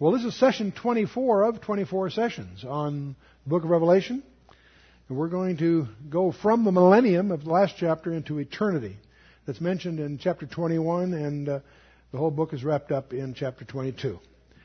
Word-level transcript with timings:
Well, 0.00 0.12
this 0.12 0.24
is 0.24 0.34
session 0.34 0.72
24 0.72 1.42
of 1.42 1.60
24 1.60 2.08
sessions 2.08 2.64
on 2.64 3.14
the 3.44 3.50
book 3.50 3.64
of 3.64 3.68
Revelation. 3.68 4.22
And 5.06 5.18
we're 5.18 5.28
going 5.28 5.58
to 5.58 5.88
go 6.08 6.32
from 6.32 6.64
the 6.64 6.72
millennium 6.72 7.30
of 7.30 7.44
the 7.44 7.50
last 7.50 7.74
chapter 7.76 8.10
into 8.10 8.38
eternity. 8.38 8.96
That's 9.44 9.60
mentioned 9.60 10.00
in 10.00 10.16
chapter 10.16 10.46
21, 10.46 11.12
and 11.12 11.48
uh, 11.50 11.60
the 12.12 12.16
whole 12.16 12.30
book 12.30 12.54
is 12.54 12.64
wrapped 12.64 12.90
up 12.90 13.12
in 13.12 13.34
chapter 13.34 13.66
22. 13.66 14.18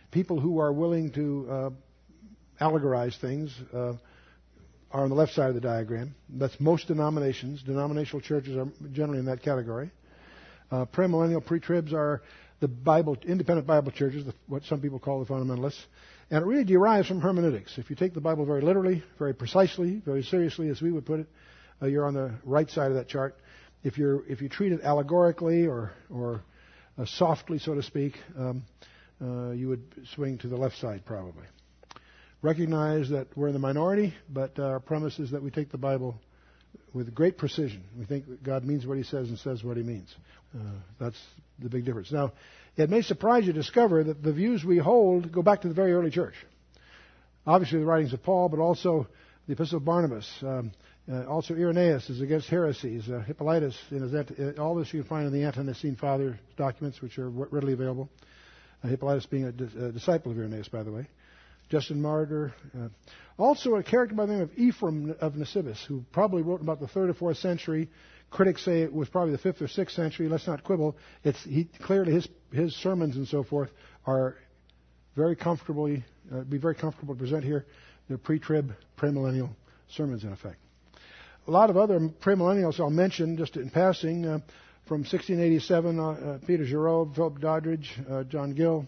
People 0.09 0.39
who 0.39 0.59
are 0.59 0.71
willing 0.71 1.11
to 1.11 1.47
uh, 1.52 1.70
allegorize 2.61 3.20
things 3.20 3.54
uh, 3.73 3.95
are 4.89 5.04
on 5.04 5.09
the 5.09 5.15
left 5.15 5.33
side 5.33 5.49
of 5.49 5.55
the 5.55 5.59
diagram. 5.59 6.15
That's 6.29 6.57
most 6.61 6.88
denominations. 6.88 7.61
Denominational 7.61 8.21
churches 8.21 8.55
are 8.55 8.70
generally 8.93 9.20
in 9.20 9.25
that 9.25 9.43
category. 9.43 9.91
Uh, 10.71 10.86
premillennial 10.86 11.45
pre-tribs 11.45 11.93
are 11.93 12.21
the 12.59 12.67
Bible, 12.67 13.17
independent 13.25 13.67
Bible 13.67 13.91
churches, 13.91 14.25
the, 14.25 14.33
what 14.47 14.63
some 14.63 14.81
people 14.81 14.99
call 14.99 15.23
the 15.23 15.31
fundamentalists. 15.31 15.84
And 16.30 16.41
it 16.41 16.45
really 16.45 16.63
derives 16.63 17.07
from 17.07 17.21
hermeneutics. 17.21 17.77
If 17.77 17.89
you 17.89 17.95
take 17.95 18.13
the 18.13 18.21
Bible 18.21 18.45
very 18.45 18.61
literally, 18.61 19.03
very 19.20 19.34
precisely, 19.34 20.02
very 20.05 20.23
seriously, 20.23 20.70
as 20.70 20.81
we 20.81 20.91
would 20.91 21.05
put 21.05 21.20
it, 21.20 21.27
uh, 21.81 21.88
you're 21.88 22.05
on 22.05 22.13
the 22.13 22.33
right 22.44 22.70
side 22.70 22.89
of 22.89 22.97
that 22.97 23.07
chart. 23.07 23.38
If, 23.83 23.97
you're, 23.97 24.25
if 24.27 24.41
you 24.41 24.49
treat 24.49 24.71
it 24.71 24.81
allegorically 24.83 25.67
or, 25.67 25.91
or 26.09 26.41
uh, 26.97 27.05
softly, 27.05 27.59
so 27.59 27.75
to 27.75 27.83
speak, 27.83 28.13
um, 28.38 28.63
uh, 29.22 29.52
you 29.52 29.67
would 29.67 29.83
swing 30.16 30.38
to 30.39 30.47
the 30.47 30.58
left 30.58 30.77
side 30.77 31.05
probably. 31.05 31.45
Recognize 32.41 33.09
that 33.09 33.27
we're 33.35 33.47
in 33.47 33.53
the 33.53 33.59
minority, 33.59 34.13
but 34.30 34.58
our 34.59 34.80
premise 34.80 35.19
is 35.19 35.31
that 35.31 35.44
we 35.44 35.52
take 35.52 35.72
the 35.72 35.77
Bible 35.77 36.19
with 36.93 37.13
great 37.13 37.38
precision. 37.38 37.84
We 37.97 38.05
think 38.05 38.27
that 38.27 38.43
God 38.43 38.63
means 38.63 38.85
what 38.85 38.97
He 38.97 39.03
says 39.03 39.29
and 39.29 39.38
says 39.39 39.63
what 39.63 39.77
He 39.77 39.83
means. 39.83 40.13
Uh, 40.53 40.59
that's 40.99 41.21
the 41.59 41.70
big 41.70 41.85
difference. 41.85 42.11
Now, 42.11 42.33
it 42.77 42.89
may 42.89 43.02
surprise 43.02 43.45
you 43.45 43.53
to 43.53 43.59
discover 43.59 44.03
that 44.03 44.21
the 44.21 44.33
views 44.33 44.63
we 44.63 44.77
hold 44.77 45.31
go 45.31 45.41
back 45.41 45.61
to 45.61 45.67
the 45.67 45.73
very 45.73 45.93
early 45.93 46.11
church. 46.11 46.35
Obviously, 47.47 47.80
the 47.80 47.85
writings 47.85 48.13
of 48.13 48.23
Paul, 48.23 48.50
but 48.50 48.59
also 48.59 49.08
the 49.47 49.53
Epistle 49.53 49.77
of 49.77 49.85
Barnabas. 49.85 50.30
Um, 50.41 50.72
uh, 51.11 51.25
also, 51.25 51.53
Irenaeus 51.53 52.09
is 52.09 52.22
against 52.22 52.50
heresies. 52.50 53.07
Uh, 53.07 53.19
Hippolytus, 53.19 53.78
his, 53.89 54.13
uh, 54.13 54.53
all 54.57 54.73
this 54.75 54.91
you 54.91 55.02
can 55.02 55.09
find 55.09 55.28
in 55.28 55.33
the 55.33 55.44
Ante-Nicene 55.45 55.95
Father 55.95 56.39
documents, 56.57 57.02
which 57.02 57.19
are 57.19 57.30
readily 57.30 57.73
available. 57.73 58.09
Uh, 58.83 58.88
Hippolytus 58.88 59.28
being 59.28 59.45
a, 59.45 59.52
di- 59.52 59.85
a, 59.85 59.91
disciple 59.91 60.31
of 60.31 60.38
Irenaeus, 60.38 60.67
by 60.67 60.81
the 60.81 60.91
way. 60.91 61.07
Justin 61.69 62.02
Martyr. 62.02 62.53
Uh, 62.77 62.89
also, 63.38 63.75
a 63.75 63.83
character 63.83 64.16
by 64.16 64.25
the 64.25 64.33
name 64.33 64.41
of 64.41 64.52
Ephraim 64.58 65.16
of 65.19 65.33
Nisibis, 65.33 65.83
who 65.85 66.03
probably 66.11 66.41
wrote 66.41 66.61
about 66.61 66.80
the 66.80 66.88
third 66.88 67.09
or 67.09 67.13
fourth 67.13 67.38
century, 67.38 67.89
Critics 68.31 68.66
say 68.66 68.81
it 68.81 68.94
was 68.94 69.07
probably 69.07 69.31
the 69.31 69.38
fifth 69.38 69.61
or 69.61 69.67
sixth 69.67 69.95
century. 69.95 70.27
Let's 70.27 70.47
not 70.47 70.63
quibble. 70.63 70.97
It's 71.23 71.41
he, 71.44 71.69
clearly 71.81 72.11
his 72.11 72.27
his 72.52 72.75
sermons 72.75 73.16
and 73.16 73.27
so 73.27 73.44
forth 73.44 73.69
are 74.05 74.35
very 75.16 75.35
comfortably 75.35 76.03
uh, 76.33 76.41
be 76.41 76.57
very 76.57 76.75
comfortable 76.75 77.13
to 77.13 77.19
present 77.19 77.44
here. 77.44 77.66
They're 78.07 78.17
pre-trib, 78.17 78.73
premillennial 78.97 79.50
sermons 79.89 80.23
in 80.23 80.33
effect. 80.33 80.57
A 81.47 81.52
lot 81.52 81.69
of 81.69 81.77
other 81.77 82.00
premillennials 82.00 82.79
I'll 82.79 82.89
mention 82.89 83.38
just 83.38 83.55
in 83.55 83.69
passing. 83.69 84.25
Uh, 84.25 84.39
from 84.85 85.00
1687, 85.00 86.00
uh, 86.00 86.03
uh, 86.03 86.38
Peter 86.45 86.63
Jurieu, 86.63 87.16
Philip 87.16 87.39
Doddridge, 87.39 87.89
uh, 88.09 88.23
John 88.25 88.53
Gill, 88.53 88.88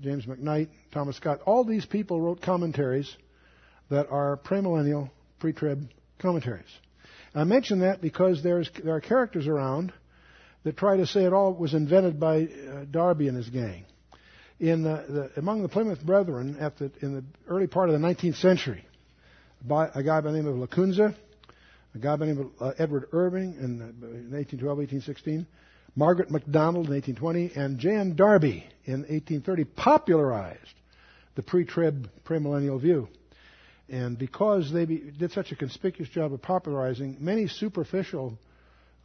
James 0.00 0.26
Macknight, 0.26 0.68
Thomas 0.92 1.16
Scott. 1.16 1.40
All 1.46 1.64
these 1.64 1.84
people 1.84 2.20
wrote 2.20 2.40
commentaries 2.40 3.14
that 3.90 4.08
are 4.10 4.36
premillennial, 4.36 5.10
pre-trib 5.38 5.88
commentaries. 6.18 6.66
I 7.34 7.44
mention 7.44 7.80
that 7.80 8.00
because 8.00 8.42
there's, 8.42 8.70
there 8.82 8.94
are 8.94 9.00
characters 9.00 9.46
around 9.46 9.92
that 10.64 10.76
try 10.76 10.96
to 10.96 11.06
say 11.06 11.24
it 11.24 11.32
all 11.32 11.54
was 11.54 11.74
invented 11.74 12.18
by 12.18 12.42
uh, 12.42 12.84
Darby 12.90 13.28
and 13.28 13.36
his 13.36 13.48
gang. 13.48 13.84
In 14.60 14.82
the, 14.82 15.30
the, 15.34 15.40
among 15.40 15.62
the 15.62 15.68
Plymouth 15.68 16.04
Brethren 16.04 16.56
at 16.58 16.78
the, 16.78 16.90
in 17.00 17.14
the 17.14 17.24
early 17.46 17.68
part 17.68 17.90
of 17.90 18.00
the 18.00 18.06
19th 18.06 18.36
century, 18.36 18.84
by, 19.64 19.88
a 19.94 20.02
guy 20.02 20.20
by 20.20 20.32
the 20.32 20.42
name 20.42 20.46
of 20.46 20.56
Lacunza, 20.56 21.14
a 21.94 21.98
guy 21.98 22.16
by 22.16 22.26
the 22.26 22.34
name 22.34 22.52
of 22.58 22.62
uh, 22.62 22.72
Edward 22.78 23.08
Irving 23.12 23.54
in, 23.54 23.80
uh, 23.80 24.06
in 24.06 24.30
1812, 24.32 24.78
1816, 24.78 25.46
Margaret 25.98 26.30
MacDonald 26.30 26.86
in 26.86 26.92
1820, 26.92 27.60
and 27.60 27.76
Jan 27.80 28.14
Darby 28.14 28.64
in 28.84 29.00
1830 29.00 29.64
popularized 29.64 30.60
the 31.34 31.42
pre-trib 31.42 32.08
premillennial 32.24 32.80
view. 32.80 33.08
And 33.88 34.16
because 34.16 34.72
they 34.72 34.84
be, 34.84 35.10
did 35.18 35.32
such 35.32 35.50
a 35.50 35.56
conspicuous 35.56 36.08
job 36.08 36.32
of 36.32 36.40
popularizing, 36.40 37.16
many 37.18 37.48
superficial 37.48 38.38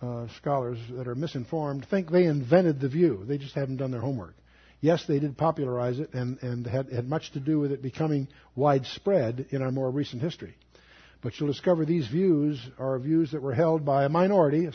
uh, 0.04 0.28
scholars 0.38 0.78
that 0.92 1.08
are 1.08 1.16
misinformed 1.16 1.88
think 1.90 2.12
they 2.12 2.26
invented 2.26 2.80
the 2.80 2.90
view. 2.90 3.24
They 3.26 3.40
just 3.40 3.56
haven't 3.56 3.78
done 3.78 3.90
their 3.90 4.00
homework. 4.00 4.36
Yes, 4.80 5.04
they 5.08 5.18
did 5.18 5.36
popularize 5.36 5.98
it 5.98 6.14
and, 6.14 6.38
and 6.44 6.68
had, 6.68 6.92
had 6.92 7.10
much 7.10 7.32
to 7.32 7.40
do 7.40 7.60
with 7.60 7.72
it 7.72 7.82
becoming 7.82 8.28
widespread 8.56 9.48
in 9.50 9.64
our 9.64 9.72
more 9.72 9.90
recent 9.90 10.22
history. 10.22 10.56
But 11.24 11.40
you'll 11.40 11.52
discover 11.52 11.86
these 11.86 12.08
views 12.08 12.64
are 12.78 13.00
views 13.00 13.32
that 13.32 13.42
were 13.42 13.56
held 13.56 13.84
by 13.84 14.04
a 14.04 14.10
minority, 14.10 14.68
a, 14.68 14.74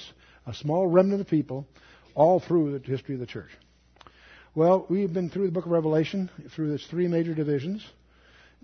a 0.51 0.55
small 0.55 0.89
remnant 0.89 1.21
of 1.21 1.29
people, 1.29 1.69
all 2.19 2.41
through 2.41 2.77
the 2.77 2.85
history 2.85 3.15
of 3.15 3.21
the 3.21 3.27
church. 3.27 3.51
Well, 4.57 4.85
we've 4.89 5.13
been 5.13 5.31
through 5.31 5.47
the 5.47 5.53
book 5.53 5.67
of 5.67 5.71
Revelation, 5.71 6.29
through 6.51 6.75
its 6.75 6.85
three 6.89 7.07
major 7.07 7.33
divisions. 7.33 7.87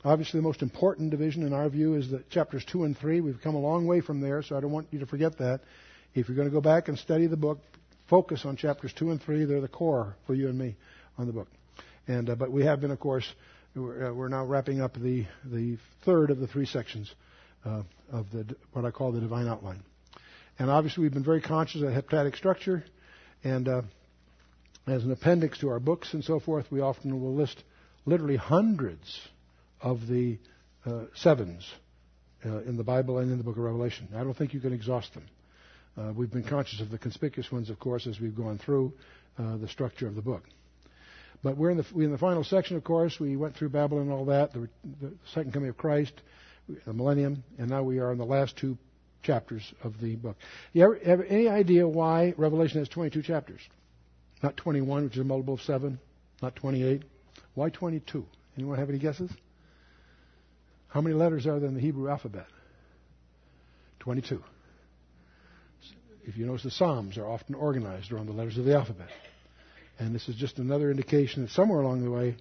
Obviously, 0.05 0.41
the 0.41 0.45
most 0.45 0.61
important 0.61 1.13
division 1.13 1.47
in 1.47 1.53
our 1.53 1.69
view 1.69 1.95
is 1.95 2.11
the 2.11 2.25
chapters 2.31 2.65
2 2.65 2.83
and 2.83 2.99
3. 2.99 3.21
We've 3.21 3.41
come 3.41 3.55
a 3.55 3.61
long 3.61 3.87
way 3.87 4.01
from 4.01 4.21
there, 4.21 4.43
so 4.43 4.57
I 4.57 4.61
don't 4.61 4.73
want 4.73 4.89
you 4.91 4.99
to 4.99 5.07
forget 5.07 5.39
that. 5.39 5.61
If 6.15 6.29
you're 6.29 6.35
going 6.35 6.49
to 6.49 6.53
go 6.53 6.61
back 6.61 6.89
and 6.89 6.99
study 6.99 7.29
the 7.29 7.37
book, 7.37 7.61
focus 8.11 8.45
on 8.45 8.57
chapters 8.57 8.93
2 8.99 9.13
and 9.13 9.23
3. 9.23 9.45
They're 9.45 9.61
the 9.61 9.69
core 9.69 10.17
for 10.27 10.35
you 10.35 10.49
and 10.49 10.59
me 10.59 10.75
on 11.17 11.29
the 11.29 11.33
book. 11.33 11.49
And, 12.09 12.29
uh, 12.31 12.35
but 12.35 12.51
we 12.51 12.65
have 12.65 12.81
been, 12.81 12.91
of 12.91 12.99
course, 12.99 13.33
we're, 13.77 14.09
uh, 14.09 14.13
we're, 14.13 14.29
now 14.29 14.45
wrapping 14.45 14.81
up 14.81 14.95
the, 14.95 15.27
the 15.45 15.79
third 16.05 16.31
of 16.31 16.41
the 16.41 16.49
three 16.49 16.67
sections 16.67 17.15
uh, 17.65 17.83
of 18.11 18.27
the, 18.33 18.57
what 18.73 18.85
I 18.85 18.91
call 18.91 19.13
the 19.13 19.21
divine 19.21 19.47
outline. 19.47 19.85
And 20.59 20.71
obviously, 20.71 21.03
we've 21.03 21.15
been 21.15 21.25
very 21.25 21.41
conscious 21.41 21.83
of 21.83 21.95
the 21.95 22.03
heptadic 22.03 22.37
structure. 22.37 22.85
And 23.44 23.69
uh, 23.69 23.82
as 24.87 25.05
an 25.05 25.12
appendix 25.12 25.59
to 25.59 25.69
our 25.69 25.78
books 25.78 26.15
and 26.15 26.25
so 26.25 26.41
forth, 26.41 26.66
we 26.71 26.81
often 26.81 27.21
will 27.21 27.34
list 27.34 27.62
literally 28.06 28.37
hundreds 28.37 29.21
of 29.81 30.06
the 30.06 30.38
uh, 30.87 31.05
sevens 31.15 31.71
uh, 32.44 32.62
in 32.62 32.77
the 32.77 32.84
Bible 32.84 33.19
and 33.19 33.31
in 33.31 33.38
the 33.38 33.44
book 33.44 33.56
of 33.56 33.62
Revelation. 33.62 34.09
I 34.15 34.25
don't 34.25 34.34
think 34.34 34.55
you 34.55 34.60
can 34.60 34.72
exhaust 34.72 35.12
them. 35.15 35.25
Uh, 35.97 36.12
we've 36.12 36.31
been 36.31 36.43
conscious 36.43 36.81
of 36.81 36.91
the 36.91 36.99
conspicuous 36.99 37.53
ones, 37.53 37.71
of 37.71 37.78
course, 37.78 38.06
as 38.06 38.19
we've 38.19 38.34
gone 38.34 38.59
through 38.59 38.93
uh, 39.38 39.59
the 39.59 39.69
structure 39.69 40.09
of 40.09 40.15
the 40.15 40.22
book. 40.22 40.43
But 41.43 41.59
we're 41.59 41.71
in 41.71 41.76
the, 41.76 41.87
we're 41.94 42.05
in 42.05 42.12
the 42.12 42.19
final 42.19 42.43
section, 42.43 42.76
of 42.76 42.84
course. 42.84 43.21
We 43.21 43.37
went 43.37 43.55
through 43.55 43.69
Babylon 43.69 44.05
and 44.05 44.12
all 44.12 44.25
that, 44.26 44.53
the, 44.55 44.69
the 45.00 45.12
second 45.34 45.53
coming 45.53 45.69
of 45.69 45.76
Christ, 45.76 46.15
the 46.87 46.93
millennium, 46.93 47.44
and 47.59 47.69
now 47.69 47.82
we 47.82 47.99
are 47.99 48.12
in 48.12 48.19
the 48.19 48.25
last 48.25 48.56
two 48.56 48.78
chapters 49.25 49.75
of 49.83 50.01
the 50.01 50.15
book. 50.17 50.37
You 50.73 50.85
ever, 50.85 50.99
have 51.05 51.21
any 51.29 51.49
idea 51.49 51.89
why 51.89 52.35
Revelation 52.37 52.79
has 52.79 52.89
22 52.89 53.23
chapters? 53.23 53.61
Not 54.43 54.57
21, 54.57 55.05
which 55.05 55.15
is 55.15 55.21
a 55.21 55.25
multiple 55.25 55.55
of 55.55 55.62
7, 55.62 55.99
not 56.43 56.55
28. 56.57 57.03
Why 57.55 57.71
22? 57.71 58.25
Anyone 58.57 58.79
have 58.79 58.91
any 58.91 58.99
guesses? 58.99 59.31
How 60.89 61.01
many 61.01 61.15
letters 61.15 61.47
are 61.47 61.59
there 61.59 61.69
in 61.69 61.75
the 61.75 61.81
Hebrew 61.81 62.09
alphabet? 62.09 62.47
22. 64.01 64.43
If 66.27 66.37
you 66.37 66.47
notice, 66.47 66.62
the 66.62 66.71
Psalms 66.71 67.19
are 67.19 67.27
often 67.27 67.55
organized 67.55 68.12
around 68.12 68.27
the 68.27 68.33
letters 68.33 68.59
of 68.59 68.65
the 68.65 68.75
alphabet. 68.75 69.09
And 69.99 70.15
this 70.15 70.29
is 70.29 70.37
just 70.37 70.59
another 70.59 70.91
indication 70.91 71.43
that 71.43 71.51
somewhere 71.51 71.81
along 71.81 72.05
the 72.05 72.11
way, 72.11 72.37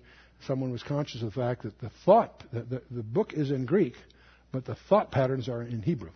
someone 0.47 0.71
was 0.71 0.83
conscious 0.83 1.21
of 1.21 1.33
the 1.33 1.39
fact 1.39 1.63
that 1.63 1.79
the 1.79 1.91
thought, 2.05 2.43
the, 2.51 2.61
the, 2.61 2.81
the 2.91 3.03
book 3.03 3.33
is 3.33 3.51
in 3.51 3.65
Greek, 3.65 3.95
but 4.51 4.65
the 4.65 4.75
thought 4.89 5.11
patterns 5.11 5.49
are 5.49 5.61
in 5.61 5.81
Hebrew. 5.81 6.11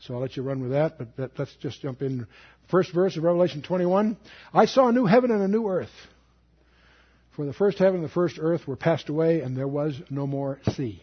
So 0.00 0.14
I'll 0.14 0.20
let 0.20 0.36
you 0.36 0.42
run 0.42 0.60
with 0.60 0.72
that, 0.72 0.98
but 0.98 1.30
let's 1.38 1.54
just 1.56 1.80
jump 1.80 2.02
in. 2.02 2.26
First 2.70 2.92
verse 2.92 3.16
of 3.16 3.22
Revelation 3.22 3.62
21. 3.62 4.16
I 4.52 4.66
saw 4.66 4.88
a 4.88 4.92
new 4.92 5.06
heaven 5.06 5.30
and 5.30 5.42
a 5.42 5.48
new 5.48 5.68
earth. 5.68 5.90
For 7.36 7.44
the 7.44 7.52
first 7.52 7.78
heaven 7.78 7.96
and 7.96 8.04
the 8.04 8.12
first 8.12 8.38
earth 8.40 8.66
were 8.66 8.76
passed 8.76 9.08
away, 9.08 9.40
and 9.40 9.56
there 9.56 9.68
was 9.68 10.00
no 10.10 10.26
more 10.26 10.58
sea. 10.72 11.02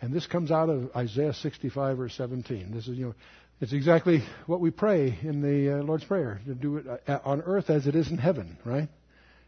And 0.00 0.12
this 0.12 0.26
comes 0.26 0.50
out 0.50 0.68
of 0.68 0.90
Isaiah 0.96 1.32
65 1.32 1.96
verse 1.96 2.14
17. 2.16 2.72
This 2.72 2.88
is, 2.88 2.98
you 2.98 3.06
know, 3.06 3.14
it's 3.60 3.72
exactly 3.72 4.24
what 4.46 4.60
we 4.60 4.72
pray 4.72 5.16
in 5.22 5.40
the 5.40 5.78
uh, 5.78 5.82
Lord's 5.84 6.04
Prayer 6.04 6.40
to 6.46 6.54
do 6.54 6.78
it 6.78 6.86
uh, 7.06 7.20
on 7.24 7.42
earth 7.42 7.70
as 7.70 7.86
it 7.86 7.94
is 7.94 8.10
in 8.10 8.18
heaven, 8.18 8.58
right? 8.64 8.88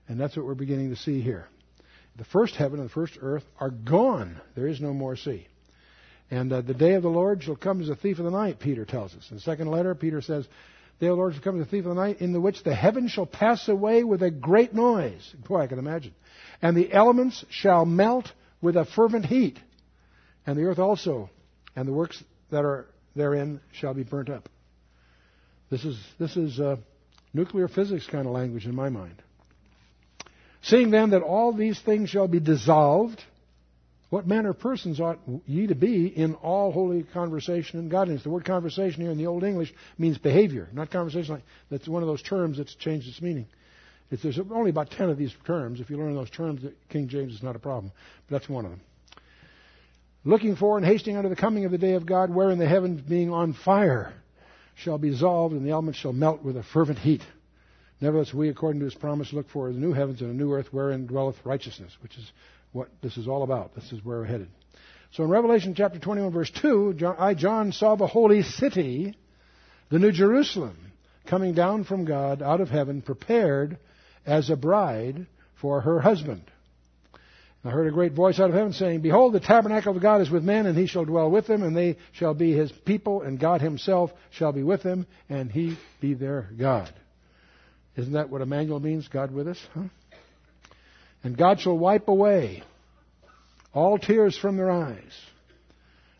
And 0.06 0.20
that's 0.20 0.36
what 0.36 0.46
we're 0.46 0.54
beginning 0.54 0.90
to 0.90 0.96
see 0.96 1.20
here. 1.20 1.48
The 2.16 2.24
first 2.24 2.54
heaven 2.54 2.78
and 2.78 2.88
the 2.88 2.92
first 2.92 3.18
earth 3.20 3.42
are 3.58 3.70
gone. 3.70 4.40
There 4.54 4.68
is 4.68 4.80
no 4.80 4.94
more 4.94 5.16
sea. 5.16 5.48
And 6.30 6.52
uh, 6.52 6.62
the 6.62 6.74
day 6.74 6.94
of 6.94 7.02
the 7.02 7.08
Lord 7.08 7.42
shall 7.42 7.56
come 7.56 7.80
as 7.80 7.88
a 7.88 7.96
thief 7.96 8.18
of 8.18 8.24
the 8.24 8.30
night, 8.30 8.58
Peter 8.58 8.84
tells 8.84 9.14
us. 9.14 9.26
In 9.30 9.36
the 9.36 9.42
second 9.42 9.68
letter, 9.68 9.94
Peter 9.94 10.20
says, 10.20 10.46
The 10.98 11.06
day 11.06 11.10
of 11.10 11.16
the 11.16 11.20
Lord 11.20 11.34
shall 11.34 11.42
come 11.42 11.60
as 11.60 11.66
a 11.66 11.70
thief 11.70 11.84
of 11.84 11.94
the 11.94 12.00
night, 12.00 12.20
in 12.20 12.32
the 12.32 12.40
which 12.40 12.62
the 12.64 12.74
heavens 12.74 13.10
shall 13.10 13.26
pass 13.26 13.68
away 13.68 14.04
with 14.04 14.22
a 14.22 14.30
great 14.30 14.74
noise. 14.74 15.34
Boy, 15.46 15.60
I 15.60 15.66
can 15.66 15.78
imagine. 15.78 16.14
And 16.62 16.76
the 16.76 16.92
elements 16.92 17.44
shall 17.50 17.84
melt 17.84 18.32
with 18.60 18.76
a 18.76 18.84
fervent 18.84 19.26
heat 19.26 19.58
and 20.46 20.56
the 20.56 20.64
earth 20.64 20.78
also, 20.78 21.30
and 21.74 21.88
the 21.88 21.92
works 21.92 22.22
that 22.50 22.64
are 22.64 22.86
therein 23.16 23.60
shall 23.72 23.94
be 23.94 24.02
burnt 24.02 24.28
up. 24.28 24.48
This 25.70 25.84
is, 25.84 25.98
this 26.18 26.36
is 26.36 26.60
uh, 26.60 26.76
nuclear 27.32 27.68
physics 27.68 28.06
kind 28.06 28.26
of 28.26 28.32
language 28.32 28.66
in 28.66 28.74
my 28.74 28.90
mind. 28.90 29.22
Seeing 30.62 30.90
then 30.90 31.10
that 31.10 31.22
all 31.22 31.52
these 31.52 31.80
things 31.80 32.10
shall 32.10 32.28
be 32.28 32.40
dissolved, 32.40 33.22
what 34.14 34.28
manner 34.28 34.50
of 34.50 34.60
persons 34.60 35.00
ought 35.00 35.18
ye 35.44 35.66
to 35.66 35.74
be 35.74 36.06
in 36.06 36.34
all 36.34 36.70
holy 36.70 37.02
conversation 37.02 37.80
and 37.80 37.90
godliness? 37.90 38.22
The 38.22 38.30
word 38.30 38.44
conversation 38.44 39.02
here 39.02 39.10
in 39.10 39.18
the 39.18 39.26
Old 39.26 39.42
English 39.42 39.74
means 39.98 40.18
behavior, 40.18 40.68
not 40.72 40.92
conversation. 40.92 41.34
Like, 41.34 41.42
that's 41.68 41.88
one 41.88 42.00
of 42.00 42.06
those 42.06 42.22
terms 42.22 42.58
that's 42.58 42.76
changed 42.76 43.08
its 43.08 43.20
meaning. 43.20 43.46
There's 44.10 44.38
only 44.38 44.70
about 44.70 44.92
ten 44.92 45.10
of 45.10 45.18
these 45.18 45.34
terms. 45.44 45.80
If 45.80 45.90
you 45.90 45.96
learn 45.96 46.14
those 46.14 46.30
terms, 46.30 46.64
King 46.90 47.08
James 47.08 47.34
is 47.34 47.42
not 47.42 47.56
a 47.56 47.58
problem. 47.58 47.90
But 48.28 48.38
that's 48.38 48.48
one 48.48 48.64
of 48.64 48.70
them. 48.70 48.82
Looking 50.24 50.54
for 50.54 50.76
and 50.76 50.86
hasting 50.86 51.16
unto 51.16 51.28
the 51.28 51.34
coming 51.34 51.64
of 51.64 51.72
the 51.72 51.78
day 51.78 51.94
of 51.94 52.06
God, 52.06 52.30
wherein 52.30 52.60
the 52.60 52.68
heavens 52.68 53.00
being 53.00 53.32
on 53.32 53.52
fire 53.52 54.14
shall 54.76 54.96
be 54.96 55.10
dissolved, 55.10 55.56
and 55.56 55.66
the 55.66 55.72
elements 55.72 55.98
shall 55.98 56.12
melt 56.12 56.40
with 56.40 56.56
a 56.56 56.62
fervent 56.62 57.00
heat. 57.00 57.22
Nevertheless, 58.00 58.32
we, 58.32 58.48
according 58.48 58.78
to 58.78 58.84
his 58.84 58.94
promise, 58.94 59.32
look 59.32 59.48
for 59.48 59.72
the 59.72 59.78
new 59.80 59.92
heavens 59.92 60.20
and 60.20 60.30
a 60.30 60.34
new 60.34 60.52
earth 60.52 60.68
wherein 60.70 61.08
dwelleth 61.08 61.44
righteousness, 61.44 61.96
which 62.00 62.16
is 62.16 62.30
what 62.74 62.88
this 63.02 63.16
is 63.16 63.28
all 63.28 63.44
about. 63.44 63.74
This 63.74 63.90
is 63.92 64.04
where 64.04 64.18
we're 64.18 64.24
headed. 64.24 64.48
So 65.12 65.22
in 65.22 65.30
Revelation 65.30 65.74
chapter 65.76 66.00
21, 66.00 66.32
verse 66.32 66.50
2, 66.60 66.94
John, 66.94 67.16
I, 67.18 67.34
John, 67.34 67.70
saw 67.70 67.94
the 67.94 68.08
holy 68.08 68.42
city, 68.42 69.16
the 69.88 70.00
New 70.00 70.10
Jerusalem, 70.10 70.76
coming 71.26 71.54
down 71.54 71.84
from 71.84 72.04
God 72.04 72.42
out 72.42 72.60
of 72.60 72.68
heaven, 72.68 73.00
prepared 73.00 73.78
as 74.26 74.50
a 74.50 74.56
bride 74.56 75.26
for 75.60 75.80
her 75.80 76.00
husband. 76.00 76.42
I 77.64 77.70
heard 77.70 77.86
a 77.86 77.92
great 77.92 78.12
voice 78.12 78.40
out 78.40 78.50
of 78.50 78.56
heaven 78.56 78.72
saying, 78.72 79.00
Behold, 79.00 79.32
the 79.32 79.40
tabernacle 79.40 79.96
of 79.96 80.02
God 80.02 80.20
is 80.20 80.28
with 80.28 80.42
men, 80.42 80.66
and 80.66 80.76
he 80.76 80.86
shall 80.86 81.04
dwell 81.04 81.30
with 81.30 81.46
them, 81.46 81.62
and 81.62 81.74
they 81.74 81.96
shall 82.12 82.34
be 82.34 82.52
his 82.52 82.70
people, 82.70 83.22
and 83.22 83.38
God 83.38 83.62
himself 83.62 84.10
shall 84.32 84.52
be 84.52 84.64
with 84.64 84.82
them, 84.82 85.06
and 85.30 85.50
he 85.50 85.78
be 86.00 86.14
their 86.14 86.50
God. 86.58 86.92
Isn't 87.96 88.14
that 88.14 88.28
what 88.28 88.42
Emmanuel 88.42 88.80
means, 88.80 89.08
God 89.08 89.32
with 89.32 89.46
us? 89.46 89.64
Huh? 89.72 89.84
And 91.24 91.36
God 91.36 91.58
shall 91.58 91.76
wipe 91.76 92.06
away 92.06 92.62
all 93.72 93.98
tears 93.98 94.36
from 94.36 94.56
their 94.56 94.70
eyes. 94.70 95.12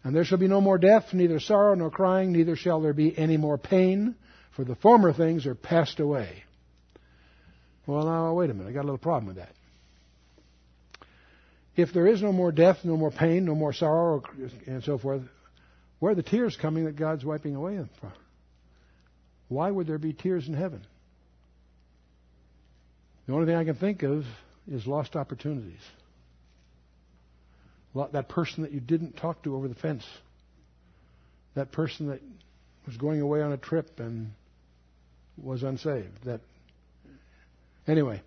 And 0.02 0.16
there 0.16 0.24
shall 0.24 0.38
be 0.38 0.48
no 0.48 0.60
more 0.60 0.78
death, 0.78 1.12
neither 1.12 1.38
sorrow 1.40 1.74
nor 1.74 1.90
crying, 1.90 2.32
neither 2.32 2.56
shall 2.56 2.80
there 2.80 2.92
be 2.92 3.16
any 3.16 3.36
more 3.36 3.56
pain, 3.56 4.16
for 4.56 4.64
the 4.64 4.74
former 4.74 5.12
things 5.12 5.46
are 5.46 5.54
passed 5.54 6.00
away. 6.00 6.42
Well, 7.86 8.04
now, 8.06 8.32
wait 8.32 8.50
a 8.50 8.54
minute. 8.54 8.70
I 8.70 8.72
got 8.72 8.82
a 8.82 8.88
little 8.88 8.98
problem 8.98 9.26
with 9.26 9.36
that. 9.36 9.52
If 11.76 11.92
there 11.92 12.06
is 12.06 12.22
no 12.22 12.32
more 12.32 12.52
death, 12.52 12.78
no 12.84 12.96
more 12.96 13.10
pain, 13.10 13.44
no 13.44 13.54
more 13.54 13.72
sorrow, 13.72 14.22
and 14.66 14.82
so 14.84 14.96
forth, 14.96 15.22
where 15.98 16.12
are 16.12 16.14
the 16.14 16.22
tears 16.22 16.56
coming 16.56 16.84
that 16.84 16.96
God's 16.96 17.24
wiping 17.24 17.56
away 17.56 17.78
from? 18.00 18.12
Why 19.48 19.70
would 19.70 19.86
there 19.86 19.98
be 19.98 20.12
tears 20.12 20.48
in 20.48 20.54
heaven? 20.54 20.82
The 23.26 23.34
only 23.34 23.46
thing 23.46 23.56
I 23.56 23.64
can 23.64 23.74
think 23.74 24.02
of 24.02 24.24
is 24.70 24.86
lost 24.86 25.16
opportunities. 25.16 25.80
That 28.12 28.28
person 28.28 28.64
that 28.64 28.72
you 28.72 28.80
didn't 28.80 29.16
talk 29.16 29.42
to 29.44 29.54
over 29.54 29.68
the 29.68 29.74
fence. 29.74 30.04
That 31.54 31.70
person 31.70 32.08
that 32.08 32.20
was 32.86 32.96
going 32.96 33.20
away 33.20 33.40
on 33.40 33.52
a 33.52 33.56
trip 33.56 34.00
and 34.00 34.32
was 35.36 35.62
unsaved. 35.62 36.24
That 36.24 36.40
anyway. 37.86 38.22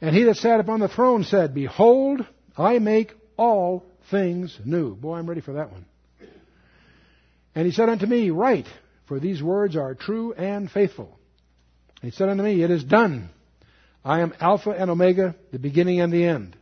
And 0.00 0.16
he 0.16 0.24
that 0.24 0.36
sat 0.36 0.60
upon 0.60 0.80
the 0.80 0.88
throne 0.88 1.24
said, 1.24 1.54
Behold, 1.54 2.24
I 2.56 2.78
make 2.78 3.12
all 3.36 3.84
things 4.10 4.58
new. 4.64 4.94
Boy, 4.94 5.16
I'm 5.16 5.28
ready 5.28 5.42
for 5.42 5.54
that 5.54 5.70
one. 5.70 5.84
And 7.54 7.66
he 7.66 7.72
said 7.72 7.88
unto 7.88 8.06
me, 8.06 8.30
Write, 8.30 8.66
for 9.06 9.20
these 9.20 9.42
words 9.42 9.76
are 9.76 9.94
true 9.94 10.32
and 10.32 10.70
faithful. 10.70 11.18
And 12.00 12.10
he 12.12 12.16
said 12.16 12.28
unto 12.28 12.42
me, 12.42 12.62
It 12.62 12.70
is 12.70 12.82
done. 12.82 13.28
I 14.04 14.20
am 14.20 14.34
Alpha 14.40 14.70
and 14.70 14.90
Omega, 14.90 15.34
the 15.52 15.58
beginning 15.58 16.00
and 16.00 16.12
the 16.12 16.24
end. 16.24 16.56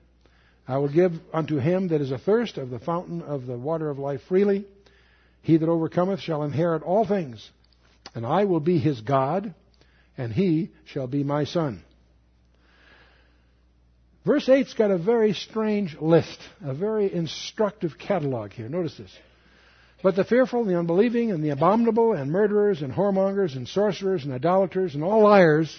I 0.66 0.78
will 0.78 0.88
give 0.88 1.12
unto 1.32 1.56
him 1.56 1.88
that 1.88 2.00
is 2.00 2.12
athirst 2.12 2.58
of 2.58 2.70
the 2.70 2.80
fountain 2.80 3.22
of 3.22 3.46
the 3.46 3.56
water 3.56 3.88
of 3.88 3.98
life 3.98 4.20
freely. 4.28 4.66
He 5.40 5.56
that 5.56 5.68
overcometh 5.68 6.20
shall 6.20 6.42
inherit 6.42 6.82
all 6.82 7.06
things, 7.06 7.48
and 8.14 8.26
I 8.26 8.44
will 8.44 8.60
be 8.60 8.78
his 8.78 9.00
God, 9.00 9.54
and 10.16 10.32
he 10.32 10.70
shall 10.84 11.06
be 11.06 11.22
my 11.22 11.44
son. 11.44 11.82
Verse 14.26 14.46
8's 14.46 14.74
got 14.74 14.90
a 14.90 14.98
very 14.98 15.32
strange 15.32 15.96
list, 15.98 16.38
a 16.62 16.74
very 16.74 17.10
instructive 17.10 17.96
catalog 17.96 18.52
here. 18.52 18.68
Notice 18.68 18.96
this. 18.98 19.16
But 20.02 20.16
the 20.16 20.24
fearful, 20.24 20.64
the 20.64 20.78
unbelieving, 20.78 21.30
and 21.30 21.42
the 21.42 21.50
abominable, 21.50 22.12
and 22.12 22.30
murderers, 22.30 22.82
and 22.82 22.92
whoremongers, 22.92 23.56
and 23.56 23.66
sorcerers, 23.66 24.24
and 24.24 24.34
idolaters, 24.34 24.94
and 24.94 25.02
all 25.02 25.22
liars 25.22 25.74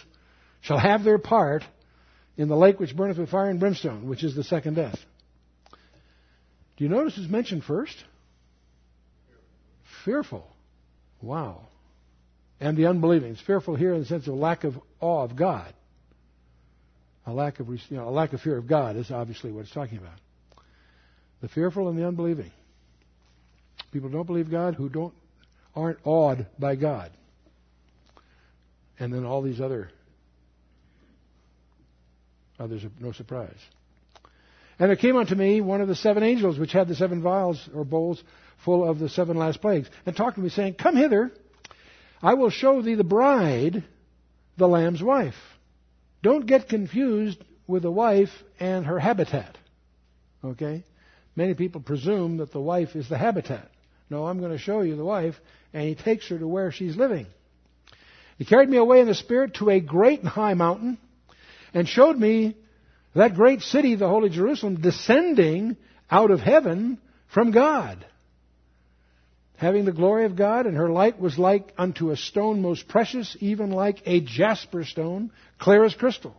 shall 0.62 0.78
have 0.78 1.04
their 1.04 1.18
part 1.18 1.64
in 2.38 2.48
the 2.48 2.56
lake 2.56 2.80
which 2.80 2.96
burneth 2.96 3.18
with 3.18 3.30
fire 3.30 3.50
and 3.50 3.60
brimstone, 3.60 4.08
which 4.08 4.24
is 4.24 4.36
the 4.36 4.44
second 4.44 4.76
death. 4.76 4.98
Do 6.78 6.84
you 6.86 6.90
notice 6.90 7.16
who's 7.16 7.28
mentioned 7.28 7.64
first? 7.64 7.96
Fearful. 10.06 10.48
Wow. 11.22 11.68
And 12.62 12.78
the 12.78 12.88
unbelieving. 12.88 13.32
It's 13.32 13.42
fearful 13.42 13.76
here 13.76 13.94
in 13.94 14.00
the 14.00 14.06
sense 14.06 14.28
of 14.28 14.36
lack 14.36 14.64
of 14.64 14.76
awe 15.02 15.24
of 15.24 15.36
God. 15.36 15.74
A 17.26 17.34
lack 17.34 17.60
of, 17.60 17.68
you 17.68 17.98
know, 17.98 18.08
a 18.08 18.10
lack 18.10 18.34
of 18.34 18.42
fear 18.42 18.58
of 18.58 18.68
God 18.68 18.96
is 18.96 19.12
obviously 19.12 19.52
what 19.52 19.62
it's 19.62 19.74
talking 19.74 19.98
about. 19.98 20.18
The 21.42 21.50
fearful 21.50 21.90
and 21.90 21.98
the 21.98 22.08
unbelieving. 22.08 22.52
People 23.92 24.10
don't 24.10 24.26
believe 24.26 24.50
God 24.50 24.76
who 24.76 24.90
don't 24.90 25.14
aren't 25.76 26.00
awed 26.04 26.48
by 26.58 26.76
God. 26.76 27.12
And 28.98 29.14
then 29.14 29.26
all 29.26 29.42
these 29.42 29.62
other 29.62 29.90
Oh, 32.60 32.66
Others 32.66 32.86
are 32.86 32.92
no 33.00 33.12
surprise. 33.12 33.58
And 34.78 34.90
there 34.90 34.96
came 34.96 35.18
unto 35.18 35.36
me 35.36 35.62
one 35.62 35.82
of 35.82 35.88
the 35.88 35.96
seven 35.96 36.24
angels 36.24 36.58
which 36.58 36.72
had 36.72 36.88
the 36.88 36.96
seven 36.96 37.22
vials 37.22 37.70
or 37.74 37.84
bowls 37.84 38.22
full 38.64 38.88
of 38.88 39.00
the 39.00 39.10
seven 39.10 39.38
last 39.38 39.62
plagues, 39.62 39.90
and 40.06 40.16
talked 40.16 40.36
to 40.36 40.42
me, 40.42 40.50
saying, 40.50 40.76
Come 40.76 40.96
hither, 40.96 41.32
I 42.22 42.34
will 42.34 42.50
show 42.50 42.82
thee 42.82 42.96
the 42.96 43.04
bride, 43.04 43.84
the 44.58 44.68
Lamb's 44.68 45.02
wife. 45.02 45.36
Don't 46.22 46.46
get 46.46 46.68
confused 46.68 47.42
with 47.68 47.84
the 47.84 47.92
wife 47.92 48.30
and 48.60 48.86
her 48.86 49.00
habitat. 49.00 49.58
Okay? 50.44 50.84
Many 51.36 51.54
people 51.54 51.82
presume 51.82 52.38
that 52.38 52.52
the 52.52 52.60
wife 52.60 52.96
is 52.96 53.08
the 53.08 53.18
habitat. 53.18 53.70
No, 54.10 54.26
I'm 54.26 54.40
going 54.40 54.52
to 54.52 54.58
show 54.58 54.82
you 54.82 54.96
the 54.96 55.06
wife, 55.06 55.36
and 55.74 55.88
he 55.88 55.96
takes 55.96 56.28
her 56.30 56.38
to 56.38 56.48
where 56.48 56.72
she's 56.72 56.98
living. 56.98 57.28
He 58.38 58.46
carried 58.46 58.70
me 58.70 58.78
away 58.78 59.02
in 59.02 59.08
the 59.08 59.16
Spirit 59.16 59.56
to 59.56 59.70
a 59.70 59.80
great 59.80 60.20
and 60.20 60.28
high 60.28 60.54
mountain 60.54 60.98
and 61.74 61.88
showed 61.88 62.18
me 62.18 62.56
that 63.16 63.36
great 63.36 63.62
city, 63.62 63.96
the 63.96 64.08
Holy 64.08 64.30
Jerusalem, 64.30 64.82
descending 64.82 65.78
out 66.10 66.32
of 66.32 66.40
heaven 66.40 67.00
from 67.34 67.52
God. 67.52 68.06
Having 69.58 69.86
the 69.86 69.92
glory 69.92 70.26
of 70.26 70.36
God, 70.36 70.68
and 70.68 70.78
her 70.78 70.90
light 70.90 71.20
was 71.20 71.38
like 71.38 71.74
unto 71.78 72.12
a 72.12 72.18
stone 72.18 72.62
most 72.62 72.88
precious, 72.88 73.36
even 73.42 73.72
like 73.72 74.02
a 74.06 74.22
jasper 74.22 74.86
stone, 74.86 75.32
clear 75.60 75.84
as 75.84 75.94
crystal. 75.94 76.36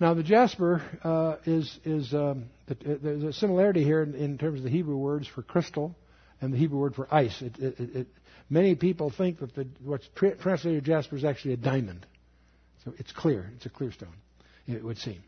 Now, 0.00 0.14
the 0.14 0.22
jasper 0.22 0.82
uh, 1.04 1.36
is 1.46 1.78
is 1.84 2.12
um, 2.12 2.46
there's 2.66 3.22
a 3.22 3.32
similarity 3.32 3.82
here 3.84 4.02
in, 4.02 4.14
in, 4.14 4.38
terms 4.38 4.58
of 4.58 4.64
the 4.64 4.70
Hebrew 4.70 4.96
words 4.96 5.26
for 5.26 5.42
crystal 5.42 5.94
and 6.40 6.52
the 6.52 6.58
Hebrew 6.58 6.80
word 6.80 6.94
for 6.94 7.12
ice. 7.14 7.40
It, 7.40 7.56
it, 7.58 8.06
many 8.50 8.74
people 8.74 9.10
think 9.10 9.38
that 9.38 9.54
the, 9.54 9.66
what's 9.82 10.06
translated 10.16 10.84
jasper 10.84 11.16
is 11.16 11.24
actually 11.24 11.54
a 11.54 11.58
diamond. 11.58 12.04
So 12.86 12.94
it's 12.98 13.10
clear. 13.10 13.50
It's 13.56 13.66
a 13.66 13.68
clear 13.68 13.90
stone, 13.90 14.14
it 14.68 14.82
would 14.82 14.98
seem. 14.98 15.22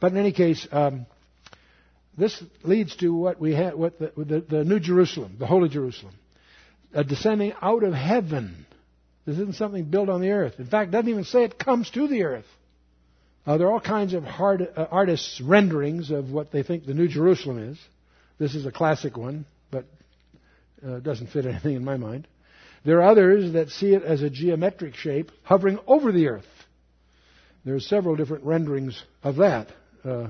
But 0.00 0.12
in 0.12 0.18
any 0.18 0.32
case, 0.32 0.66
um, 0.72 1.04
this 2.16 2.42
leads 2.62 2.96
to 2.96 3.14
what 3.14 3.38
we 3.38 3.54
have, 3.54 3.74
what 3.74 3.98
the, 3.98 4.12
the, 4.16 4.40
the 4.40 4.64
New 4.64 4.80
Jerusalem, 4.80 5.36
the 5.38 5.46
Holy 5.46 5.68
Jerusalem, 5.68 6.14
descending 7.06 7.52
out 7.60 7.82
of 7.82 7.92
heaven. 7.92 8.64
This 9.26 9.34
isn't 9.34 9.56
something 9.56 9.84
built 9.84 10.08
on 10.08 10.22
the 10.22 10.30
earth. 10.30 10.54
In 10.58 10.66
fact, 10.66 10.88
it 10.88 10.92
doesn't 10.92 11.10
even 11.10 11.24
say 11.24 11.44
it 11.44 11.58
comes 11.58 11.90
to 11.90 12.08
the 12.08 12.22
earth. 12.22 12.46
Uh, 13.46 13.58
there 13.58 13.66
are 13.66 13.72
all 13.72 13.80
kinds 13.80 14.14
of 14.14 14.24
hard, 14.24 14.66
uh, 14.74 14.86
artists' 14.90 15.42
renderings 15.42 16.10
of 16.10 16.30
what 16.30 16.52
they 16.52 16.62
think 16.62 16.86
the 16.86 16.94
New 16.94 17.08
Jerusalem 17.08 17.58
is. 17.58 17.78
This 18.38 18.54
is 18.54 18.64
a 18.64 18.72
classic 18.72 19.18
one, 19.18 19.44
but 19.70 19.84
uh, 20.86 21.00
doesn't 21.00 21.26
fit 21.26 21.44
anything 21.44 21.76
in 21.76 21.84
my 21.84 21.98
mind. 21.98 22.26
There 22.86 23.02
are 23.02 23.10
others 23.10 23.52
that 23.52 23.68
see 23.68 23.92
it 23.92 24.02
as 24.02 24.22
a 24.22 24.30
geometric 24.30 24.94
shape 24.94 25.30
hovering 25.42 25.78
over 25.86 26.10
the 26.10 26.28
earth. 26.28 26.46
There 27.64 27.74
are 27.74 27.80
several 27.80 28.16
different 28.16 28.44
renderings 28.44 29.02
of 29.22 29.36
that 29.36 29.68
uh, 30.04 30.28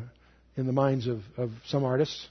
in 0.57 0.67
the 0.67 0.73
minds 0.73 1.07
of, 1.09 1.21
of 1.37 1.51
some 1.67 1.85
artists, 1.85 2.29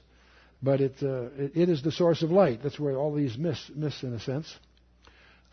but 0.62 0.80
it, 0.80 0.94
uh, 1.02 1.28
it, 1.36 1.52
it 1.54 1.68
is 1.68 1.82
the 1.82 1.92
source 1.92 2.22
of 2.22 2.30
light. 2.30 2.62
That's 2.62 2.80
where 2.80 2.96
all 2.96 3.14
these 3.14 3.36
miss, 3.36 3.70
miss 3.74 4.02
in 4.02 4.14
a 4.14 4.20
sense. 4.20 4.52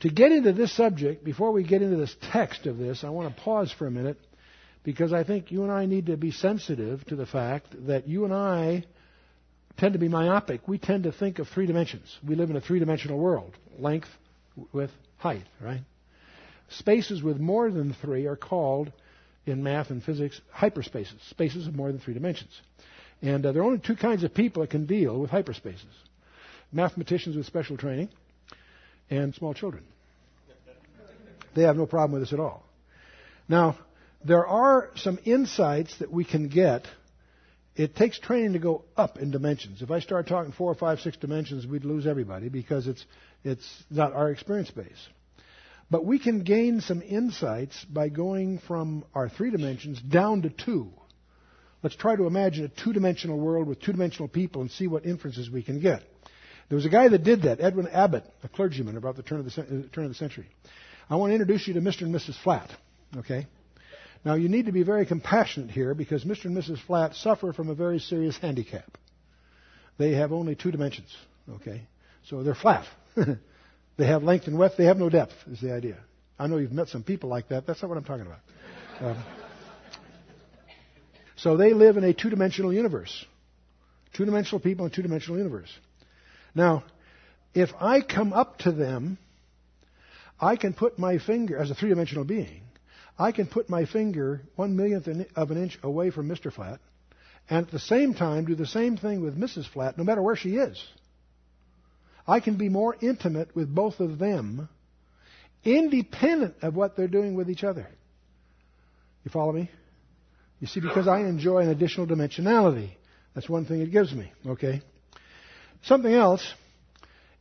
To 0.01 0.09
get 0.09 0.31
into 0.31 0.53
this 0.53 0.75
subject, 0.75 1.23
before 1.23 1.51
we 1.51 1.63
get 1.63 1.81
into 1.81 1.97
this 1.97 2.15
text 2.31 2.65
of 2.65 2.77
this, 2.77 3.03
I 3.03 3.09
want 3.09 3.35
to 3.35 3.41
pause 3.41 3.71
for 3.71 3.87
a 3.87 3.91
minute 3.91 4.17
because 4.83 5.13
I 5.13 5.23
think 5.23 5.51
you 5.51 5.63
and 5.63 5.71
I 5.71 5.85
need 5.85 6.07
to 6.07 6.17
be 6.17 6.31
sensitive 6.31 7.05
to 7.05 7.15
the 7.15 7.25
fact 7.25 7.67
that 7.87 8.07
you 8.07 8.25
and 8.25 8.33
I 8.33 8.85
tend 9.77 9.93
to 9.93 9.99
be 9.99 10.07
myopic. 10.07 10.67
We 10.67 10.79
tend 10.79 11.03
to 11.03 11.11
think 11.11 11.39
of 11.39 11.47
three 11.49 11.67
dimensions. 11.67 12.17
We 12.27 12.35
live 12.35 12.49
in 12.49 12.55
a 12.55 12.61
three 12.61 12.79
dimensional 12.79 13.19
world 13.19 13.53
length, 13.77 14.07
width, 14.73 14.93
height, 15.17 15.43
right? 15.59 15.81
Spaces 16.69 17.21
with 17.21 17.37
more 17.37 17.69
than 17.69 17.93
three 18.01 18.25
are 18.25 18.35
called 18.35 18.91
in 19.45 19.63
math 19.63 19.89
and 19.89 20.03
physics 20.03 20.39
hyperspaces, 20.55 21.19
spaces 21.29 21.67
of 21.67 21.75
more 21.75 21.91
than 21.91 21.99
three 21.99 22.13
dimensions. 22.13 22.51
And 23.21 23.45
uh, 23.45 23.51
there 23.51 23.61
are 23.61 23.65
only 23.65 23.79
two 23.79 23.95
kinds 23.95 24.23
of 24.23 24.33
people 24.33 24.61
that 24.61 24.69
can 24.69 24.85
deal 24.85 25.19
with 25.19 25.31
hyperspaces 25.31 25.85
mathematicians 26.71 27.35
with 27.35 27.45
special 27.45 27.77
training 27.77 28.09
and 29.09 29.35
small 29.35 29.53
children. 29.53 29.83
They 31.53 31.63
have 31.63 31.75
no 31.75 31.85
problem 31.85 32.13
with 32.13 32.29
this 32.29 32.33
at 32.33 32.39
all. 32.39 32.63
Now, 33.49 33.77
there 34.23 34.47
are 34.47 34.89
some 34.95 35.19
insights 35.25 35.97
that 35.99 36.11
we 36.11 36.23
can 36.23 36.47
get. 36.47 36.87
It 37.75 37.95
takes 37.95 38.19
training 38.19 38.53
to 38.53 38.59
go 38.59 38.85
up 38.95 39.17
in 39.17 39.31
dimensions. 39.31 39.81
If 39.81 39.91
I 39.91 39.99
start 39.99 40.27
talking 40.27 40.53
four, 40.53 40.73
five, 40.75 40.99
six 40.99 41.17
dimensions, 41.17 41.67
we'd 41.67 41.83
lose 41.83 42.07
everybody 42.07 42.47
because 42.47 42.87
it's, 42.87 43.05
it's 43.43 43.83
not 43.89 44.13
our 44.13 44.29
experience 44.29 44.71
base. 44.71 45.07
But 45.91 46.05
we 46.05 46.19
can 46.19 46.43
gain 46.43 46.79
some 46.79 47.01
insights 47.01 47.83
by 47.83 48.07
going 48.07 48.59
from 48.59 49.03
our 49.13 49.27
three 49.27 49.51
dimensions 49.51 50.01
down 50.01 50.43
to 50.43 50.49
two. 50.49 50.89
Let's 51.83 51.97
try 51.97 52.15
to 52.15 52.27
imagine 52.27 52.63
a 52.63 52.69
two 52.69 52.93
dimensional 52.93 53.37
world 53.37 53.67
with 53.67 53.81
two 53.81 53.91
dimensional 53.91 54.29
people 54.29 54.61
and 54.61 54.71
see 54.71 54.87
what 54.87 55.05
inferences 55.05 55.49
we 55.49 55.63
can 55.63 55.81
get. 55.81 56.01
There 56.69 56.77
was 56.77 56.85
a 56.85 56.89
guy 56.89 57.09
that 57.09 57.23
did 57.23 57.41
that, 57.41 57.59
Edwin 57.59 57.89
Abbott, 57.89 58.23
a 58.43 58.47
clergyman 58.47 58.95
about 58.95 59.17
the 59.17 59.23
turn 59.23 59.39
of 59.39 59.45
the, 59.45 59.61
uh, 59.61 59.65
turn 59.91 60.05
of 60.05 60.11
the 60.11 60.15
century. 60.15 60.47
I 61.09 61.17
want 61.17 61.31
to 61.31 61.33
introduce 61.33 61.67
you 61.67 61.73
to 61.73 61.81
Mr. 61.81 62.03
and 62.03 62.15
Mrs. 62.15 62.41
Flat, 62.41 62.71
Okay? 63.17 63.47
Now, 64.23 64.35
you 64.35 64.47
need 64.47 64.67
to 64.67 64.71
be 64.71 64.83
very 64.83 65.05
compassionate 65.05 65.71
here 65.71 65.93
because 65.93 66.23
Mr. 66.23 66.45
and 66.45 66.55
Mrs. 66.55 66.79
Flat 66.79 67.15
suffer 67.15 67.51
from 67.51 67.69
a 67.69 67.75
very 67.75 67.99
serious 67.99 68.37
handicap. 68.37 68.97
They 69.97 70.13
have 70.13 70.31
only 70.31 70.55
two 70.55 70.71
dimensions. 70.71 71.13
Okay? 71.55 71.81
So 72.29 72.43
they're 72.43 72.55
flat. 72.55 72.85
they 74.01 74.07
have 74.07 74.23
length 74.23 74.47
and 74.47 74.57
width. 74.57 74.77
They 74.77 74.85
have 74.85 74.97
no 74.97 75.09
depth, 75.09 75.33
is 75.51 75.61
the 75.61 75.73
idea. 75.73 75.97
I 76.39 76.47
know 76.47 76.57
you've 76.57 76.71
met 76.71 76.89
some 76.89 77.03
people 77.03 77.29
like 77.29 77.49
that. 77.49 77.67
That's 77.67 77.83
not 77.83 77.89
what 77.89 77.99
I'm 77.99 78.03
talking 78.03 78.25
about. 78.25 78.39
Um, 78.99 79.23
so 81.35 81.55
they 81.55 81.73
live 81.73 81.97
in 81.97 82.03
a 82.03 82.11
two 82.11 82.31
dimensional 82.31 82.73
universe. 82.73 83.25
Two 84.13 84.25
dimensional 84.25 84.59
people 84.59 84.85
in 84.85 84.91
a 84.91 84.95
two 84.95 85.03
dimensional 85.03 85.37
universe. 85.37 85.69
Now, 86.55 86.83
if 87.53 87.69
I 87.79 88.01
come 88.01 88.33
up 88.33 88.57
to 88.59 88.71
them, 88.71 89.19
I 90.39 90.55
can 90.55 90.73
put 90.73 90.97
my 90.97 91.19
finger, 91.19 91.59
as 91.59 91.69
a 91.69 91.75
three 91.75 91.89
dimensional 91.89 92.23
being, 92.23 92.63
I 93.19 93.31
can 93.31 93.45
put 93.45 93.69
my 93.69 93.85
finger 93.85 94.41
one 94.55 94.75
millionth 94.75 95.07
of 95.35 95.51
an 95.51 95.61
inch 95.61 95.77
away 95.83 96.09
from 96.09 96.27
Mr. 96.27 96.51
Flat 96.51 96.79
and 97.51 97.67
at 97.67 97.71
the 97.71 97.79
same 97.79 98.15
time 98.15 98.45
do 98.45 98.55
the 98.55 98.65
same 98.65 98.97
thing 98.97 99.21
with 99.21 99.37
Mrs. 99.37 99.67
Flat, 99.67 99.95
no 99.95 100.03
matter 100.03 100.23
where 100.23 100.35
she 100.35 100.55
is. 100.55 100.83
I 102.27 102.39
can 102.39 102.55
be 102.55 102.69
more 102.69 102.95
intimate 103.01 103.55
with 103.55 103.73
both 103.73 103.99
of 103.99 104.19
them, 104.19 104.69
independent 105.63 106.55
of 106.61 106.75
what 106.75 106.95
they're 106.95 107.07
doing 107.07 107.35
with 107.35 107.49
each 107.49 107.63
other. 107.63 107.87
You 109.23 109.31
follow 109.31 109.51
me? 109.51 109.69
You 110.59 110.67
see, 110.67 110.79
because 110.79 111.07
I 111.07 111.21
enjoy 111.21 111.59
an 111.59 111.69
additional 111.69 112.07
dimensionality. 112.07 112.91
That's 113.33 113.49
one 113.49 113.65
thing 113.65 113.81
it 113.81 113.91
gives 113.91 114.13
me, 114.13 114.31
okay? 114.45 114.81
Something 115.83 116.13
else, 116.13 116.53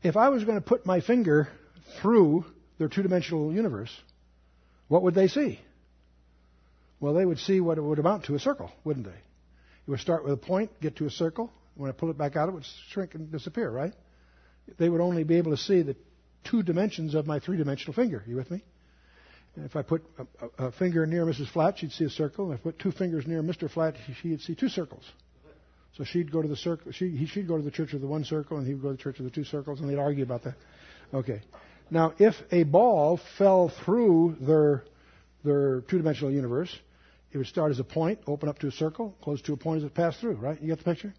if 0.02 0.16
I 0.16 0.28
was 0.30 0.44
going 0.44 0.56
to 0.56 0.64
put 0.64 0.87
my 0.87 1.00
finger 1.00 1.49
through 2.00 2.44
their 2.78 2.88
two 2.88 3.02
dimensional 3.02 3.52
universe, 3.52 3.90
what 4.88 5.02
would 5.02 5.14
they 5.14 5.28
see? 5.28 5.60
Well, 6.99 7.14
they 7.14 7.25
would 7.25 7.38
see 7.38 7.60
what 7.60 7.78
it 7.78 7.82
would 7.82 7.99
amount 7.99 8.25
to 8.26 8.34
a 8.34 8.38
circle, 8.38 8.70
wouldn't 8.84 9.06
they? 9.06 9.12
It 9.12 9.90
would 9.90 10.00
start 10.00 10.25
with 10.25 10.32
a 10.32 10.37
point, 10.37 10.70
get 10.80 10.96
to 10.96 11.06
a 11.06 11.10
circle. 11.10 11.50
When 11.75 11.90
I 11.90 11.92
pull 11.92 12.10
it 12.10 12.18
back 12.18 12.37
out, 12.37 12.49
it 12.49 12.52
would 12.52 12.66
shrink 12.90 13.14
and 13.14 13.30
disappear, 13.30 13.70
right? 13.70 13.94
They 14.78 14.88
would 14.88 15.00
only 15.00 15.24
be 15.24 15.36
able 15.36 15.50
to 15.52 15.56
see 15.56 15.82
the 15.82 15.96
two 16.44 16.62
dimensions 16.62 17.14
of 17.14 17.26
my 17.26 17.40
three 17.40 17.56
dimensional 17.56 17.92
finger. 17.92 18.22
You 18.26 18.36
with 18.36 18.50
me? 18.50 18.62
And 19.56 19.64
if 19.64 19.76
I 19.76 19.82
put 19.82 20.04
a, 20.18 20.64
a, 20.64 20.66
a, 20.68 20.72
finger 20.72 21.06
near 21.06 21.26
Mrs. 21.26 21.48
Flat, 21.48 21.78
she'd 21.78 21.92
see 21.92 22.04
a 22.04 22.10
circle. 22.10 22.52
If 22.52 22.60
I 22.60 22.62
put 22.62 22.78
two 22.78 22.92
fingers 22.92 23.26
near 23.26 23.42
Mr. 23.42 23.70
Flat, 23.70 23.96
she'd 24.22 24.40
see 24.40 24.54
two 24.54 24.68
circles. 24.68 25.04
So 25.96 26.04
she'd 26.04 26.30
go 26.30 26.40
to 26.40 26.48
the 26.48 26.56
circle. 26.56 26.92
She, 26.92 27.10
he, 27.10 27.26
she'd 27.26 27.48
go 27.48 27.56
to 27.56 27.62
the 27.62 27.70
church 27.70 27.92
of 27.92 28.00
the 28.00 28.06
one 28.06 28.24
circle, 28.24 28.58
and 28.58 28.66
he 28.66 28.74
would 28.74 28.82
go 28.82 28.90
to 28.90 28.96
the 28.96 29.02
church 29.02 29.18
of 29.18 29.24
the 29.24 29.30
two 29.30 29.44
circles, 29.44 29.80
and 29.80 29.90
they'd 29.90 29.98
argue 29.98 30.22
about 30.22 30.44
that. 30.44 30.54
Okay. 31.12 31.40
Now, 31.90 32.14
if 32.18 32.36
a 32.52 32.62
ball 32.62 33.18
fell 33.38 33.72
through 33.84 34.36
their 34.40 34.84
their 35.42 35.80
two-dimensional 35.82 36.30
universe, 36.32 36.74
it 37.32 37.38
would 37.38 37.46
start 37.46 37.70
as 37.70 37.80
a 37.80 37.84
point, 37.84 38.20
open 38.26 38.48
up 38.48 38.58
to 38.60 38.68
a 38.68 38.70
circle, 38.70 39.16
close 39.22 39.40
to 39.42 39.52
a 39.54 39.56
point 39.56 39.78
as 39.78 39.84
it 39.84 39.94
passed 39.94 40.20
through. 40.20 40.36
Right? 40.36 40.60
You 40.60 40.68
get 40.68 40.78
the 40.78 40.84
picture? 40.84 41.14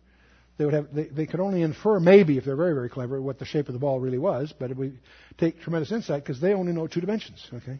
They 0.58 0.65
would 0.65 0.74
have. 0.74 0.93
They, 0.93 1.05
they 1.05 1.25
could 1.25 1.39
only 1.39 1.62
infer, 1.62 2.00
maybe, 2.00 2.38
if 2.38 2.46
they're 2.46 2.55
very 2.55 2.74
very 2.74 2.89
clever, 2.89 3.22
what 3.22 3.39
the 3.39 3.46
shape 3.46 3.67
of 3.67 3.74
the 3.74 3.79
ball 3.79 4.00
really 4.00 4.17
was, 4.17 4.53
but 4.58 4.72
it 4.72 4.77
would 4.77 5.00
take 5.38 5.62
tremendous 5.62 5.91
insight 5.91 6.24
because 6.24 6.39
they 6.39 6.53
only 6.53 6.74
know 6.74 6.88
two 6.88 7.01
dimensions. 7.01 7.46
Okay. 7.53 7.79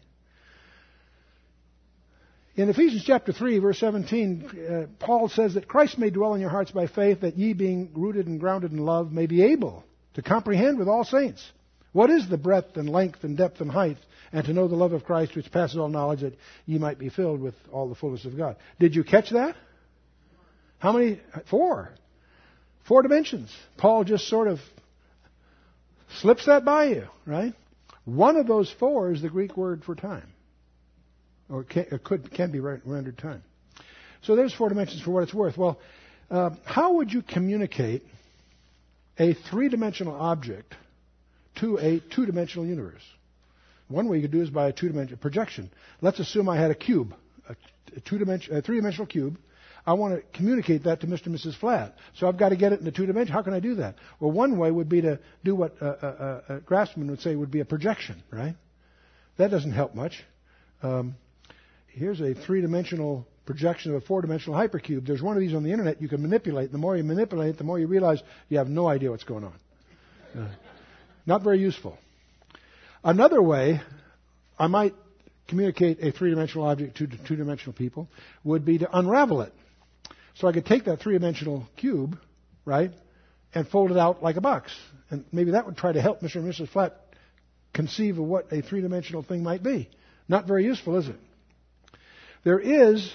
In 2.54 2.68
Ephesians 2.68 3.04
chapter 3.06 3.32
3, 3.32 3.60
verse 3.60 3.78
17, 3.78 4.44
uh, 4.44 4.86
Paul 4.98 5.30
says 5.30 5.54
that 5.54 5.68
Christ 5.68 5.96
may 5.96 6.10
dwell 6.10 6.34
in 6.34 6.40
your 6.42 6.50
hearts 6.50 6.70
by 6.70 6.86
faith, 6.86 7.22
that 7.22 7.38
ye, 7.38 7.54
being 7.54 7.90
rooted 7.94 8.26
and 8.26 8.38
grounded 8.38 8.72
in 8.72 8.78
love, 8.78 9.10
may 9.10 9.24
be 9.24 9.42
able 9.42 9.84
to 10.14 10.22
comprehend 10.22 10.78
with 10.78 10.86
all 10.86 11.04
saints 11.04 11.42
what 11.92 12.10
is 12.10 12.28
the 12.28 12.36
breadth 12.36 12.76
and 12.76 12.90
length 12.90 13.24
and 13.24 13.38
depth 13.38 13.62
and 13.62 13.70
height, 13.70 13.96
and 14.32 14.44
to 14.44 14.52
know 14.52 14.68
the 14.68 14.76
love 14.76 14.92
of 14.92 15.04
Christ 15.04 15.34
which 15.34 15.50
passes 15.50 15.78
all 15.78 15.88
knowledge, 15.88 16.20
that 16.20 16.36
ye 16.66 16.78
might 16.78 16.98
be 16.98 17.08
filled 17.08 17.40
with 17.40 17.54
all 17.70 17.88
the 17.88 17.94
fullness 17.94 18.26
of 18.26 18.36
God. 18.36 18.56
Did 18.78 18.94
you 18.94 19.04
catch 19.04 19.30
that? 19.30 19.56
How 20.78 20.92
many? 20.92 21.20
Four. 21.48 21.92
Four 22.86 23.02
dimensions. 23.02 23.50
Paul 23.76 24.04
just 24.04 24.28
sort 24.28 24.48
of 24.48 24.58
slips 26.20 26.46
that 26.46 26.64
by 26.64 26.86
you, 26.86 27.08
right? 27.26 27.54
One 28.04 28.36
of 28.36 28.46
those 28.46 28.70
four 28.78 29.12
is 29.12 29.22
the 29.22 29.28
Greek 29.28 29.56
word 29.56 29.84
for 29.84 29.94
time 29.94 30.32
or 31.52 31.64
can, 31.64 31.86
it 31.90 32.02
could, 32.02 32.32
can 32.32 32.50
be 32.50 32.60
rendered 32.60 33.18
time. 33.18 33.42
So 34.22 34.34
there's 34.34 34.54
four 34.54 34.68
dimensions 34.68 35.02
for 35.02 35.10
what 35.10 35.24
it's 35.24 35.34
worth. 35.34 35.56
Well, 35.56 35.78
uh, 36.30 36.50
how 36.64 36.94
would 36.94 37.12
you 37.12 37.22
communicate 37.22 38.02
a 39.18 39.34
three-dimensional 39.34 40.14
object 40.14 40.74
to 41.56 41.78
a 41.78 42.00
two-dimensional 42.14 42.66
universe? 42.66 43.02
One 43.88 44.08
way 44.08 44.16
you 44.16 44.22
could 44.22 44.32
do 44.32 44.40
is 44.40 44.48
by 44.48 44.68
a 44.68 44.72
two-dimensional 44.72 45.20
projection. 45.20 45.70
Let's 46.00 46.18
assume 46.18 46.48
I 46.48 46.58
had 46.58 46.70
a 46.70 46.74
cube, 46.74 47.14
a, 47.48 47.54
two-dimensional, 48.00 48.58
a 48.58 48.62
three-dimensional 48.62 49.06
cube. 49.06 49.36
I 49.84 49.94
want 49.94 50.14
to 50.14 50.38
communicate 50.38 50.84
that 50.84 51.00
to 51.00 51.06
Mr. 51.06 51.26
and 51.26 51.34
Mrs. 51.34 51.56
Flat. 51.56 51.96
So 52.14 52.28
I've 52.28 52.36
got 52.36 52.50
to 52.50 52.56
get 52.56 52.72
it 52.72 52.78
in 52.78 52.84
the 52.84 52.92
two 52.92 53.06
dimensions. 53.06 53.34
How 53.34 53.42
can 53.42 53.52
I 53.52 53.60
do 53.60 53.76
that? 53.76 53.96
Well, 54.20 54.30
one 54.30 54.56
way 54.56 54.70
would 54.70 54.88
be 54.88 55.00
to 55.02 55.18
do 55.44 55.54
what 55.56 55.74
uh, 55.82 55.86
uh, 55.86 56.60
Grassmann 56.60 57.10
would 57.10 57.20
say 57.20 57.34
would 57.34 57.50
be 57.50 57.60
a 57.60 57.64
projection, 57.64 58.22
right? 58.30 58.54
That 59.38 59.50
doesn't 59.50 59.72
help 59.72 59.94
much. 59.94 60.22
Um, 60.82 61.16
here's 61.88 62.20
a 62.20 62.34
three-dimensional 62.34 63.26
projection 63.44 63.94
of 63.94 64.02
a 64.02 64.06
four-dimensional 64.06 64.58
hypercube. 64.58 65.06
There's 65.06 65.22
one 65.22 65.36
of 65.36 65.40
these 65.40 65.54
on 65.54 65.64
the 65.64 65.72
internet 65.72 66.00
you 66.00 66.08
can 66.08 66.22
manipulate. 66.22 66.70
The 66.70 66.78
more 66.78 66.96
you 66.96 67.02
manipulate 67.02 67.50
it, 67.50 67.58
the 67.58 67.64
more 67.64 67.78
you 67.78 67.88
realize 67.88 68.22
you 68.48 68.58
have 68.58 68.68
no 68.68 68.86
idea 68.86 69.10
what's 69.10 69.24
going 69.24 69.44
on. 69.44 69.54
Uh, 70.38 70.48
not 71.26 71.42
very 71.42 71.58
useful. 71.58 71.98
Another 73.02 73.42
way 73.42 73.80
I 74.58 74.68
might 74.68 74.94
communicate 75.48 75.98
a 76.00 76.12
three-dimensional 76.12 76.66
object 76.66 76.96
to 76.98 77.08
two-dimensional 77.26 77.72
people 77.72 78.08
would 78.44 78.64
be 78.64 78.78
to 78.78 78.96
unravel 78.96 79.42
it. 79.42 79.52
So 80.34 80.48
I 80.48 80.52
could 80.52 80.66
take 80.66 80.84
that 80.84 81.00
three-dimensional 81.00 81.68
cube, 81.76 82.18
right, 82.64 82.92
and 83.54 83.68
fold 83.68 83.90
it 83.90 83.98
out 83.98 84.22
like 84.22 84.36
a 84.36 84.40
box. 84.40 84.72
And 85.10 85.24
maybe 85.32 85.52
that 85.52 85.66
would 85.66 85.76
try 85.76 85.92
to 85.92 86.00
help 86.00 86.20
Mr. 86.20 86.36
and 86.36 86.52
Mrs. 86.52 86.68
Flat 86.68 86.96
conceive 87.74 88.18
of 88.18 88.24
what 88.24 88.52
a 88.52 88.62
three-dimensional 88.62 89.22
thing 89.22 89.42
might 89.42 89.62
be. 89.62 89.88
Not 90.28 90.46
very 90.46 90.64
useful, 90.64 90.96
is 90.96 91.08
it? 91.08 91.16
There 92.44 92.58
is 92.58 93.12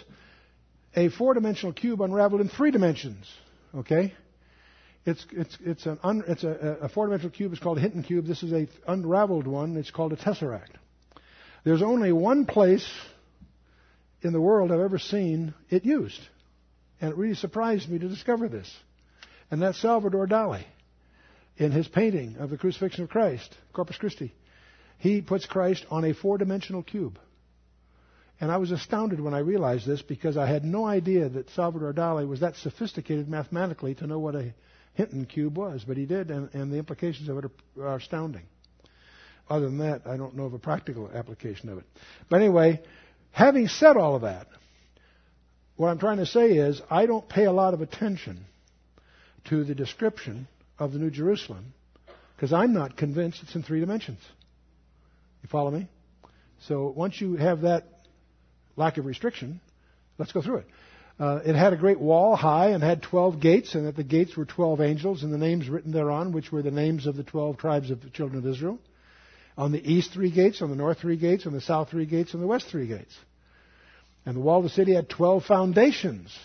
a 0.95 1.09
four 1.09 1.33
dimensional 1.33 1.73
cube 1.73 2.01
unraveled 2.01 2.41
in 2.41 2.49
three 2.49 2.71
dimensions. 2.71 3.25
Okay? 3.75 4.13
It's, 5.05 5.25
it's, 5.31 5.57
it's, 5.61 5.85
an 5.85 5.99
un, 6.03 6.23
it's 6.27 6.43
a, 6.43 6.77
a 6.81 6.89
four 6.89 7.05
dimensional 7.05 7.31
cube. 7.31 7.53
It's 7.53 7.61
called 7.61 7.77
a 7.77 7.81
Hinton 7.81 8.03
cube. 8.03 8.25
This 8.25 8.43
is 8.43 8.51
a 8.51 8.67
unraveled 8.87 9.47
one. 9.47 9.77
It's 9.77 9.91
called 9.91 10.13
a 10.13 10.17
tesseract. 10.17 10.75
There's 11.63 11.81
only 11.81 12.11
one 12.11 12.45
place 12.45 12.87
in 14.21 14.33
the 14.33 14.41
world 14.41 14.71
I've 14.71 14.79
ever 14.79 14.99
seen 14.99 15.53
it 15.69 15.85
used. 15.85 16.19
And 16.99 17.11
it 17.11 17.17
really 17.17 17.35
surprised 17.35 17.89
me 17.89 17.99
to 17.99 18.07
discover 18.07 18.47
this. 18.47 18.71
And 19.51 19.61
that's 19.61 19.81
Salvador 19.81 20.27
Dali 20.27 20.63
in 21.57 21.71
his 21.71 21.87
painting 21.87 22.37
of 22.37 22.49
the 22.49 22.57
crucifixion 22.57 23.03
of 23.03 23.09
Christ, 23.09 23.55
Corpus 23.73 23.97
Christi. 23.97 24.33
He 24.99 25.21
puts 25.21 25.45
Christ 25.45 25.85
on 25.89 26.05
a 26.05 26.13
four 26.13 26.37
dimensional 26.37 26.83
cube. 26.83 27.19
And 28.39 28.51
I 28.51 28.57
was 28.57 28.71
astounded 28.71 29.19
when 29.19 29.33
I 29.33 29.39
realized 29.39 29.87
this 29.87 30.01
because 30.01 30.37
I 30.37 30.45
had 30.45 30.63
no 30.63 30.85
idea 30.85 31.27
that 31.29 31.49
Salvador 31.51 31.93
Dali 31.93 32.27
was 32.27 32.41
that 32.41 32.55
sophisticated 32.57 33.27
mathematically 33.27 33.95
to 33.95 34.07
know 34.07 34.19
what 34.19 34.35
a 34.35 34.53
Hinton 34.93 35.25
cube 35.25 35.57
was, 35.57 35.83
but 35.83 35.97
he 35.97 36.05
did, 36.05 36.31
and, 36.31 36.49
and 36.53 36.71
the 36.71 36.77
implications 36.77 37.29
of 37.29 37.37
it 37.37 37.45
are, 37.45 37.83
are 37.83 37.97
astounding. 37.97 38.43
Other 39.49 39.65
than 39.65 39.77
that, 39.79 40.01
I 40.05 40.17
don't 40.17 40.35
know 40.35 40.45
of 40.45 40.53
a 40.53 40.59
practical 40.59 41.09
application 41.13 41.69
of 41.69 41.77
it. 41.77 41.85
But 42.29 42.41
anyway, 42.41 42.81
having 43.31 43.67
said 43.67 43.95
all 43.95 44.15
of 44.15 44.23
that, 44.23 44.47
what 45.77 45.89
I'm 45.89 45.99
trying 45.99 46.17
to 46.17 46.25
say 46.25 46.51
is 46.51 46.81
I 46.89 47.05
don't 47.05 47.27
pay 47.27 47.45
a 47.45 47.51
lot 47.51 47.73
of 47.73 47.81
attention 47.81 48.45
to 49.45 49.63
the 49.63 49.73
description 49.73 50.47
of 50.77 50.91
the 50.91 50.99
New 50.99 51.09
Jerusalem 51.09 51.73
because 52.35 52.51
I'm 52.51 52.73
not 52.73 52.97
convinced 52.97 53.41
it's 53.43 53.55
in 53.55 53.63
three 53.63 53.79
dimensions. 53.79 54.19
You 55.41 55.49
follow 55.49 55.71
me? 55.71 55.87
So 56.67 56.93
once 56.95 57.21
you 57.21 57.35
have 57.35 57.61
that 57.61 57.85
lack 58.75 58.97
of 58.97 59.05
restriction, 59.05 59.61
Let's 60.17 60.31
go 60.31 60.41
through 60.41 60.57
it. 60.57 60.65
Uh, 61.19 61.39
it 61.45 61.55
had 61.55 61.73
a 61.73 61.77
great 61.77 61.99
wall, 61.99 62.35
high, 62.35 62.69
and 62.69 62.83
had 62.83 63.01
twelve 63.01 63.39
gates, 63.39 63.73
and 63.73 63.87
at 63.87 63.95
the 63.95 64.03
gates 64.03 64.37
were 64.37 64.45
twelve 64.45 64.81
angels, 64.81 65.23
and 65.23 65.33
the 65.33 65.37
names 65.37 65.67
written 65.67 65.91
thereon, 65.91 66.31
which 66.31 66.51
were 66.51 66.61
the 66.61 66.71
names 66.71 67.07
of 67.07 67.15
the 67.15 67.23
twelve 67.23 67.57
tribes 67.57 67.89
of 67.89 68.01
the 68.01 68.09
children 68.09 68.37
of 68.37 68.45
Israel. 68.45 68.79
On 69.57 69.71
the 69.71 69.91
east 69.91 70.11
three 70.13 70.29
gates, 70.29 70.61
on 70.61 70.69
the 70.69 70.75
north 70.75 70.99
three 70.99 71.17
gates, 71.17 71.47
on 71.47 71.53
the 71.53 71.61
south 71.61 71.89
three 71.89 72.05
gates, 72.05 72.35
on 72.35 72.41
the 72.41 72.47
west 72.47 72.67
three 72.67 72.87
gates. 72.87 73.15
And 74.27 74.35
the 74.35 74.41
wall 74.41 74.57
of 74.57 74.63
the 74.63 74.69
city 74.69 74.93
had 74.93 75.07
twelve 75.07 75.45
foundations. 75.45 76.37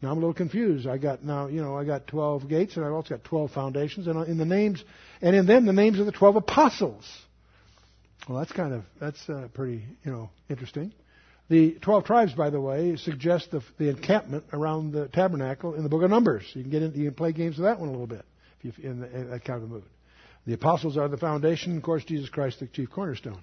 Now 0.00 0.12
I'm 0.12 0.18
a 0.18 0.20
little 0.20 0.34
confused. 0.34 0.86
I 0.86 0.98
got 0.98 1.24
now, 1.24 1.48
you 1.48 1.60
know, 1.60 1.76
I 1.76 1.84
got 1.84 2.06
12 2.06 2.48
gates 2.48 2.76
and 2.76 2.84
I've 2.84 2.92
also 2.92 3.16
got 3.16 3.24
12 3.24 3.50
foundations 3.50 4.06
and 4.06 4.28
in 4.28 4.38
the 4.38 4.44
names, 4.44 4.84
and 5.20 5.34
in 5.34 5.46
them 5.46 5.66
the 5.66 5.72
names 5.72 5.98
of 5.98 6.06
the 6.06 6.12
12 6.12 6.36
apostles. 6.36 7.04
Well, 8.28 8.38
that's 8.38 8.52
kind 8.52 8.72
of, 8.72 8.84
that's 9.00 9.28
uh, 9.28 9.48
pretty, 9.52 9.82
you 10.04 10.12
know, 10.12 10.30
interesting. 10.48 10.92
The 11.48 11.72
12 11.82 12.04
tribes, 12.04 12.34
by 12.34 12.50
the 12.50 12.60
way, 12.60 12.94
suggest 12.94 13.50
the, 13.50 13.62
the 13.78 13.88
encampment 13.88 14.44
around 14.52 14.92
the 14.92 15.08
tabernacle 15.08 15.74
in 15.74 15.82
the 15.82 15.88
book 15.88 16.04
of 16.04 16.10
Numbers. 16.10 16.44
You 16.54 16.62
can 16.62 16.70
get 16.70 16.82
into, 16.82 16.98
you 16.98 17.06
can 17.06 17.14
play 17.14 17.32
games 17.32 17.56
with 17.56 17.66
that 17.66 17.80
one 17.80 17.88
a 17.88 17.92
little 17.92 18.06
bit 18.06 18.24
if 18.62 18.78
you're 18.78 18.92
in, 18.92 19.02
in 19.02 19.30
that 19.30 19.44
kind 19.44 19.60
of 19.60 19.68
mood. 19.68 19.82
The 20.46 20.54
apostles 20.54 20.96
are 20.96 21.08
the 21.08 21.16
foundation, 21.16 21.76
of 21.76 21.82
course, 21.82 22.04
Jesus 22.04 22.28
Christ, 22.28 22.60
the 22.60 22.68
chief 22.68 22.90
cornerstone. 22.90 23.40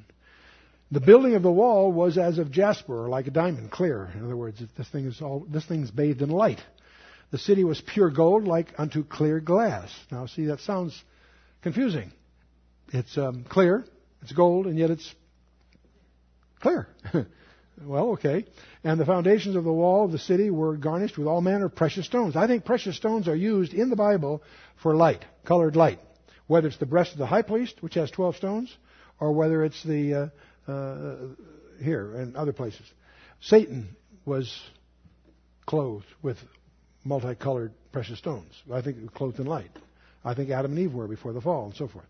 The 0.91 0.99
building 0.99 1.35
of 1.35 1.43
the 1.43 1.51
wall 1.51 1.91
was 1.91 2.17
as 2.17 2.39
of 2.39 2.51
jasper, 2.51 3.05
or 3.05 3.09
like 3.09 3.27
a 3.27 3.31
diamond, 3.31 3.69
clear. 3.69 4.09
In 4.15 4.25
other 4.25 4.35
words, 4.35 4.61
this 4.75 4.89
thing 4.89 5.05
is 5.05 5.21
all 5.21 5.45
this 5.47 5.65
thing's 5.65 5.91
bathed 5.91 6.21
in 6.21 6.29
light. 6.29 6.61
The 7.31 7.37
city 7.37 7.63
was 7.63 7.79
pure 7.79 8.09
gold, 8.09 8.45
like 8.45 8.73
unto 8.77 9.03
clear 9.03 9.39
glass. 9.39 9.91
Now, 10.11 10.25
see, 10.25 10.45
that 10.45 10.61
sounds 10.61 10.99
confusing. 11.61 12.11
It's 12.91 13.17
um, 13.19 13.45
clear, 13.47 13.85
it's 14.23 14.31
gold, 14.31 14.65
and 14.65 14.79
yet 14.79 14.89
it's 14.89 15.13
clear. 16.59 16.87
well, 17.83 18.11
okay. 18.13 18.45
And 18.83 18.99
the 18.99 19.05
foundations 19.05 19.55
of 19.55 19.63
the 19.63 19.71
wall 19.71 20.05
of 20.05 20.11
the 20.11 20.17
city 20.17 20.49
were 20.49 20.75
garnished 20.75 21.19
with 21.19 21.27
all 21.27 21.41
manner 21.41 21.65
of 21.65 21.75
precious 21.75 22.07
stones. 22.07 22.35
I 22.35 22.47
think 22.47 22.65
precious 22.65 22.97
stones 22.97 23.27
are 23.27 23.35
used 23.35 23.75
in 23.75 23.91
the 23.91 23.95
Bible 23.95 24.41
for 24.81 24.95
light, 24.95 25.23
colored 25.45 25.75
light. 25.75 25.99
Whether 26.47 26.67
it's 26.69 26.77
the 26.77 26.87
breast 26.87 27.11
of 27.11 27.19
the 27.19 27.27
high 27.27 27.43
priest, 27.43 27.83
which 27.83 27.93
has 27.93 28.09
12 28.09 28.37
stones, 28.37 28.75
or 29.19 29.33
whether 29.33 29.63
it's 29.63 29.83
the 29.83 30.13
uh, 30.13 30.27
uh, 30.67 31.15
here 31.81 32.15
and 32.15 32.35
other 32.35 32.53
places. 32.53 32.85
Satan 33.41 33.95
was 34.25 34.53
clothed 35.65 36.05
with 36.21 36.37
multicolored 37.03 37.71
precious 37.91 38.19
stones. 38.19 38.51
I 38.71 38.81
think 38.81 39.13
clothed 39.13 39.39
in 39.39 39.45
light. 39.45 39.71
I 40.23 40.33
think 40.33 40.49
Adam 40.49 40.71
and 40.71 40.79
Eve 40.79 40.93
were 40.93 41.07
before 41.07 41.33
the 41.33 41.41
fall 41.41 41.65
and 41.65 41.75
so 41.75 41.87
forth. 41.87 42.05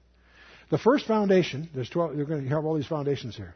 The 0.70 0.77
first 0.77 1.06
foundation, 1.06 1.70
there's 1.74 1.89
12, 1.89 2.15
you're 2.15 2.25
going 2.25 2.44
to 2.44 2.50
have 2.50 2.65
all 2.65 2.75
these 2.75 2.88
foundations 2.88 3.36
here. 3.36 3.56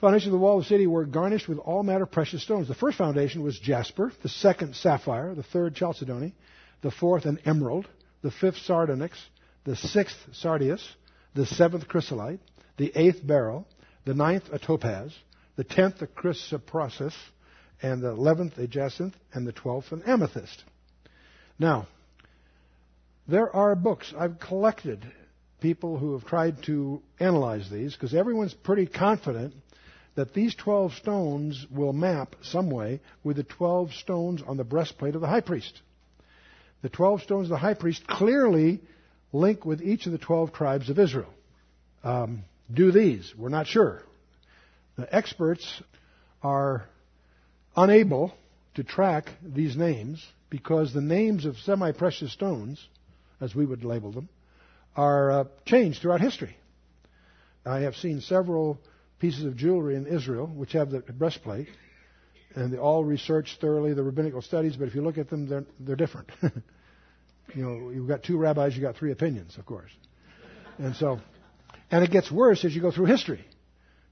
Foundations 0.00 0.28
of 0.28 0.32
the 0.32 0.38
wall 0.38 0.58
of 0.58 0.64
the 0.64 0.68
city 0.68 0.86
were 0.86 1.04
garnished 1.04 1.48
with 1.48 1.58
all 1.58 1.82
manner 1.82 2.02
of 2.02 2.10
precious 2.10 2.42
stones. 2.42 2.68
The 2.68 2.74
first 2.74 2.98
foundation 2.98 3.42
was 3.42 3.58
jasper, 3.58 4.12
the 4.22 4.28
second 4.28 4.74
sapphire, 4.74 5.34
the 5.34 5.42
third 5.42 5.74
chalcedony, 5.74 6.34
the 6.82 6.90
fourth 6.90 7.24
an 7.24 7.38
emerald, 7.44 7.88
the 8.22 8.30
fifth 8.30 8.58
sardonyx, 8.58 9.18
the 9.64 9.76
sixth 9.76 10.16
sardius, 10.32 10.86
the 11.34 11.46
seventh 11.46 11.88
chrysolite, 11.88 12.40
the 12.76 12.92
eighth 12.94 13.26
beryl, 13.26 13.66
the 14.04 14.14
ninth 14.14 14.44
a 14.52 14.58
topaz, 14.58 15.14
the 15.56 15.64
tenth 15.64 16.02
a 16.02 16.06
chrysoprasus, 16.06 17.14
and 17.82 18.02
the 18.02 18.10
eleventh 18.10 18.58
a 18.58 18.66
jacinth, 18.66 19.14
and 19.32 19.46
the 19.46 19.52
twelfth 19.52 19.92
an 19.92 20.02
amethyst. 20.06 20.64
Now, 21.58 21.86
there 23.26 23.54
are 23.54 23.74
books 23.74 24.12
I've 24.18 24.38
collected, 24.38 25.04
people 25.60 25.98
who 25.98 26.12
have 26.12 26.26
tried 26.26 26.62
to 26.64 27.02
analyze 27.20 27.70
these, 27.70 27.94
because 27.94 28.14
everyone's 28.14 28.54
pretty 28.54 28.86
confident 28.86 29.54
that 30.14 30.34
these 30.34 30.54
12 30.54 30.92
stones 30.94 31.66
will 31.70 31.92
map 31.92 32.36
some 32.42 32.70
way 32.70 33.00
with 33.24 33.36
the 33.36 33.42
12 33.42 33.92
stones 33.94 34.42
on 34.46 34.56
the 34.56 34.64
breastplate 34.64 35.14
of 35.14 35.20
the 35.20 35.26
high 35.26 35.40
priest. 35.40 35.80
The 36.82 36.88
12 36.88 37.22
stones 37.22 37.46
of 37.46 37.50
the 37.50 37.56
high 37.56 37.74
priest 37.74 38.06
clearly 38.06 38.80
link 39.32 39.64
with 39.64 39.82
each 39.82 40.06
of 40.06 40.12
the 40.12 40.18
12 40.18 40.52
tribes 40.52 40.90
of 40.90 40.98
Israel. 40.98 41.32
Um, 42.04 42.44
do 42.72 42.92
these. 42.92 43.32
We're 43.36 43.48
not 43.48 43.66
sure. 43.66 44.02
The 44.96 45.12
experts 45.14 45.82
are 46.42 46.86
unable 47.76 48.34
to 48.74 48.84
track 48.84 49.30
these 49.42 49.76
names 49.76 50.24
because 50.50 50.92
the 50.92 51.00
names 51.00 51.44
of 51.44 51.56
semi 51.58 51.92
precious 51.92 52.32
stones, 52.32 52.84
as 53.40 53.54
we 53.54 53.66
would 53.66 53.84
label 53.84 54.12
them, 54.12 54.28
are 54.96 55.30
uh, 55.30 55.44
changed 55.66 56.00
throughout 56.00 56.20
history. 56.20 56.56
I 57.66 57.80
have 57.80 57.96
seen 57.96 58.20
several 58.20 58.78
pieces 59.18 59.44
of 59.44 59.56
jewelry 59.56 59.96
in 59.96 60.06
Israel 60.06 60.46
which 60.46 60.72
have 60.72 60.90
the 60.90 61.00
breastplate, 61.00 61.68
and 62.54 62.72
they 62.72 62.78
all 62.78 63.04
researched 63.04 63.60
thoroughly 63.60 63.94
the 63.94 64.02
rabbinical 64.02 64.42
studies, 64.42 64.76
but 64.76 64.86
if 64.86 64.94
you 64.94 65.02
look 65.02 65.18
at 65.18 65.30
them, 65.30 65.48
they're, 65.48 65.64
they're 65.80 65.96
different. 65.96 66.30
you 66.42 67.62
know, 67.62 67.90
you've 67.90 68.08
got 68.08 68.22
two 68.22 68.36
rabbis, 68.36 68.74
you've 68.74 68.84
got 68.84 68.96
three 68.96 69.12
opinions, 69.12 69.56
of 69.58 69.66
course. 69.66 69.90
And 70.78 70.94
so 70.96 71.20
and 71.94 72.02
it 72.02 72.10
gets 72.10 72.28
worse 72.28 72.64
as 72.64 72.74
you 72.74 72.82
go 72.82 72.90
through 72.90 73.04
history. 73.04 73.44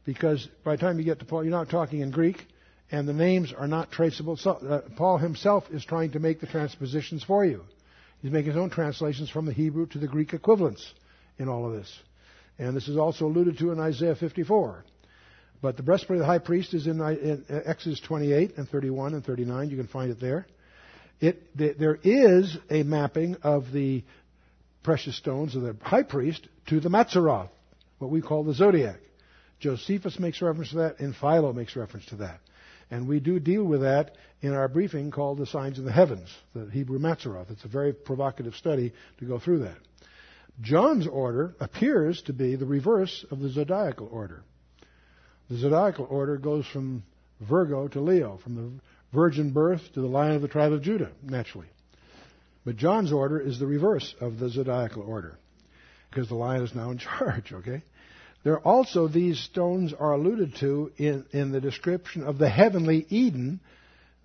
Because 0.05 0.47
by 0.63 0.77
the 0.77 0.81
time 0.81 1.01
you 1.01 1.05
get 1.05 1.19
to 1.19 1.25
Paul, 1.25 1.43
you're 1.43 1.51
not 1.51 1.69
talking 1.69 1.99
in 1.99 2.13
Greek, 2.13 2.47
and 2.93 3.09
the 3.09 3.13
names 3.13 3.53
are 3.53 3.67
not 3.67 3.91
traceable. 3.91 4.37
So, 4.37 4.53
uh, 4.53 4.83
Paul 4.95 5.19
himself 5.19 5.65
is 5.73 5.85
trying 5.85 6.13
to 6.13 6.21
make 6.21 6.41
the 6.41 6.47
transpositions 6.47 7.25
for 7.25 7.45
you. 7.45 7.65
He's 8.21 8.31
making 8.31 8.53
his 8.53 8.57
own 8.57 8.71
translations 8.71 9.31
from 9.31 9.47
the 9.47 9.53
Hebrew 9.53 9.87
to 9.87 9.99
the 9.99 10.07
Greek 10.07 10.33
equivalents 10.33 10.93
in 11.41 11.49
all 11.49 11.67
of 11.67 11.73
this. 11.73 11.93
And 12.57 12.77
this 12.77 12.87
is 12.87 12.97
also 12.97 13.27
alluded 13.27 13.59
to 13.59 13.73
in 13.73 13.81
Isaiah 13.81 14.15
54. 14.15 14.85
But 15.61 15.77
the 15.77 15.83
breastplate 15.83 16.19
of 16.19 16.21
the 16.21 16.27
high 16.27 16.39
priest 16.39 16.75
is 16.75 16.87
in, 16.87 17.01
in 17.01 17.45
Exodus 17.49 17.99
28 17.99 18.59
and 18.59 18.69
31 18.69 19.15
and 19.15 19.25
39. 19.25 19.71
You 19.71 19.77
can 19.77 19.89
find 19.89 20.13
it 20.13 20.21
there. 20.21 20.47
It, 21.21 21.57
there 21.57 21.99
is 22.01 22.57
a 22.71 22.85
mapping 22.85 23.39
of 23.43 23.73
the 23.73 24.05
precious 24.85 25.17
stones 25.17 25.57
of 25.57 25.63
the 25.63 25.77
high 25.83 26.05
priest 26.05 26.47
to 26.69 26.79
the 26.79 26.89
Mazzaroth, 26.89 27.49
what 28.03 28.11
we 28.11 28.21
call 28.21 28.45
the 28.45 28.55
zodiac. 28.55 28.99
Josephus 29.61 30.19
makes 30.19 30.43
reference 30.43 30.71
to 30.71 30.77
that, 30.77 30.99
and 30.99 31.15
Philo 31.15 31.53
makes 31.53 31.77
reference 31.77 32.07
to 32.07 32.17
that. 32.17 32.41
And 32.91 33.09
we 33.09 33.21
do 33.21 33.41
deal 33.41 33.65
with 33.65 33.81
that 33.83 34.17
in 34.43 34.53
our 34.53 34.69
briefing 34.69 35.11
called 35.11 35.39
The 35.39 35.47
Signs 35.47 35.79
in 35.79 35.85
the 35.85 35.93
Heavens, 35.93 36.29
the 36.55 36.67
Hebrew 36.67 36.99
Mazzaroth. 36.99 37.51
It's 37.51 37.65
a 37.65 37.69
very 37.69 37.95
provocative 37.95 38.55
study 38.55 38.93
to 39.19 39.25
go 39.25 39.39
through 39.39 39.61
that. 39.61 39.79
John's 40.61 41.07
order 41.07 41.55
appears 41.61 42.21
to 42.23 42.33
be 42.33 42.57
the 42.57 42.67
reverse 42.67 43.25
of 43.31 43.41
the 43.41 43.49
zodiacal 43.49 44.09
order. 44.13 44.43
The 45.49 45.57
zodiacal 45.57 46.07
order 46.11 46.37
goes 46.37 46.67
from 46.67 47.05
Virgo 47.41 47.89
to 47.89 48.01
Leo, 48.01 48.39
from 48.43 48.55
the 48.57 48.71
virgin 49.13 49.53
birth 49.53 49.81
to 49.95 50.01
the 50.01 50.07
lion 50.07 50.37
of 50.37 50.43
the 50.43 50.49
tribe 50.49 50.73
of 50.73 50.83
Judah, 50.83 51.13
naturally. 51.23 51.69
But 52.65 52.77
John's 52.77 53.13
order 53.13 53.41
is 53.41 53.59
the 53.59 53.67
reverse 53.67 54.15
of 54.21 54.39
the 54.39 54.49
zodiacal 54.49 55.03
order, 55.03 55.39
because 56.11 56.29
the 56.29 56.35
lion 56.35 56.63
is 56.63 56.75
now 56.75 56.91
in 56.91 56.99
charge, 56.99 57.53
okay? 57.53 57.83
There 58.45 58.55
are 58.55 58.61
also, 58.61 59.07
these 59.07 59.39
stones 59.39 59.93
are 59.93 60.13
alluded 60.13 60.57
to 60.57 60.91
in, 60.97 61.25
in 61.31 61.53
the 61.53 61.61
description 61.61 62.25
of 62.25 62.39
the 62.39 62.49
heavenly 62.49 63.07
Eden 63.09 63.61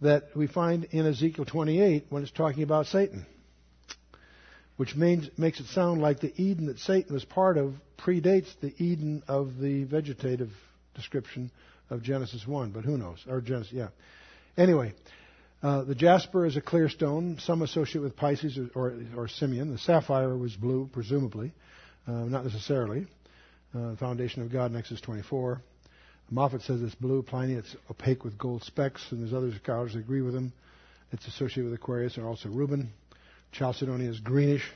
that 0.02 0.36
we 0.36 0.48
find 0.48 0.86
in 0.86 1.06
Ezekiel 1.06 1.46
28 1.46 2.06
when 2.10 2.24
it's 2.24 2.32
talking 2.32 2.64
about 2.64 2.88
Satan, 2.88 3.26
which 4.78 4.96
means, 4.96 5.30
makes 5.38 5.60
it 5.60 5.68
sound 5.68 6.02
like 6.02 6.20
the 6.20 6.34
Eden 6.42 6.66
that 6.66 6.80
Satan 6.80 7.14
was 7.14 7.26
part 7.26 7.58
of 7.58 7.76
predates 7.98 8.48
the 8.60 8.74
Eden 8.84 9.24
of 9.28 9.58
the 9.60 9.84
vegetative 9.84 10.52
description 10.96 11.52
of 11.90 12.02
Genesis 12.02 12.46
1, 12.46 12.72
but 12.72 12.86
who 12.86 12.98
knows? 12.98 13.24
Or 13.30 13.40
Genesis, 13.40 13.74
yeah. 13.74 13.90
Anyway, 14.58 14.94
uh, 15.62 15.84
the 15.84 15.96
jasper 15.96 16.46
is 16.46 16.58
a 16.58 16.62
clear 16.62 16.90
stone, 16.90 17.38
some 17.40 17.62
associate 17.62 18.02
with 18.02 18.16
Pisces 18.16 18.58
or, 18.58 18.70
or, 18.76 19.00
or 19.16 19.28
Simeon. 19.28 19.72
The 19.72 19.78
sapphire 19.78 20.36
was 20.36 20.56
blue, 20.56 20.90
presumably, 20.92 21.52
uh, 22.08 22.12
not 22.12 22.44
necessarily 22.44 23.06
uh, 23.76 23.96
foundation 23.96 24.42
of 24.42 24.52
God 24.52 24.72
Nexus 24.72 25.02
24. 25.02 25.62
Moffat 26.30 26.62
says 26.62 26.82
it's 26.82 26.96
blue. 26.96 27.24
Pliny, 27.24 27.54
it's 27.54 27.76
opaque 27.90 28.24
with 28.24 28.38
gold 28.38 28.64
specks, 28.64 29.06
and 29.12 29.22
there's 29.22 29.34
other 29.34 29.52
scholars 29.64 29.94
that 29.94 30.00
agree 30.00 30.22
with 30.22 30.36
him. 30.36 30.52
It's 31.12 31.26
associated 31.28 31.66
with 31.66 31.74
Aquarius 31.74 32.18
and 32.18 32.26
also 32.26 32.50
Reuben. 32.50 32.92
Chalcedony 33.54 34.06
is 34.06 34.20
greenish, 34.20 34.70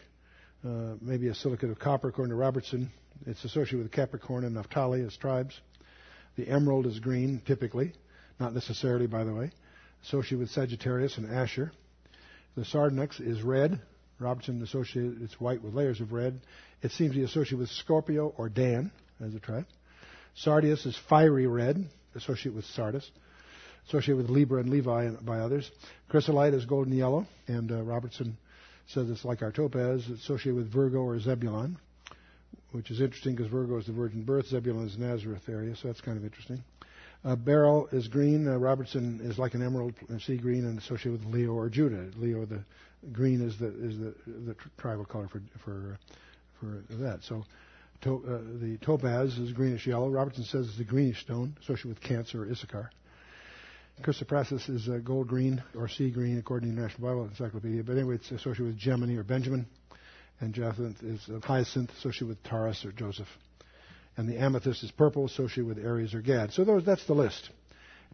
uh, 0.65 0.95
maybe 1.01 1.27
a 1.27 1.35
silicate 1.35 1.69
of 1.69 1.77
copper, 1.77 2.07
according 2.07 2.31
to 2.31 2.37
Robertson. 2.37 2.89
It's 3.25 3.43
associated 3.43 3.79
with 3.79 3.91
Capricorn 3.91 4.45
and 4.45 4.55
Naphtali 4.55 5.01
as 5.01 5.15
tribes. 5.17 5.59
The 6.37 6.47
emerald 6.47 6.85
is 6.85 6.99
green, 6.99 7.41
typically, 7.45 7.93
not 8.39 8.53
necessarily, 8.53 9.07
by 9.07 9.25
the 9.25 9.33
way, 9.33 9.51
associated 10.03 10.39
with 10.39 10.49
Sagittarius 10.51 11.17
and 11.17 11.29
Asher. 11.29 11.73
The 12.55 12.63
sardonyx 12.63 13.19
is 13.19 13.41
red, 13.41 13.81
Robertson 14.21 14.61
associated 14.61 15.21
it's 15.21 15.39
white 15.39 15.63
with 15.63 15.73
layers 15.73 16.01
of 16.01 16.11
red. 16.11 16.39
It 16.81 16.91
seems 16.91 17.11
to 17.11 17.19
be 17.19 17.23
associated 17.23 17.59
with 17.59 17.69
Scorpio 17.69 18.33
or 18.37 18.49
Dan 18.49 18.91
as 19.23 19.35
a 19.35 19.39
tribe. 19.39 19.65
Sardius 20.35 20.85
is 20.85 20.97
fiery 21.09 21.47
red, 21.47 21.85
associated 22.15 22.55
with 22.55 22.65
Sardis, 22.65 23.09
associated 23.87 24.17
with 24.17 24.29
Libra 24.29 24.61
and 24.61 24.69
Levi 24.69 25.05
and 25.05 25.25
by 25.25 25.39
others. 25.39 25.69
Chrysolite 26.09 26.53
is 26.53 26.65
golden 26.65 26.93
yellow, 26.93 27.25
and 27.47 27.71
uh, 27.71 27.81
Robertson 27.81 28.37
says 28.87 29.09
it's 29.09 29.25
like 29.25 29.41
our 29.41 29.51
topaz, 29.51 30.07
associated 30.07 30.55
with 30.55 30.71
Virgo 30.71 30.99
or 30.99 31.19
Zebulon, 31.19 31.77
which 32.71 32.91
is 32.91 33.01
interesting 33.01 33.35
because 33.35 33.51
Virgo 33.51 33.77
is 33.77 33.85
the 33.85 33.93
virgin 33.93 34.23
birth, 34.23 34.47
Zebulon 34.47 34.87
is 34.87 34.97
Nazareth 34.97 35.43
area, 35.49 35.75
so 35.75 35.87
that's 35.87 36.01
kind 36.01 36.17
of 36.17 36.23
interesting. 36.23 36.63
Uh, 37.23 37.35
beryl 37.35 37.87
is 37.91 38.07
green. 38.07 38.47
Uh, 38.47 38.57
Robertson 38.57 39.19
is 39.23 39.37
like 39.37 39.53
an 39.53 39.61
emerald 39.61 39.93
uh, 40.13 40.17
sea 40.19 40.37
green 40.37 40.65
and 40.65 40.79
associated 40.79 41.23
with 41.23 41.33
Leo 41.33 41.51
or 41.51 41.69
Judah. 41.69 42.09
Leo, 42.17 42.45
the 42.45 42.63
green 43.11 43.41
is 43.41 43.57
the 43.59 43.67
is 43.67 43.97
the 43.99 44.13
the 44.25 44.55
tribal 44.77 45.05
color 45.05 45.27
for 45.27 45.41
for 45.63 45.99
for 46.59 46.83
that. 46.95 47.19
So 47.23 47.45
to, 48.01 48.15
uh, 48.15 48.59
the 48.59 48.77
topaz 48.81 49.37
is 49.37 49.51
greenish 49.51 49.85
yellow. 49.85 50.09
Robertson 50.09 50.43
says 50.43 50.67
it's 50.67 50.79
a 50.79 50.83
greenish 50.83 51.21
stone 51.21 51.55
associated 51.61 51.89
with 51.89 52.01
Cancer 52.01 52.43
or 52.43 52.51
Issachar. 52.51 52.89
Chrysoprasus 54.01 54.67
is 54.67 54.89
uh, 54.89 54.97
gold 54.97 55.27
green 55.27 55.61
or 55.75 55.87
sea 55.87 56.09
green 56.09 56.39
according 56.39 56.69
to 56.69 56.75
the 56.75 56.81
National 56.81 57.07
Bible 57.07 57.25
Encyclopedia. 57.25 57.83
But 57.83 57.97
anyway, 57.97 58.15
it's 58.15 58.31
associated 58.31 58.65
with 58.65 58.77
Gemini 58.77 59.15
or 59.15 59.23
Benjamin. 59.23 59.67
And 60.39 60.55
jacinth 60.55 61.03
is 61.03 61.21
uh, 61.29 61.39
hyacinth 61.45 61.91
associated 61.99 62.29
with 62.29 62.43
Taurus 62.43 62.83
or 62.83 62.91
Joseph. 62.91 63.27
And 64.17 64.27
the 64.27 64.37
amethyst 64.37 64.83
is 64.83 64.91
purple 64.91 65.25
associated 65.25 65.65
with 65.65 65.77
Aries 65.77 66.13
or 66.13 66.21
Gad. 66.21 66.51
So 66.51 66.63
those, 66.63 66.85
that's 66.85 67.05
the 67.07 67.13
list. 67.13 67.49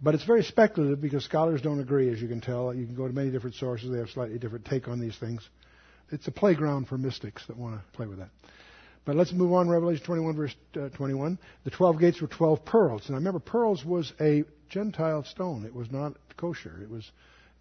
But 0.01 0.13
it's 0.13 0.23
very 0.25 0.43
speculative 0.43 1.01
because 1.01 1.23
scholars 1.25 1.61
don't 1.61 1.79
agree, 1.79 2.09
as 2.11 2.21
you 2.21 2.27
can 2.27 2.39
tell. 2.39 2.73
You 2.73 2.85
can 2.85 2.95
go 2.95 3.07
to 3.07 3.13
many 3.13 3.31
different 3.31 3.55
sources. 3.55 3.89
They 3.91 3.97
have 3.97 4.09
slightly 4.09 4.37
different 4.37 4.65
take 4.65 4.87
on 4.87 4.99
these 4.99 5.17
things. 5.17 5.47
It's 6.11 6.27
a 6.27 6.31
playground 6.31 6.87
for 6.87 6.97
mystics 6.97 7.45
that 7.47 7.57
want 7.57 7.75
to 7.75 7.97
play 7.97 8.05
with 8.05 8.19
that. 8.19 8.29
But 9.05 9.15
let's 9.15 9.31
move 9.31 9.53
on. 9.53 9.69
Revelation 9.69 10.05
21, 10.05 10.35
verse 10.35 10.55
uh, 10.75 10.89
21. 10.89 11.39
The 11.63 11.71
12 11.71 11.99
gates 11.99 12.21
were 12.21 12.27
12 12.27 12.63
pearls. 12.63 13.03
And 13.07 13.15
I 13.15 13.17
remember 13.17 13.39
pearls 13.39 13.83
was 13.83 14.13
a 14.21 14.43
Gentile 14.69 15.23
stone. 15.23 15.65
It 15.65 15.73
was 15.73 15.89
not 15.91 16.13
kosher. 16.35 16.79
It 16.83 16.89
was, 16.89 17.09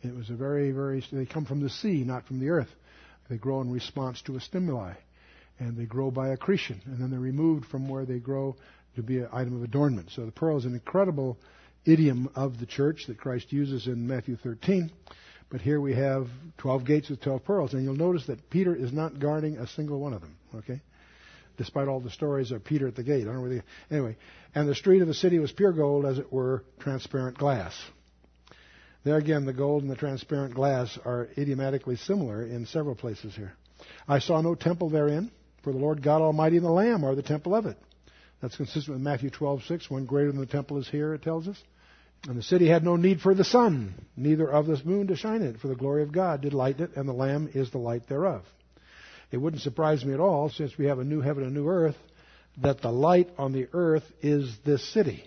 it 0.03 0.15
was 0.15 0.29
a 0.29 0.35
very, 0.35 0.73
very, 0.73 1.05
they 1.11 1.25
come 1.25 1.47
from 1.47 1.63
the 1.63 1.71
sea, 1.71 2.05
not 2.05 2.27
from 2.27 2.41
the 2.41 2.51
earth. 2.51 2.69
They 3.31 3.39
grow 3.39 3.61
in 3.61 3.71
response 3.71 4.21
to 4.23 4.37
a 4.37 4.41
stimuli. 4.41 4.95
And 5.59 5.77
they 5.77 5.85
grow 5.85 6.11
by 6.11 6.29
accretion. 6.29 6.81
And 6.85 6.99
then 6.99 7.11
they're 7.11 7.21
removed 7.21 7.67
from 7.67 7.89
where 7.89 8.05
they 8.05 8.19
grow 8.19 8.57
to 8.97 9.03
be 9.03 9.19
an 9.19 9.29
item 9.33 9.57
of 9.57 9.63
adornment. 9.63 10.11
So 10.11 10.27
the 10.27 10.33
pearl 10.33 10.59
is 10.59 10.65
an 10.65 10.75
incredible 10.75 11.39
idiom 11.85 12.31
of 12.35 12.59
the 12.59 12.67
church 12.67 13.07
that 13.07 13.19
Christ 13.19 13.53
uses 13.53 13.87
in 13.87 14.07
Matthew 14.07 14.37
13. 14.37 14.91
But 15.49 15.61
here 15.61 15.81
we 15.81 15.95
have 15.95 16.29
12 16.59 16.85
gates 16.85 17.09
with 17.09 17.21
12 17.21 17.45
pearls. 17.45 17.75
And 17.75 17.85
you'll 17.85 17.95
notice 17.95 18.27
that 18.27 18.51
Peter 18.51 18.75
is 18.75 18.93
not 18.93 19.19
guarding 19.19 19.57
a 19.57 19.67
single 19.67 20.01
one 20.01 20.13
of 20.13 20.21
them. 20.21 20.37
Okay? 20.57 20.81
despite 21.57 21.89
all 21.89 22.01
the 22.01 22.11
stories 22.11 22.51
of 22.51 22.65
Peter 22.65 22.87
at 22.87 22.95
the 22.95 23.03
gate. 23.03 23.27
I 23.27 23.33
don't 23.33 23.63
anyway, 23.91 24.17
and 24.55 24.69
the 24.69 24.75
street 24.75 25.03
of 25.03 25.09
the 25.09 25.15
city 25.15 25.39
was 25.39 25.53
pure 25.53 25.73
gold, 25.73 26.07
as 26.07 26.19
it 26.19 26.33
were, 26.33 26.65
transparent 26.81 27.39
glass. 27.39 27.75
There 29.05 29.17
again, 29.17 29.45
the 29.45 29.53
gold 29.53 29.83
and 29.83 29.91
the 29.91 29.97
transparent 29.97 30.55
glass 30.55 30.99
are 31.05 31.29
idiomatically 31.39 31.97
similar 31.97 32.43
in 32.43 32.67
several 32.67 32.95
places 32.95 33.35
here. 33.35 33.53
I 34.09 34.19
saw 34.19 34.41
no 34.41 34.55
temple 34.55 34.91
therein, 34.91 35.31
for 35.67 35.73
the 35.73 35.79
Lord 35.81 36.01
God 36.01 36.23
Almighty 36.23 36.59
and 36.59 36.65
the 36.65 36.71
Lamb 36.71 37.03
are 37.03 37.17
the 37.17 37.25
temple 37.25 37.53
of 37.53 37.67
it. 37.67 37.77
That's 38.41 38.55
consistent 38.55 38.95
with 38.95 39.03
Matthew 39.03 39.31
12:6. 39.31 39.91
One 39.91 40.05
greater 40.05 40.31
than 40.31 40.39
the 40.39 40.47
temple 40.47 40.79
is 40.79 40.89
here, 40.89 41.13
it 41.13 41.23
tells 41.23 41.49
us. 41.49 41.61
And 42.29 42.39
the 42.39 42.43
city 42.45 42.69
had 42.69 42.85
no 42.85 42.95
need 42.95 43.21
for 43.21 43.35
the 43.35 43.43
sun, 43.43 43.95
neither 44.17 44.49
of 44.49 44.69
the 44.69 44.81
moon 44.85 45.09
to 45.09 45.17
shine 45.17 45.43
in 45.43 45.49
it, 45.49 45.59
for 45.59 45.67
the 45.67 45.75
glory 45.75 46.05
of 46.05 46.13
God 46.13 46.43
did 46.43 46.55
light 46.55 46.79
it, 46.81 46.95
and 46.95 47.09
the 47.09 47.13
Lamb 47.13 47.51
is 47.53 47.73
the 47.73 47.79
light 47.79 48.07
thereof. 48.07 48.43
It 49.33 49.39
wouldn't 49.39 49.63
surprise 49.63 50.05
me 50.05 50.15
at 50.15 50.21
all, 50.21 50.51
since 50.51 50.79
we 50.79 50.87
have 50.87 51.01
a 51.01 51.05
new 51.05 51.21
heaven 51.21 51.43
and 51.43 51.57
a 51.57 51.59
new 51.59 51.67
earth, 51.67 51.97
that 52.59 52.81
the 52.81 52.93
light 52.93 53.29
on 53.37 53.53
the 53.53 53.67
earth 53.73 54.05
is 54.23 54.57
this 54.65 54.85
city, 54.93 55.25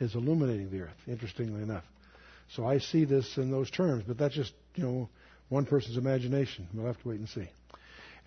is 0.00 0.16
illuminating 0.16 0.72
the 0.72 0.80
earth, 0.80 0.98
interestingly 1.06 1.62
enough. 1.62 1.84
So 2.56 2.66
I 2.66 2.78
see 2.78 3.04
this 3.04 3.38
in 3.38 3.52
those 3.52 3.70
terms, 3.70 4.02
but 4.08 4.18
that's 4.18 4.34
just, 4.34 4.54
you 4.74 4.82
know, 4.82 5.08
one 5.50 5.66
person's 5.66 5.98
imagination. 5.98 6.66
We'll 6.74 6.86
have 6.86 7.00
to 7.00 7.08
wait 7.08 7.20
and 7.20 7.28
see. 7.28 7.48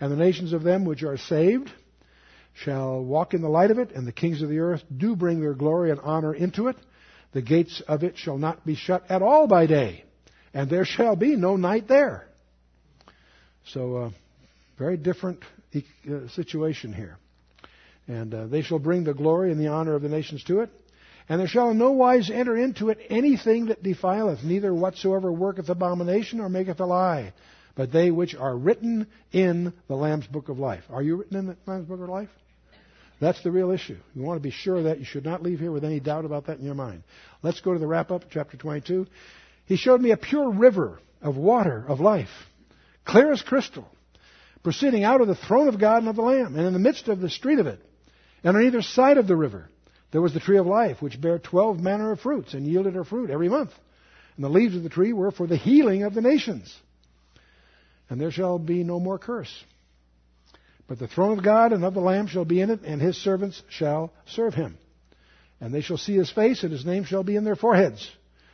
And 0.00 0.12
the 0.12 0.16
nations 0.16 0.52
of 0.52 0.62
them 0.62 0.84
which 0.84 1.02
are 1.02 1.16
saved 1.16 1.70
shall 2.54 3.02
walk 3.02 3.34
in 3.34 3.42
the 3.42 3.48
light 3.48 3.70
of 3.70 3.78
it, 3.78 3.92
and 3.92 4.06
the 4.06 4.12
kings 4.12 4.42
of 4.42 4.48
the 4.48 4.58
earth 4.60 4.82
do 4.94 5.16
bring 5.16 5.40
their 5.40 5.54
glory 5.54 5.90
and 5.90 6.00
honor 6.00 6.34
into 6.34 6.68
it. 6.68 6.76
The 7.32 7.42
gates 7.42 7.82
of 7.86 8.02
it 8.02 8.16
shall 8.16 8.38
not 8.38 8.64
be 8.64 8.74
shut 8.74 9.10
at 9.10 9.22
all 9.22 9.46
by 9.46 9.66
day, 9.66 10.04
and 10.54 10.70
there 10.70 10.84
shall 10.84 11.16
be 11.16 11.36
no 11.36 11.56
night 11.56 11.86
there. 11.88 12.26
So, 13.66 13.96
uh, 13.96 14.10
very 14.78 14.96
different 14.96 15.42
uh, 15.74 16.28
situation 16.28 16.92
here. 16.92 17.18
And 18.06 18.32
uh, 18.32 18.46
they 18.46 18.62
shall 18.62 18.78
bring 18.78 19.04
the 19.04 19.14
glory 19.14 19.50
and 19.50 19.60
the 19.60 19.68
honor 19.68 19.94
of 19.94 20.02
the 20.02 20.08
nations 20.08 20.44
to 20.44 20.60
it. 20.60 20.70
And 21.28 21.40
there 21.40 21.48
shall 21.48 21.70
in 21.70 21.78
no 21.78 21.90
wise 21.90 22.30
enter 22.30 22.56
into 22.56 22.90
it 22.90 22.98
anything 23.10 23.66
that 23.66 23.82
defileth, 23.82 24.44
neither 24.44 24.72
whatsoever 24.72 25.32
worketh 25.32 25.68
abomination 25.68 26.38
or 26.38 26.48
maketh 26.48 26.78
a 26.78 26.86
lie, 26.86 27.32
but 27.76 27.92
they 27.92 28.10
which 28.10 28.34
are 28.34 28.56
written 28.56 29.06
in 29.32 29.72
the 29.86 29.94
Lamb's 29.94 30.26
book 30.26 30.48
of 30.48 30.58
life. 30.58 30.82
Are 30.90 31.02
you 31.02 31.16
written 31.16 31.36
in 31.36 31.46
the 31.46 31.56
Lamb's 31.66 31.86
book 31.86 32.00
of 32.00 32.08
life? 32.08 32.30
That's 33.20 33.42
the 33.42 33.52
real 33.52 33.70
issue. 33.70 33.96
You 34.14 34.22
want 34.22 34.38
to 34.38 34.42
be 34.42 34.50
sure 34.50 34.82
that 34.82 34.98
you 34.98 35.04
should 35.04 35.24
not 35.24 35.42
leave 35.42 35.60
here 35.60 35.72
with 35.72 35.84
any 35.84 36.00
doubt 36.00 36.24
about 36.24 36.46
that 36.46 36.58
in 36.58 36.64
your 36.64 36.74
mind. 36.74 37.04
Let's 37.42 37.60
go 37.60 37.72
to 37.72 37.78
the 37.78 37.86
wrap 37.86 38.10
up, 38.10 38.24
chapter 38.30 38.56
22. 38.56 39.06
He 39.66 39.76
showed 39.76 40.00
me 40.00 40.10
a 40.10 40.16
pure 40.16 40.50
river 40.50 40.98
of 41.22 41.36
water 41.36 41.84
of 41.86 42.00
life, 42.00 42.28
clear 43.04 43.32
as 43.32 43.42
crystal 43.42 43.88
proceeding 44.66 45.04
out 45.04 45.20
of 45.20 45.28
the 45.28 45.36
throne 45.36 45.68
of 45.68 45.78
God 45.78 45.98
and 45.98 46.08
of 46.08 46.16
the 46.16 46.22
Lamb, 46.22 46.56
and 46.56 46.66
in 46.66 46.72
the 46.72 46.80
midst 46.80 47.06
of 47.06 47.20
the 47.20 47.30
street 47.30 47.60
of 47.60 47.68
it, 47.68 47.80
and 48.42 48.56
on 48.56 48.64
either 48.64 48.82
side 48.82 49.16
of 49.16 49.28
the 49.28 49.36
river, 49.36 49.70
there 50.10 50.20
was 50.20 50.34
the 50.34 50.40
tree 50.40 50.56
of 50.56 50.66
life, 50.66 51.00
which 51.00 51.20
bare 51.20 51.38
twelve 51.38 51.78
manner 51.78 52.10
of 52.10 52.18
fruits, 52.18 52.52
and 52.52 52.66
yielded 52.66 52.96
her 52.96 53.04
fruit 53.04 53.30
every 53.30 53.48
month. 53.48 53.70
And 54.34 54.44
the 54.44 54.48
leaves 54.48 54.74
of 54.74 54.82
the 54.82 54.88
tree 54.88 55.12
were 55.12 55.30
for 55.30 55.46
the 55.46 55.56
healing 55.56 56.02
of 56.02 56.14
the 56.14 56.20
nations. 56.20 56.76
And 58.08 58.20
there 58.20 58.30
shall 58.30 58.58
be 58.58 58.84
no 58.84 59.00
more 59.00 59.18
curse. 59.18 59.64
But 60.88 60.98
the 60.98 61.08
throne 61.08 61.38
of 61.38 61.44
God 61.44 61.72
and 61.72 61.84
of 61.84 61.94
the 61.94 62.00
Lamb 62.00 62.28
shall 62.28 62.44
be 62.44 62.60
in 62.60 62.70
it, 62.70 62.82
and 62.84 63.00
his 63.00 63.16
servants 63.16 63.62
shall 63.68 64.12
serve 64.26 64.54
him. 64.54 64.78
And 65.60 65.74
they 65.74 65.80
shall 65.80 65.96
see 65.96 66.14
his 66.14 66.30
face, 66.30 66.62
and 66.62 66.70
his 66.70 66.84
name 66.84 67.04
shall 67.04 67.24
be 67.24 67.36
in 67.36 67.44
their 67.44 67.56
foreheads. 67.56 68.08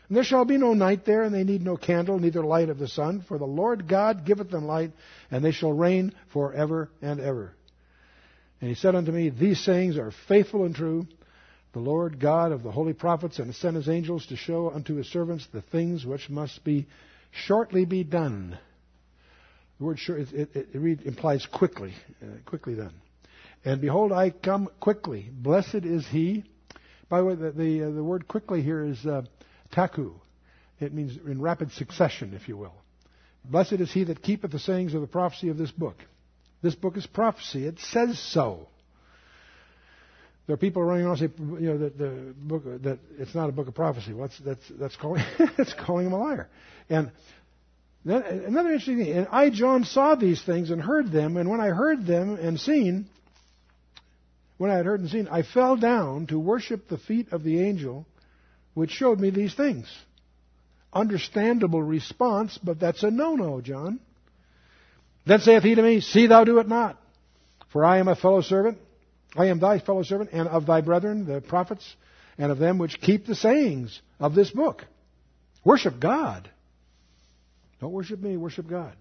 And 0.08 0.16
there 0.16 0.24
shall 0.24 0.44
be 0.44 0.56
no 0.56 0.72
night 0.72 1.04
there, 1.04 1.22
and 1.22 1.34
they 1.34 1.44
need 1.44 1.62
no 1.62 1.76
candle, 1.76 2.18
neither 2.18 2.44
light 2.44 2.70
of 2.70 2.78
the 2.78 2.88
sun, 2.88 3.24
for 3.28 3.38
the 3.38 3.44
Lord 3.44 3.88
God 3.88 4.24
giveth 4.24 4.50
them 4.50 4.66
light, 4.66 4.92
and 5.30 5.44
they 5.44 5.52
shall 5.52 5.72
reign 5.72 6.14
for 6.32 6.52
ever 6.54 6.88
and 7.02 7.20
ever. 7.20 7.54
And 8.60 8.68
he 8.68 8.76
said 8.76 8.94
unto 8.94 9.10
me, 9.10 9.28
These 9.28 9.64
sayings 9.64 9.98
are 9.98 10.12
faithful 10.28 10.64
and 10.64 10.74
true. 10.74 11.06
The 11.72 11.80
Lord 11.80 12.20
God 12.20 12.52
of 12.52 12.62
the 12.62 12.70
holy 12.70 12.92
prophets 12.92 13.38
and 13.38 13.54
sent 13.54 13.76
his 13.76 13.88
angels 13.88 14.26
to 14.26 14.36
show 14.36 14.70
unto 14.70 14.96
his 14.96 15.08
servants 15.08 15.46
the 15.52 15.62
things 15.62 16.04
which 16.04 16.28
must 16.30 16.62
be 16.62 16.86
shortly 17.30 17.86
be 17.86 18.04
done. 18.04 18.58
The 19.78 19.84
word 19.84 19.98
short, 19.98 20.20
it, 20.20 20.50
it, 20.54 20.68
it 20.74 21.02
implies 21.06 21.46
quickly, 21.46 21.92
uh, 22.22 22.26
quickly 22.46 22.74
done. 22.74 22.94
And 23.64 23.80
behold, 23.80 24.12
I 24.12 24.30
come 24.30 24.68
quickly. 24.80 25.28
Blessed 25.32 25.84
is 25.84 26.06
he. 26.06 26.44
By 27.08 27.18
the 27.18 27.24
way, 27.24 27.34
the, 27.34 27.50
the, 27.52 27.82
uh, 27.84 27.90
the 27.90 28.04
word 28.04 28.26
quickly 28.28 28.62
here 28.62 28.84
is 28.84 29.04
uh, 29.06 29.22
tachu. 29.72 30.14
It 30.80 30.92
means 30.92 31.16
in 31.16 31.40
rapid 31.40 31.72
succession, 31.72 32.34
if 32.34 32.48
you 32.48 32.56
will. 32.56 32.74
Blessed 33.44 33.74
is 33.74 33.92
he 33.92 34.04
that 34.04 34.22
keepeth 34.22 34.50
the 34.50 34.58
sayings 34.58 34.94
of 34.94 35.00
the 35.00 35.06
prophecy 35.06 35.48
of 35.48 35.58
this 35.58 35.70
book. 35.70 35.96
This 36.62 36.74
book 36.74 36.96
is 36.96 37.06
prophecy. 37.06 37.66
It 37.66 37.78
says 37.80 38.18
so. 38.18 38.68
There 40.46 40.54
are 40.54 40.58
people 40.58 40.82
running 40.82 41.06
around 41.06 41.20
and 41.20 41.30
say, 41.30 41.44
you 41.62 41.70
know, 41.70 41.78
that 41.78 41.98
the 41.98 42.34
book 42.36 42.64
that 42.64 42.98
it's 43.18 43.34
not 43.34 43.48
a 43.48 43.52
book 43.52 43.68
of 43.68 43.74
prophecy. 43.74 44.12
What's 44.12 44.38
that's 44.40 44.62
that's 44.70 44.96
calling 44.96 45.22
it's 45.58 45.74
calling 45.74 46.06
him 46.06 46.12
a 46.12 46.18
liar. 46.18 46.48
And 46.88 47.12
then, 48.04 48.22
another 48.22 48.70
interesting 48.70 48.98
thing. 48.98 49.12
And 49.12 49.28
I, 49.30 49.50
John, 49.50 49.84
saw 49.84 50.14
these 50.14 50.42
things 50.42 50.70
and 50.70 50.80
heard 50.80 51.12
them. 51.12 51.36
And 51.36 51.48
when 51.48 51.60
I 51.60 51.68
heard 51.68 52.06
them 52.06 52.34
and 52.34 52.58
seen, 52.58 53.06
when 54.58 54.70
I 54.70 54.76
had 54.76 54.86
heard 54.86 55.00
and 55.00 55.10
seen, 55.10 55.28
I 55.28 55.42
fell 55.42 55.76
down 55.76 56.26
to 56.28 56.38
worship 56.38 56.88
the 56.88 56.98
feet 56.98 57.32
of 57.32 57.42
the 57.42 57.62
angel 57.62 58.06
which 58.74 58.90
showed 58.90 59.20
me 59.20 59.30
these 59.30 59.54
things. 59.54 59.86
Understandable 60.92 61.82
response, 61.82 62.58
but 62.62 62.80
that's 62.80 63.02
a 63.02 63.10
no-no, 63.10 63.60
John. 63.60 64.00
Then 65.26 65.40
saith 65.40 65.62
he 65.62 65.74
to 65.74 65.82
me, 65.82 66.00
See 66.00 66.26
thou 66.26 66.44
do 66.44 66.58
it 66.58 66.68
not, 66.68 67.00
for 67.72 67.84
I 67.84 67.98
am 67.98 68.08
a 68.08 68.16
fellow 68.16 68.40
servant, 68.40 68.78
I 69.36 69.46
am 69.46 69.60
thy 69.60 69.78
fellow 69.78 70.02
servant, 70.02 70.30
and 70.32 70.48
of 70.48 70.66
thy 70.66 70.80
brethren, 70.80 71.26
the 71.26 71.40
prophets, 71.40 71.96
and 72.36 72.50
of 72.50 72.58
them 72.58 72.78
which 72.78 73.00
keep 73.00 73.26
the 73.26 73.34
sayings 73.34 74.00
of 74.18 74.34
this 74.34 74.50
book. 74.50 74.84
Worship 75.64 76.00
God. 76.00 76.50
Don't 77.82 77.92
worship 77.92 78.22
me, 78.22 78.36
worship 78.36 78.68
God. 78.68 78.94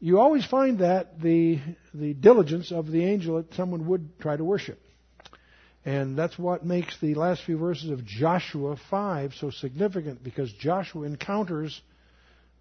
You 0.00 0.18
always 0.18 0.44
find 0.46 0.78
that 0.78 1.20
the, 1.20 1.60
the 1.92 2.14
diligence 2.14 2.72
of 2.72 2.90
the 2.90 3.04
angel 3.04 3.36
that 3.36 3.52
someone 3.54 3.86
would 3.88 4.18
try 4.18 4.38
to 4.38 4.42
worship. 4.42 4.80
And 5.84 6.16
that's 6.16 6.38
what 6.38 6.64
makes 6.64 6.98
the 7.00 7.14
last 7.14 7.44
few 7.44 7.58
verses 7.58 7.90
of 7.90 8.06
Joshua 8.06 8.76
5 8.88 9.34
so 9.34 9.50
significant 9.50 10.24
because 10.24 10.50
Joshua 10.54 11.04
encounters 11.04 11.78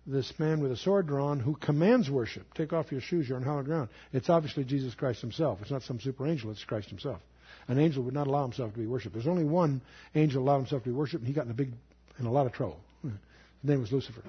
this 0.05 0.33
man 0.37 0.59
with 0.59 0.73
a 0.73 0.77
sword 0.77 1.07
drawn 1.07 1.39
who 1.39 1.55
commands 1.55 2.09
worship. 2.09 2.53
Take 2.53 2.73
off 2.73 2.91
your 2.91 2.99
shoes, 2.99 3.29
you're 3.29 3.37
on 3.37 3.43
hallowed 3.43 3.67
ground. 3.67 3.89
It's 4.11 4.29
obviously 4.29 4.65
Jesus 4.65 4.93
Christ 4.93 5.21
himself. 5.21 5.59
It's 5.61 5.71
not 5.71 5.83
some 5.83 6.01
super 6.01 6.27
angel, 6.27 6.51
it's 6.51 6.65
Christ 6.65 6.89
himself. 6.89 7.21
An 7.69 7.79
angel 7.79 8.03
would 8.03 8.13
not 8.13 8.27
allow 8.27 8.43
himself 8.43 8.73
to 8.73 8.79
be 8.79 8.87
worshipped. 8.87 9.13
There's 9.13 9.27
only 9.27 9.45
one 9.45 9.81
angel 10.15 10.43
allowed 10.43 10.57
himself 10.57 10.83
to 10.83 10.89
be 10.89 10.95
worshipped, 10.95 11.21
and 11.21 11.27
he 11.29 11.33
got 11.33 11.45
in 11.45 11.51
a 11.51 11.55
big 11.55 11.71
in 12.19 12.25
a 12.25 12.31
lot 12.31 12.45
of 12.45 12.51
trouble. 12.51 12.81
His 13.03 13.11
name 13.63 13.79
was 13.79 13.91
Lucifer. 13.93 14.21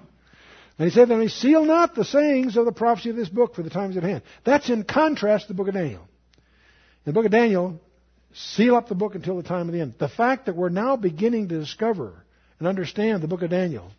And 0.79 0.89
he 0.89 0.95
said 0.95 1.09
me, 1.09 1.29
Seal 1.29 1.65
not 1.65 1.95
the 1.95 2.05
sayings 2.05 2.57
of 2.57 2.65
the 2.65 2.73
prophecy 2.73 3.11
of 3.11 3.17
this 3.17 3.29
book, 3.29 3.55
for 3.55 3.63
the 3.63 3.71
time 3.71 3.91
is 3.91 3.97
at 3.97 4.03
hand. 4.03 4.23
That's 4.45 4.71
in 4.71 4.85
contrast 4.85 5.47
to 5.47 5.53
the 5.53 5.57
book 5.57 5.69
of 5.69 5.75
Daniel. 5.75 6.03
In 7.05 7.13
the 7.13 7.13
book 7.13 7.27
of 7.27 7.33
Daniel, 7.33 7.81
seal 8.35 8.77
up 8.77 8.89
the 8.89 8.95
book 8.95 9.15
until 9.15 9.37
the 9.37 9.43
time 9.43 9.69
of 9.69 9.75
the 9.75 9.81
end. 9.81 9.95
The 9.99 10.09
fact 10.09 10.47
that 10.47 10.57
we're 10.57 10.71
now 10.71 10.97
beginning 10.97 11.49
to 11.49 11.59
discover 11.59 12.25
and 12.59 12.69
understand 12.69 13.23
the 13.23 13.29
book 13.29 13.43
of 13.43 13.51
Daniel 13.51 13.91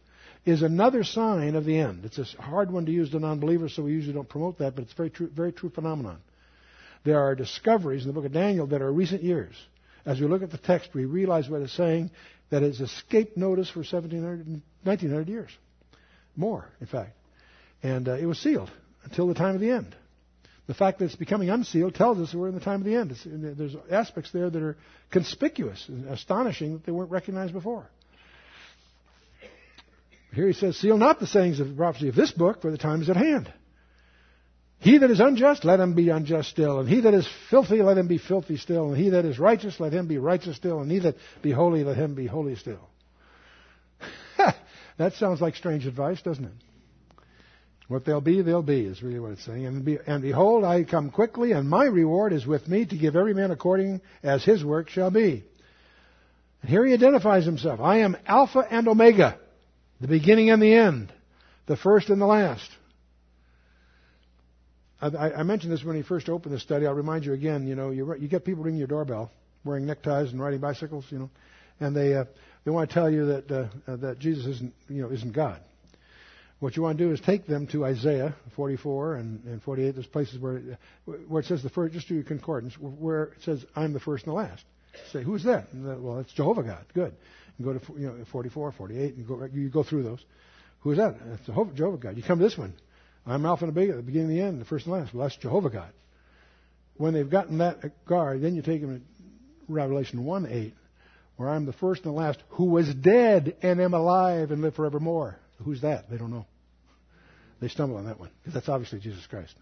is 0.46 0.62
another 0.62 1.04
sign 1.04 1.56
of 1.56 1.66
the 1.66 1.78
end. 1.78 2.06
It's 2.06 2.18
a 2.18 2.42
hard 2.42 2.72
one 2.72 2.86
to 2.86 2.92
use 2.92 3.12
to 3.12 3.20
non-believers, 3.20 3.76
so 3.76 3.84
we 3.84 3.92
usually 3.92 4.14
don't 4.14 4.28
promote 4.28 4.58
that, 4.60 4.76
but 4.76 4.84
it's 4.84 4.94
a 4.94 4.96
very 4.96 5.10
true, 5.10 5.30
very 5.34 5.54
true 5.54 5.70
phenomenon. 5.70 6.18
There 7.06 7.20
are 7.20 7.36
discoveries 7.36 8.04
in 8.04 8.08
the 8.08 8.14
book 8.14 8.26
of 8.26 8.34
Daniel 8.34 8.68
that 8.68 8.82
are 8.82 8.92
recent 8.92 9.24
years. 9.24 9.54
As 10.06 10.20
we 10.20 10.28
look 10.28 10.42
at 10.42 10.52
the 10.52 10.58
text, 10.58 10.90
we 10.94 11.06
realize 11.06 11.50
what 11.50 11.62
it's 11.62 11.74
saying 11.74 12.12
that 12.50 12.64
it's 12.64 12.80
escaped 12.80 13.38
notice 13.38 13.70
for 13.70 13.80
1700, 13.80 14.62
1900 14.84 15.28
years. 15.30 15.50
More, 16.36 16.68
in 16.82 16.88
fact. 16.88 17.12
And 17.82 18.08
uh, 18.08 18.14
it 18.14 18.26
was 18.26 18.40
sealed 18.40 18.72
until 19.04 19.28
the 19.28 19.34
time 19.34 19.56
of 19.56 19.62
the 19.62 19.72
end. 19.72 19.96
The 20.66 20.74
fact 20.74 21.00
that 21.00 21.06
it's 21.06 21.16
becoming 21.16 21.50
unsealed 21.50 21.94
tells 21.94 22.20
us 22.20 22.34
we're 22.34 22.48
in 22.48 22.56
the 22.56 22.62
time 22.62 22.80
of 22.80 22.86
the 22.86 22.96
end. 22.96 23.12
It's, 23.12 23.24
there's 23.26 23.76
aspects 23.92 24.32
there 24.32 24.50
that 24.50 24.62
are 24.62 24.78
conspicuous 25.12 25.86
and 25.90 26.08
astonishing 26.08 26.74
that 26.74 26.86
they 26.86 26.92
weren't 26.92 27.12
recognized 27.12 27.52
before. 27.52 27.90
Here 30.34 30.48
he 30.48 30.54
says, 30.54 30.78
Seal 30.78 30.98
not 30.98 31.20
the 31.20 31.28
sayings 31.28 31.60
of 31.60 31.68
the 31.68 31.76
prophecy 31.76 32.08
of 32.08 32.16
this 32.16 32.32
book, 32.32 32.62
for 32.62 32.72
the 32.72 32.78
time 32.78 33.02
is 33.02 33.10
at 33.10 33.18
hand. 33.18 33.52
He 34.80 34.98
that 34.98 35.12
is 35.12 35.20
unjust, 35.20 35.64
let 35.64 35.80
him 35.80 35.94
be 35.94 36.10
unjust 36.10 36.50
still. 36.50 36.80
And 36.80 36.90
he 36.90 37.02
that 37.02 37.14
is 37.14 37.28
filthy, 37.50 37.82
let 37.82 37.98
him 37.98 38.08
be 38.08 38.18
filthy 38.18 38.58
still. 38.58 38.90
And 38.90 38.98
he 38.98 39.10
that 39.10 39.26
is 39.26 39.40
righteous, 39.40 39.80
let 39.80 39.94
him 39.94 40.08
be 40.08 40.18
righteous 40.18 40.58
still. 40.58 40.80
And 40.80 40.92
he 40.92 41.00
that 41.00 41.16
be 41.42 41.52
holy, 41.52 41.84
let 41.84 41.96
him 41.96 42.16
be 42.16 42.26
holy 42.26 42.56
still. 42.56 42.90
That 44.98 45.14
sounds 45.14 45.42
like 45.42 45.56
strange 45.56 45.86
advice, 45.86 46.22
doesn't 46.22 46.46
it? 46.46 46.52
What 47.88 48.06
they'll 48.06 48.22
be, 48.22 48.42
they'll 48.42 48.64
be, 48.64 48.86
is 48.86 49.04
really 49.04 49.20
what 49.20 49.32
it's 49.32 49.46
saying. 49.46 49.66
And, 49.66 49.84
be, 49.84 49.98
and 50.08 50.22
behold, 50.22 50.64
I 50.64 50.84
come 50.84 51.12
quickly, 51.12 51.52
and 51.52 51.70
my 51.70 51.86
reward 51.86 52.32
is 52.32 52.46
with 52.46 52.68
me 52.68 52.86
to 52.86 52.98
give 52.98 53.16
every 53.16 53.34
man 53.34 53.52
according 53.52 54.02
as 54.24 54.44
his 54.44 54.64
work 54.64 54.90
shall 54.90 55.12
be. 55.12 55.44
And 56.62 56.70
here 56.70 56.86
he 56.86 56.94
identifies 56.94 57.46
himself. 57.46 57.82
I 57.82 58.00
am 58.00 58.16
Alpha 58.26 58.60
and 58.60 58.88
Omega, 58.88 59.38
the 60.00 60.08
beginning 60.08 60.50
and 60.50 60.62
the 60.62 60.74
end, 60.74 61.12
the 61.66 61.76
first 61.76 62.10
and 62.10 62.22
the 62.22 62.26
last. 62.26 62.70
I, 65.02 65.34
I 65.34 65.44
mentioned 65.44 65.74
this 65.74 65.84
when 65.84 65.98
he 65.98 66.02
first 66.02 66.30
opened 66.30 66.56
the 66.56 66.60
study. 66.60 66.88
I'll 66.88 66.94
remind 66.94 67.26
you 67.26 67.34
again. 67.34 67.68
You 67.68 67.76
know, 67.76 67.90
you, 67.90 68.16
you 68.16 68.30
get 68.30 68.46
people 68.46 68.64
ringing 68.64 68.80
your 68.80 68.88
doorbell, 68.88 69.30
wearing 69.66 69.86
neckties 69.86 70.32
and 70.32 70.42
riding 70.42 70.62
bicycles. 70.62 71.06
You 71.10 71.20
know, 71.20 71.30
and 71.82 71.94
they 71.94 72.16
uh, 72.16 72.24
they 72.64 72.72
want 72.72 72.90
to 72.90 72.94
tell 72.94 73.10
you 73.10 73.26
that 73.28 73.52
uh, 73.52 73.92
uh, 73.92 73.96
that 73.98 74.20
Jesus 74.20 74.46
isn't 74.46 74.74
you 74.90 75.02
know 75.02 75.10
isn't 75.10 75.34
God. 75.34 75.60
What 76.60 76.78
you 76.78 76.84
want 76.84 76.98
to 76.98 77.04
do 77.04 77.12
is 77.12 77.20
take 77.20 77.46
them 77.46 77.68
to 77.68 77.84
Isaiah 77.84 78.36
44 78.56 79.16
and, 79.16 79.44
and 79.44 79.62
48. 79.62 79.96
There's 79.96 80.08
places 80.08 80.40
where 80.40 80.62
where 81.28 81.42
it 81.42 81.46
says 81.46 81.62
the 81.62 81.70
first, 81.70 81.94
just 81.94 82.08
do 82.08 82.16
your 82.16 82.24
concordance, 82.24 82.74
where 82.80 83.24
it 83.24 83.44
says 83.44 83.66
I'm 83.76 83.92
the 83.92 84.00
first 84.00 84.26
and 84.26 84.32
the 84.32 84.38
last. 84.38 84.64
Say 85.12 85.24
who's 85.24 85.44
that? 85.44 85.68
well, 85.74 86.20
it's 86.20 86.32
Jehovah 86.34 86.64
God. 86.64 86.86
Good. 86.94 87.16
You 87.60 87.66
go 87.66 87.74
to 87.78 88.00
you 88.00 88.08
know 88.08 88.26
44, 88.32 88.72
48, 88.72 89.16
and 89.16 89.28
go 89.28 89.50
you 89.54 89.70
go 89.70 89.84
through 89.84 90.04
those. 90.04 90.24
Who 90.82 90.92
is 90.92 90.98
that? 90.98 91.16
It's 91.34 91.46
Jehovah, 91.46 91.74
Jehovah 91.74 91.98
God. 91.98 92.18
You 92.18 92.24
come 92.24 92.40
to 92.40 92.46
this 92.46 92.58
one. 92.58 92.74
I'm 93.26 93.46
Alpha 93.46 93.66
and 93.66 93.76
Omega, 93.76 93.96
the 93.96 94.02
beginning 94.02 94.32
and 94.32 94.38
the 94.38 94.44
end, 94.44 94.62
the 94.62 94.66
first 94.66 94.86
and 94.86 94.94
last. 94.94 95.14
Well, 95.14 95.24
that's 95.24 95.38
Jehovah 95.38 95.70
God. 95.70 95.92
When 96.96 97.14
they've 97.14 97.30
gotten 97.30 97.60
that 97.60 98.06
guard, 98.06 98.42
then 98.42 98.56
you 98.56 98.62
take 98.62 98.82
them 98.82 99.00
to 99.00 99.74
Revelation 99.74 100.26
1 100.26 100.46
8, 100.46 100.74
where 101.38 101.50
I'm 101.50 101.66
the 101.66 101.74
first 101.74 102.04
and 102.06 102.14
the 102.14 102.20
last, 102.20 102.42
who 102.50 102.66
was 102.66 102.94
dead 102.94 103.56
and 103.62 103.82
am 103.82 103.94
alive 103.94 104.52
and 104.52 104.62
live 104.62 104.76
forevermore. 104.76 105.38
Who's 105.64 105.82
that? 105.82 106.10
They 106.10 106.18
don't 106.18 106.32
know. 106.32 106.46
They 107.60 107.70
stumble 107.70 107.98
on 107.98 108.06
that 108.06 108.20
one, 108.20 108.30
because 108.42 108.54
that's 108.54 108.70
obviously 108.70 109.00
Jesus 109.00 109.26
Christ. 109.26 109.56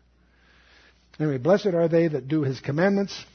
Anyway, 1.20 1.38
blessed 1.38 1.68
are 1.68 1.88
they 1.88 2.08
that 2.08 2.28
do 2.28 2.42
his 2.42 2.60
commandments, 2.60 3.26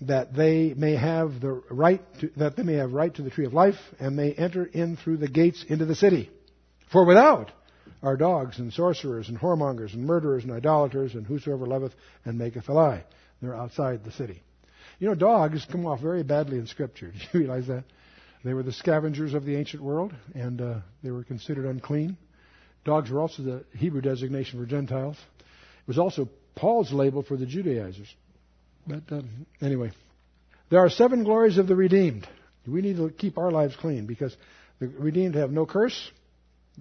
that 0.00 0.32
they 0.34 0.72
may 0.74 0.96
have 0.96 1.40
the 1.40 1.62
right 1.70 2.00
to, 2.20 2.30
that 2.36 2.56
they 2.56 2.62
may 2.62 2.74
have 2.74 2.92
right 2.92 3.12
to 3.14 3.22
the 3.22 3.30
tree 3.30 3.44
of 3.44 3.52
life, 3.52 3.76
and 3.98 4.16
may 4.16 4.32
enter 4.32 4.64
in 4.64 4.96
through 4.96 5.18
the 5.18 5.28
gates 5.28 5.64
into 5.68 5.84
the 5.84 5.94
city. 5.94 6.30
For 6.90 7.04
without 7.04 7.50
are 8.02 8.16
dogs 8.16 8.58
and 8.58 8.72
sorcerers 8.72 9.28
and 9.28 9.38
whoremongers 9.38 9.92
and 9.92 10.04
murderers 10.04 10.44
and 10.44 10.52
idolaters 10.52 11.14
and 11.14 11.26
whosoever 11.26 11.66
loveth 11.66 11.92
and 12.24 12.38
maketh 12.38 12.68
a 12.68 12.72
lie. 12.72 13.04
They're 13.42 13.56
outside 13.56 14.04
the 14.04 14.12
city. 14.12 14.42
You 14.98 15.08
know, 15.08 15.14
dogs 15.14 15.64
come 15.70 15.86
off 15.86 16.00
very 16.00 16.22
badly 16.22 16.58
in 16.58 16.66
Scripture. 16.66 17.12
Do 17.32 17.38
you 17.38 17.40
realize 17.40 17.66
that? 17.68 17.84
They 18.44 18.54
were 18.54 18.62
the 18.62 18.72
scavengers 18.72 19.34
of 19.34 19.44
the 19.44 19.56
ancient 19.56 19.82
world, 19.82 20.14
and 20.34 20.60
uh, 20.60 20.74
they 21.02 21.10
were 21.10 21.24
considered 21.24 21.66
unclean. 21.66 22.16
Dogs 22.84 23.10
were 23.10 23.20
also 23.20 23.42
the 23.42 23.64
Hebrew 23.76 24.00
designation 24.00 24.60
for 24.60 24.66
Gentiles. 24.66 25.16
It 25.38 25.88
was 25.88 25.98
also 25.98 26.28
Paul's 26.54 26.92
label 26.92 27.22
for 27.22 27.36
the 27.36 27.46
Judaizers. 27.46 28.12
But 28.86 29.02
um, 29.10 29.46
anyway, 29.60 29.90
there 30.70 30.80
are 30.80 30.88
seven 30.88 31.24
glories 31.24 31.58
of 31.58 31.66
the 31.66 31.76
redeemed. 31.76 32.26
We 32.66 32.82
need 32.82 32.96
to 32.96 33.10
keep 33.10 33.38
our 33.38 33.50
lives 33.50 33.76
clean 33.76 34.06
because 34.06 34.36
the 34.78 34.88
redeemed 34.88 35.34
have 35.34 35.50
no 35.50 35.66
curse, 35.66 36.10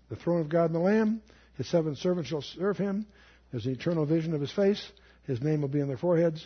the 0.09 0.15
throne 0.15 0.41
of 0.41 0.49
God 0.49 0.65
and 0.65 0.75
the 0.75 0.79
Lamb. 0.79 1.21
His 1.57 1.69
seven 1.69 1.95
servants 1.95 2.29
shall 2.29 2.41
serve 2.41 2.77
him. 2.77 3.07
There's 3.51 3.65
an 3.65 3.71
eternal 3.71 4.05
vision 4.05 4.33
of 4.33 4.41
his 4.41 4.51
face. 4.51 4.85
His 5.23 5.41
name 5.41 5.61
will 5.61 5.69
be 5.69 5.81
on 5.81 5.87
their 5.87 5.97
foreheads. 5.97 6.45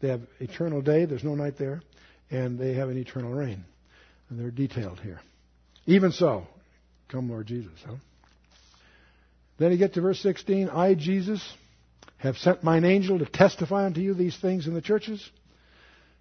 They 0.00 0.08
have 0.08 0.22
eternal 0.40 0.82
day. 0.82 1.04
There's 1.04 1.24
no 1.24 1.34
night 1.34 1.58
there. 1.58 1.82
And 2.30 2.58
they 2.58 2.74
have 2.74 2.88
an 2.88 2.98
eternal 2.98 3.32
reign. 3.32 3.64
And 4.28 4.38
they're 4.38 4.50
detailed 4.50 5.00
here. 5.00 5.20
Even 5.86 6.12
so, 6.12 6.46
come 7.08 7.30
Lord 7.30 7.46
Jesus. 7.46 7.78
Huh? 7.84 7.94
Then 9.58 9.72
you 9.72 9.78
get 9.78 9.94
to 9.94 10.00
verse 10.00 10.20
16. 10.20 10.68
I, 10.68 10.94
Jesus, 10.94 11.42
have 12.18 12.36
sent 12.36 12.62
mine 12.62 12.84
angel 12.84 13.18
to 13.18 13.26
testify 13.26 13.86
unto 13.86 14.00
you 14.00 14.14
these 14.14 14.36
things 14.36 14.66
in 14.66 14.74
the 14.74 14.82
churches. 14.82 15.30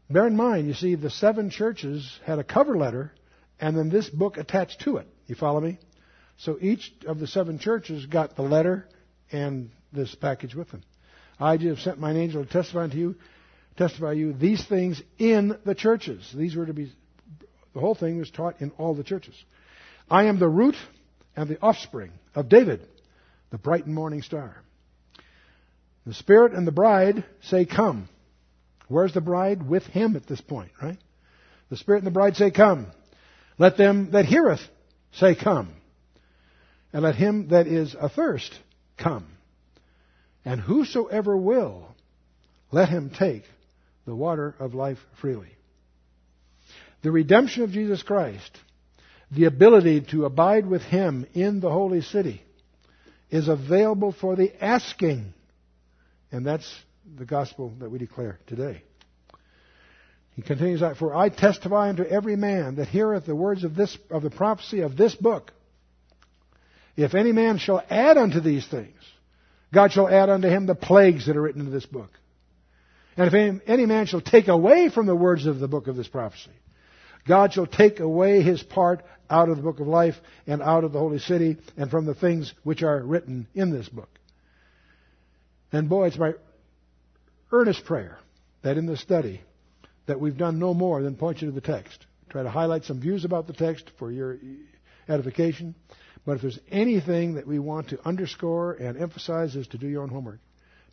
Bear 0.10 0.28
in 0.28 0.36
mind, 0.36 0.68
you 0.68 0.74
see, 0.74 0.96
the 0.96 1.10
seven 1.10 1.50
churches 1.50 2.20
had 2.26 2.38
a 2.38 2.44
cover 2.44 2.78
letter 2.78 3.12
and 3.60 3.78
then 3.78 3.90
this 3.90 4.10
book 4.10 4.38
attached 4.38 4.82
to 4.82 4.98
it. 4.98 5.08
You 5.28 5.36
follow 5.36 5.60
me? 5.60 5.80
So 6.38 6.58
each 6.62 6.94
of 7.08 7.20
the 7.20 7.28
seven 7.28 7.60
churches 7.60 8.06
got 8.06 8.36
the 8.36 8.42
letter 8.42 8.88
and 9.32 9.72
this 9.94 10.14
package 10.14 10.54
with 10.54 10.70
them. 10.70 10.84
I 11.40 11.58
have 11.58 11.80
sent 11.80 12.00
mine 12.00 12.18
angel 12.18 12.46
to 12.46 12.52
testify 12.52 12.84
unto 12.84 12.98
you, 12.98 13.16
testify 13.78 14.14
you 14.14 14.34
these 14.34 14.64
things 14.66 15.02
in 15.18 15.58
the 15.66 15.76
churches. 15.76 16.28
These 16.36 16.56
were 16.56 16.66
to 16.66 16.74
be, 16.74 16.92
the 17.74 17.80
whole 17.80 17.96
thing 17.96 18.18
was 18.18 18.32
taught 18.32 18.62
in 18.62 18.72
all 18.72 18.94
the 18.94 19.04
churches. 19.04 19.36
I 20.10 20.26
am 20.26 20.40
the 20.40 20.48
root 20.48 20.76
and 21.36 21.50
the 21.50 21.60
offspring 21.62 22.12
of 22.34 22.50
David, 22.50 22.82
the 23.52 23.58
bright 23.58 23.86
and 23.86 23.96
morning 23.96 24.22
star. 24.22 24.56
The 26.06 26.14
Spirit 26.14 26.54
and 26.54 26.68
the 26.68 26.72
bride 26.72 27.24
say, 27.44 27.66
Come. 27.66 28.10
Where's 28.88 29.14
the 29.14 29.22
bride? 29.22 29.68
With 29.68 29.84
him 29.84 30.16
at 30.16 30.28
this 30.28 30.42
point, 30.42 30.72
right? 30.82 31.00
The 31.70 31.78
Spirit 31.78 32.00
and 32.00 32.08
the 32.08 32.12
bride 32.12 32.36
say, 32.36 32.52
Come. 32.52 32.88
Let 33.58 33.78
them 33.78 34.12
that 34.12 34.26
heareth 34.26 34.62
say, 35.14 35.36
Come 35.36 35.74
and 36.96 37.04
let 37.04 37.16
him 37.16 37.50
that 37.50 37.68
is 37.68 37.94
athirst 37.94 38.58
come. 38.96 39.28
And 40.46 40.62
whosoever 40.62 41.36
will, 41.36 41.94
let 42.72 42.88
him 42.88 43.12
take 43.20 43.44
the 44.06 44.16
water 44.16 44.56
of 44.60 44.74
life 44.74 44.98
freely. 45.20 45.50
The 47.02 47.12
redemption 47.12 47.64
of 47.64 47.72
Jesus 47.72 48.02
Christ, 48.04 48.58
the 49.32 49.46
ability 49.46 50.02
to 50.12 50.26
abide 50.26 50.66
with 50.66 50.82
him 50.82 51.26
in 51.34 51.60
the 51.60 51.72
holy 51.72 52.02
city, 52.02 52.42
is 53.30 53.48
available 53.48 54.12
for 54.12 54.36
the 54.36 54.52
asking. 54.64 55.34
And 56.32 56.46
that's 56.46 56.72
the 57.18 57.26
gospel 57.26 57.74
that 57.80 57.92
we 57.92 58.00
declare 58.00 58.40
today. 58.48 58.82
He 60.36 60.42
continues 60.42 60.82
For 60.98 61.16
I 61.16 61.30
testify 61.30 61.90
unto 61.90 62.04
every 62.04 62.36
man 62.36 62.76
that 62.76 62.88
heareth 62.88 63.26
the 63.26 63.36
words 63.36 63.64
of 63.64 63.76
this 63.76 63.98
of 64.10 64.22
the 64.22 64.30
prophecy 64.30 64.82
of 64.82 64.98
this 64.98 65.16
book 65.16 65.52
if 66.96 67.14
any 67.14 67.32
man 67.32 67.58
shall 67.58 67.84
add 67.90 68.18
unto 68.18 68.40
these 68.40 68.66
things, 68.66 68.98
God 69.74 69.92
shall 69.92 70.08
add 70.08 70.30
unto 70.30 70.48
him 70.48 70.66
the 70.66 70.76
plagues 70.76 71.26
that 71.26 71.36
are 71.36 71.42
written 71.42 71.62
in 71.62 71.72
this 71.72 71.86
book. 71.86 72.10
And 73.18 73.34
if 73.34 73.62
any, 73.68 73.86
man 73.86 74.08
shall 74.08 74.22
take 74.22 74.48
away 74.48 74.90
from 74.90 75.06
the 75.06 75.16
words 75.16 75.46
of 75.46 75.60
the 75.60 75.68
book 75.68 75.88
of 75.88 75.96
this 75.96 76.08
prophecy, 76.08 76.52
God 77.28 77.54
shall 77.54 77.66
take 77.66 78.00
away 78.00 78.42
his 78.42 78.62
part 78.62 79.04
out 79.30 79.50
of 79.50 79.58
the 79.58 79.64
book 79.64 79.80
of 79.80 79.88
life 79.88 80.16
and 80.46 80.62
out 80.62 80.84
of 80.84 80.92
the 80.92 81.00
holy 81.00 81.20
city 81.20 81.58
and 81.78 81.90
from 81.90 82.06
the 82.06 82.14
things 82.14 82.54
which 82.64 82.84
are 82.84 83.02
written 83.02 83.48
in 83.56 83.72
this 83.72 83.90
book. 83.90 84.10
And 85.72 85.90
boy, 85.90 86.08
it's 86.08 86.18
my 86.18 86.34
earnest 87.52 87.86
prayer 87.86 88.20
that 88.62 88.78
in 88.78 88.86
this 88.86 89.02
study 89.02 89.42
that 90.06 90.20
we've 90.20 90.38
done 90.38 90.60
no 90.60 90.74
more 90.74 91.02
than 91.02 91.16
point 91.16 91.42
you 91.42 91.48
to 91.48 91.54
the 91.54 91.62
text. 91.62 92.06
Try 92.30 92.44
to 92.44 92.50
highlight 92.50 92.84
some 92.84 93.00
views 93.00 93.26
about 93.26 93.48
the 93.48 93.54
text 93.54 93.90
for 93.98 94.12
your 94.12 94.38
edification 95.08 95.74
but 96.26 96.38
if 96.38 96.42
there's 96.42 96.60
anything 96.72 97.36
that 97.36 97.48
we 97.48 97.60
want 97.60 97.90
to 97.90 98.00
underscore 98.06 98.74
and 98.74 98.98
emphasize 98.98 99.56
is 99.56 99.68
to 99.68 99.78
do 99.78 99.88
your 99.88 100.02
own 100.02 100.10
homework, 100.10 100.40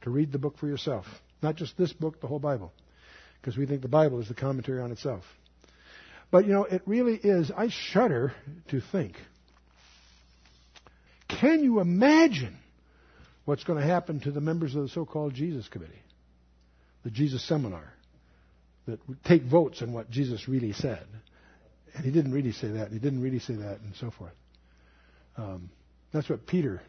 to 0.03 0.11
read 0.11 0.31
the 0.31 0.39
book 0.39 0.59
for 0.59 0.67
yourself. 0.67 1.07
Not 1.43 1.57
just 1.57 1.77
this 1.77 1.93
book, 1.93 2.21
the 2.21 2.27
whole 2.27 2.39
Bible. 2.39 2.73
Because 3.41 3.57
we 3.57 3.67
think 3.67 3.83
the 3.83 3.89
Bible 3.89 4.21
is 4.21 4.29
the 4.29 4.35
commentary 4.35 4.81
on 4.81 4.93
itself. 4.93 5.25
But 6.31 6.47
you 6.47 6.53
know, 6.53 6.65
it 6.65 6.83
really 6.87 7.17
is, 7.17 7.51
I 7.55 7.69
shudder 7.69 8.33
to 8.69 8.81
think. 8.81 9.17
Can 11.29 11.65
you 11.65 11.81
imagine 11.81 12.57
what's 13.45 13.65
going 13.65 13.81
to 13.81 13.87
happen 13.87 14.21
to 14.21 14.31
the 14.31 14.41
members 14.41 14.75
of 14.75 14.83
the 14.83 14.89
so 14.89 15.05
called 15.05 15.35
Jesus 15.35 15.67
Committee? 15.69 15.93
The 17.05 17.11
Jesus 17.11 17.47
Seminar. 17.47 17.93
that 18.87 19.07
would 19.09 19.23
take 19.25 19.43
votes 19.43 19.83
on 19.83 19.93
what 19.93 20.11
Jesus 20.11 20.49
really 20.49 20.73
said. 20.73 21.05
And 21.95 22.05
he 22.05 22.11
didn't 22.11 22.33
really 22.33 22.53
say 22.53 22.69
that, 22.69 22.87
and 22.87 22.93
he 22.93 22.99
didn't 22.99 23.21
really 23.21 23.39
say 23.39 23.55
that, 23.55 23.81
and 23.81 23.95
so 23.97 24.11
forth. 24.11 24.33
Um, 25.37 25.71
that's 26.13 26.29
what 26.29 26.47
Peter, 26.47 26.81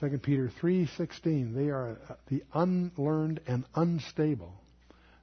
2 0.00 0.18
Peter 0.18 0.50
3.16, 0.60 1.54
they 1.54 1.70
are 1.70 1.96
the 2.28 2.42
unlearned 2.52 3.40
and 3.46 3.64
unstable 3.74 4.52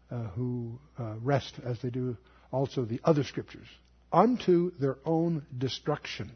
uh, 0.09 0.23
who 0.35 0.79
uh, 0.97 1.15
rest 1.21 1.55
as 1.65 1.79
they 1.81 1.89
do 1.89 2.15
also 2.51 2.85
the 2.85 3.01
other 3.03 3.23
scriptures 3.23 3.67
unto 4.11 4.71
their 4.79 4.97
own 5.05 5.45
destruction. 5.57 6.31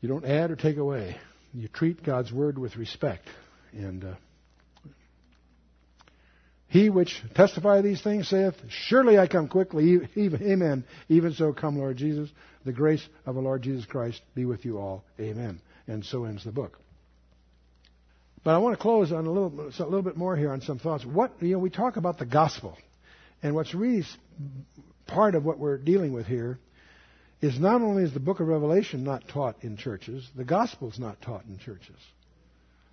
You 0.00 0.08
don't 0.08 0.24
add 0.24 0.50
or 0.50 0.56
take 0.56 0.76
away. 0.78 1.16
You 1.54 1.68
treat 1.68 2.02
God's 2.02 2.32
word 2.32 2.58
with 2.58 2.76
respect. 2.76 3.28
And 3.72 4.04
uh, 4.04 4.14
he 6.72 6.88
which 6.88 7.22
testify 7.34 7.82
these 7.82 8.00
things 8.00 8.28
saith, 8.28 8.54
Surely 8.70 9.18
I 9.18 9.26
come 9.26 9.46
quickly. 9.46 10.00
Amen. 10.16 10.84
Even 11.10 11.34
so 11.34 11.52
come, 11.52 11.76
Lord 11.76 11.98
Jesus. 11.98 12.30
The 12.64 12.72
grace 12.72 13.06
of 13.26 13.34
the 13.34 13.42
Lord 13.42 13.60
Jesus 13.60 13.84
Christ 13.84 14.22
be 14.34 14.46
with 14.46 14.64
you 14.64 14.78
all. 14.78 15.04
Amen. 15.20 15.60
And 15.86 16.02
so 16.02 16.24
ends 16.24 16.44
the 16.44 16.50
book. 16.50 16.78
But 18.42 18.54
I 18.54 18.58
want 18.58 18.74
to 18.74 18.80
close 18.80 19.12
on 19.12 19.26
a 19.26 19.30
little, 19.30 19.70
a 19.78 19.84
little 19.84 20.00
bit 20.00 20.16
more 20.16 20.34
here 20.34 20.50
on 20.50 20.62
some 20.62 20.78
thoughts. 20.78 21.04
What 21.04 21.32
you 21.42 21.52
know, 21.52 21.58
we 21.58 21.68
talk 21.68 21.98
about 21.98 22.18
the 22.18 22.24
gospel, 22.24 22.78
and 23.42 23.54
what's 23.54 23.74
really 23.74 24.06
part 25.06 25.34
of 25.34 25.44
what 25.44 25.58
we're 25.58 25.76
dealing 25.76 26.14
with 26.14 26.24
here 26.24 26.58
is 27.42 27.60
not 27.60 27.82
only 27.82 28.02
is 28.02 28.14
the 28.14 28.20
book 28.20 28.40
of 28.40 28.48
Revelation 28.48 29.04
not 29.04 29.28
taught 29.28 29.56
in 29.60 29.76
churches, 29.76 30.26
the 30.34 30.44
gospel 30.44 30.88
is 30.90 30.98
not 30.98 31.20
taught 31.20 31.44
in 31.44 31.58
churches. 31.58 31.98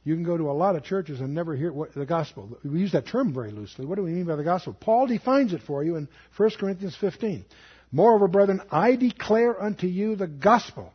You 0.04 0.16
can 0.16 0.24
go 0.24 0.38
to 0.38 0.50
a 0.50 0.54
lot 0.54 0.76
of 0.76 0.84
churches 0.84 1.20
and 1.20 1.34
never 1.34 1.56
hear 1.56 1.74
what, 1.74 1.94
the 1.94 2.06
gospel. 2.06 2.58
We 2.64 2.80
use 2.80 2.94
that 2.94 3.08
term 3.08 3.34
very 3.34 3.52
loosely. 3.52 3.86
What 3.86 3.96
do 3.96 4.04
we 4.04 4.12
mean 4.12 4.26
by 4.26 4.38
the 4.38 4.44
gospel? 4.44 4.74
Paul 4.74 5.08
defines 5.08 5.54
it 5.54 5.62
for 5.64 5.84
you 5.84 5.98
in 5.98 6.08
1 6.38 6.50
Corinthians 6.60 6.96
15. 6.96 7.46
Moreover, 7.92 8.28
brethren, 8.28 8.62
I 8.72 8.96
declare 8.96 9.62
unto 9.62 9.88
you 9.88 10.16
the 10.16 10.28
gospel 10.28 10.94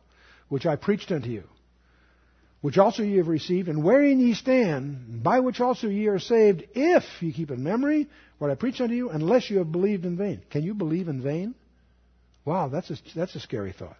which 0.49 0.65
I 0.65 0.75
preached 0.75 1.11
unto 1.11 1.29
you, 1.29 1.43
which 2.61 2.77
also 2.77 3.03
ye 3.03 3.17
have 3.17 3.27
received, 3.27 3.67
and 3.67 3.83
wherein 3.83 4.19
ye 4.19 4.33
stand, 4.33 5.21
by 5.23 5.39
which 5.39 5.59
also 5.59 5.87
ye 5.87 6.07
are 6.07 6.19
saved, 6.19 6.63
if 6.73 7.03
ye 7.21 7.33
keep 7.33 7.51
in 7.51 7.63
memory 7.63 8.07
what 8.37 8.51
I 8.51 8.55
preached 8.55 8.81
unto 8.81 8.95
you, 8.95 9.09
unless 9.09 9.49
you 9.49 9.59
have 9.59 9.71
believed 9.71 10.05
in 10.05 10.17
vain. 10.17 10.41
Can 10.49 10.63
you 10.63 10.73
believe 10.73 11.07
in 11.07 11.21
vain? 11.21 11.55
Wow, 12.43 12.69
that's 12.69 12.89
a, 12.91 12.97
that's 13.15 13.35
a 13.35 13.39
scary 13.39 13.73
thought. 13.73 13.97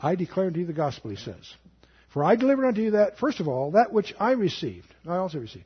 I 0.00 0.16
declare 0.16 0.48
unto 0.48 0.60
you 0.60 0.66
the 0.66 0.72
gospel, 0.72 1.10
he 1.10 1.16
says. 1.16 1.54
For 2.12 2.24
I 2.24 2.36
delivered 2.36 2.66
unto 2.66 2.82
you 2.82 2.90
that, 2.92 3.18
first 3.18 3.40
of 3.40 3.48
all, 3.48 3.72
that 3.72 3.92
which 3.92 4.14
I 4.18 4.32
received. 4.32 4.94
I 5.06 5.16
also 5.16 5.38
received. 5.38 5.64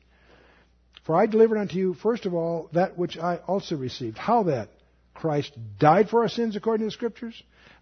For 1.05 1.15
I 1.15 1.25
delivered 1.25 1.57
unto 1.57 1.77
you, 1.77 1.93
first 1.93 2.25
of 2.25 2.33
all, 2.33 2.69
that 2.73 2.97
which 2.97 3.17
I 3.17 3.37
also 3.37 3.75
received. 3.75 4.17
How 4.17 4.43
that? 4.43 4.69
Christ 5.13 5.51
died 5.79 6.09
for 6.09 6.21
our 6.21 6.29
sins 6.29 6.55
according 6.55 6.85
to 6.85 6.89
the 6.89 6.91
Scriptures, 6.91 7.41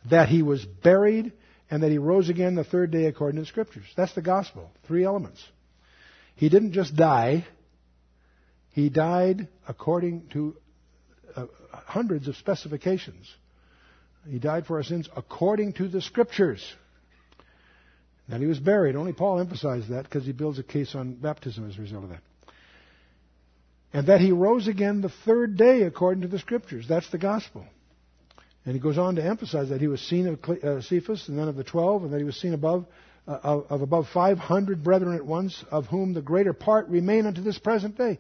that 0.10 0.30
he 0.30 0.42
was 0.42 0.64
buried, 0.64 1.34
and 1.70 1.84
that 1.84 1.92
he 1.92 1.98
rose 1.98 2.30
again 2.30 2.56
the 2.56 2.64
third 2.64 2.92
day 2.92 3.06
according 3.06 3.36
to 3.38 3.42
the 3.42 3.48
Scriptures. 3.48 3.86
That's 3.98 4.14
the 4.14 4.22
gospel. 4.22 4.72
Three 4.88 5.04
elements. 5.04 5.44
He 6.36 6.50
didn't 6.50 6.74
just 6.74 6.96
die, 6.96 7.46
he 8.72 8.90
died 8.90 9.48
according 9.68 10.28
to 10.34 10.56
uh, 11.36 11.46
hundreds 11.72 12.28
of 12.28 12.36
specifications. 12.36 13.34
He 14.28 14.38
died 14.38 14.66
for 14.66 14.78
our 14.78 14.84
sins 14.84 15.08
according 15.16 15.74
to 15.74 15.88
the 15.88 16.02
Scriptures. 16.02 16.62
That 18.30 18.40
he 18.40 18.48
was 18.48 18.60
buried. 18.60 18.96
Only 18.96 19.14
Paul 19.14 19.40
emphasized 19.40 19.90
that 19.90 20.04
because 20.04 20.26
he 20.26 20.32
builds 20.32 20.58
a 20.58 20.64
case 20.64 20.96
on 20.96 21.14
baptism 21.14 21.70
as 21.70 21.78
a 21.78 21.82
result 21.82 22.06
of 22.06 22.10
that. 22.10 22.22
And 23.94 24.08
that 24.08 24.20
he 24.20 24.32
rose 24.32 24.68
again 24.68 25.02
the 25.02 25.12
third 25.26 25.58
day 25.58 25.84
according 25.84 26.22
to 26.24 26.28
the 26.28 26.40
Scriptures. 26.40 26.86
That's 26.90 27.10
the 27.12 27.18
gospel. 27.18 27.66
And 28.66 28.74
he 28.74 28.80
goes 28.80 28.98
on 28.98 29.16
to 29.16 29.24
emphasize 29.24 29.70
that 29.70 29.80
he 29.80 29.88
was 29.88 30.02
seen 30.02 30.28
of 30.28 30.40
uh, 30.50 30.82
Cephas 30.82 31.30
and 31.30 31.38
then 31.38 31.48
of 31.48 31.56
the 31.56 31.64
twelve, 31.64 32.04
and 32.04 32.12
that 32.12 32.18
he 32.18 32.24
was 32.24 32.36
seen 32.36 32.54
above 32.54 32.88
uh, 33.28 33.40
of, 33.42 33.66
of 33.70 33.82
above 33.82 34.08
500 34.14 34.84
brethren 34.84 35.16
at 35.16 35.26
once, 35.26 35.64
of 35.72 35.88
whom 35.88 36.14
the 36.14 36.22
greater 36.22 36.54
part 36.54 36.88
remain 36.90 37.26
unto 37.26 37.42
this 37.42 37.58
present 37.58 37.98
day. 37.98 38.20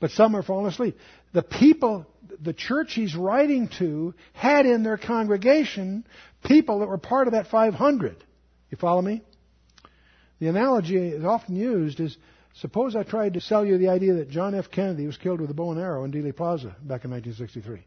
But 0.00 0.10
some 0.10 0.36
are 0.36 0.42
fallen 0.42 0.70
asleep. 0.70 0.98
The 1.32 1.42
people, 1.42 2.06
the 2.42 2.52
church 2.52 2.92
he's 2.92 3.16
writing 3.16 3.70
to, 3.78 4.14
had 4.34 4.66
in 4.66 4.82
their 4.82 4.98
congregation 4.98 6.04
people 6.44 6.80
that 6.80 6.88
were 6.88 6.98
part 6.98 7.26
of 7.26 7.32
that 7.32 7.46
500. 7.46 8.22
You 8.70 8.76
follow 8.76 9.00
me? 9.00 9.22
The 10.44 10.50
analogy 10.50 10.98
is 10.98 11.24
often 11.24 11.56
used 11.56 12.00
is 12.00 12.18
suppose 12.52 12.94
I 12.94 13.02
tried 13.02 13.32
to 13.32 13.40
sell 13.40 13.64
you 13.64 13.78
the 13.78 13.88
idea 13.88 14.12
that 14.16 14.28
John 14.28 14.54
F. 14.54 14.70
Kennedy 14.70 15.06
was 15.06 15.16
killed 15.16 15.40
with 15.40 15.48
a 15.48 15.54
bow 15.54 15.70
and 15.72 15.80
arrow 15.80 16.04
in 16.04 16.12
Dealey 16.12 16.36
Plaza 16.36 16.76
back 16.82 17.06
in 17.06 17.10
1963. 17.12 17.82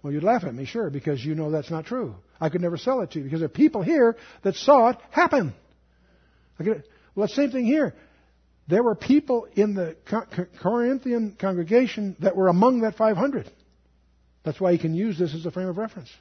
Well, 0.00 0.12
you'd 0.12 0.22
laugh 0.22 0.44
at 0.44 0.54
me, 0.54 0.66
sure, 0.66 0.88
because 0.88 1.24
you 1.24 1.34
know 1.34 1.50
that's 1.50 1.72
not 1.72 1.84
true. 1.84 2.14
I 2.40 2.48
could 2.48 2.60
never 2.60 2.76
sell 2.76 3.00
it 3.00 3.10
to 3.10 3.18
you 3.18 3.24
because 3.24 3.40
there 3.40 3.46
are 3.46 3.48
people 3.48 3.82
here 3.82 4.16
that 4.44 4.54
saw 4.54 4.90
it 4.90 4.98
happen. 5.10 5.52
Well, 6.60 6.76
the 7.16 7.28
same 7.28 7.50
thing 7.50 7.66
here. 7.66 7.96
There 8.68 8.84
were 8.84 8.94
people 8.94 9.48
in 9.56 9.74
the 9.74 9.96
Corinthian 10.60 11.34
congregation 11.40 12.14
that 12.20 12.36
were 12.36 12.46
among 12.46 12.82
that 12.82 12.94
500. 12.94 13.50
That's 14.44 14.60
why 14.60 14.70
he 14.70 14.78
can 14.78 14.94
use 14.94 15.18
this 15.18 15.34
as 15.34 15.44
a 15.44 15.50
frame 15.50 15.66
of 15.66 15.76
reference. 15.76 16.12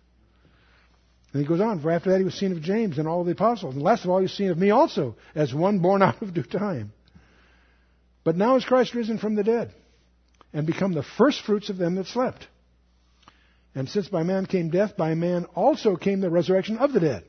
And 1.33 1.41
he 1.41 1.47
goes 1.47 1.61
on, 1.61 1.81
for 1.81 1.91
after 1.91 2.11
that 2.11 2.19
he 2.19 2.23
was 2.23 2.35
seen 2.35 2.51
of 2.51 2.61
James 2.61 2.99
and 2.99 3.07
all 3.07 3.23
the 3.23 3.31
apostles. 3.31 3.73
And 3.73 3.83
last 3.83 4.03
of 4.03 4.11
all 4.11 4.19
he 4.19 4.23
was 4.23 4.37
seen 4.37 4.51
of 4.51 4.57
me 4.57 4.69
also, 4.69 5.15
as 5.33 5.53
one 5.53 5.79
born 5.79 6.03
out 6.03 6.21
of 6.21 6.33
due 6.33 6.43
time. 6.43 6.93
But 8.23 8.37
now 8.37 8.55
is 8.55 8.63
Christ 8.63 8.93
risen 8.93 9.17
from 9.17 9.35
the 9.35 9.43
dead, 9.43 9.73
and 10.53 10.67
become 10.67 10.93
the 10.93 11.03
firstfruits 11.03 11.69
of 11.69 11.77
them 11.77 11.95
that 11.95 12.05
slept. 12.05 12.47
And 13.75 13.89
since 13.89 14.07
by 14.07 14.21
man 14.21 14.45
came 14.45 14.69
death, 14.69 14.95
by 14.95 15.15
man 15.15 15.45
also 15.55 15.95
came 15.95 16.21
the 16.21 16.29
resurrection 16.29 16.77
of 16.77 16.93
the 16.93 16.99
dead. 16.99 17.23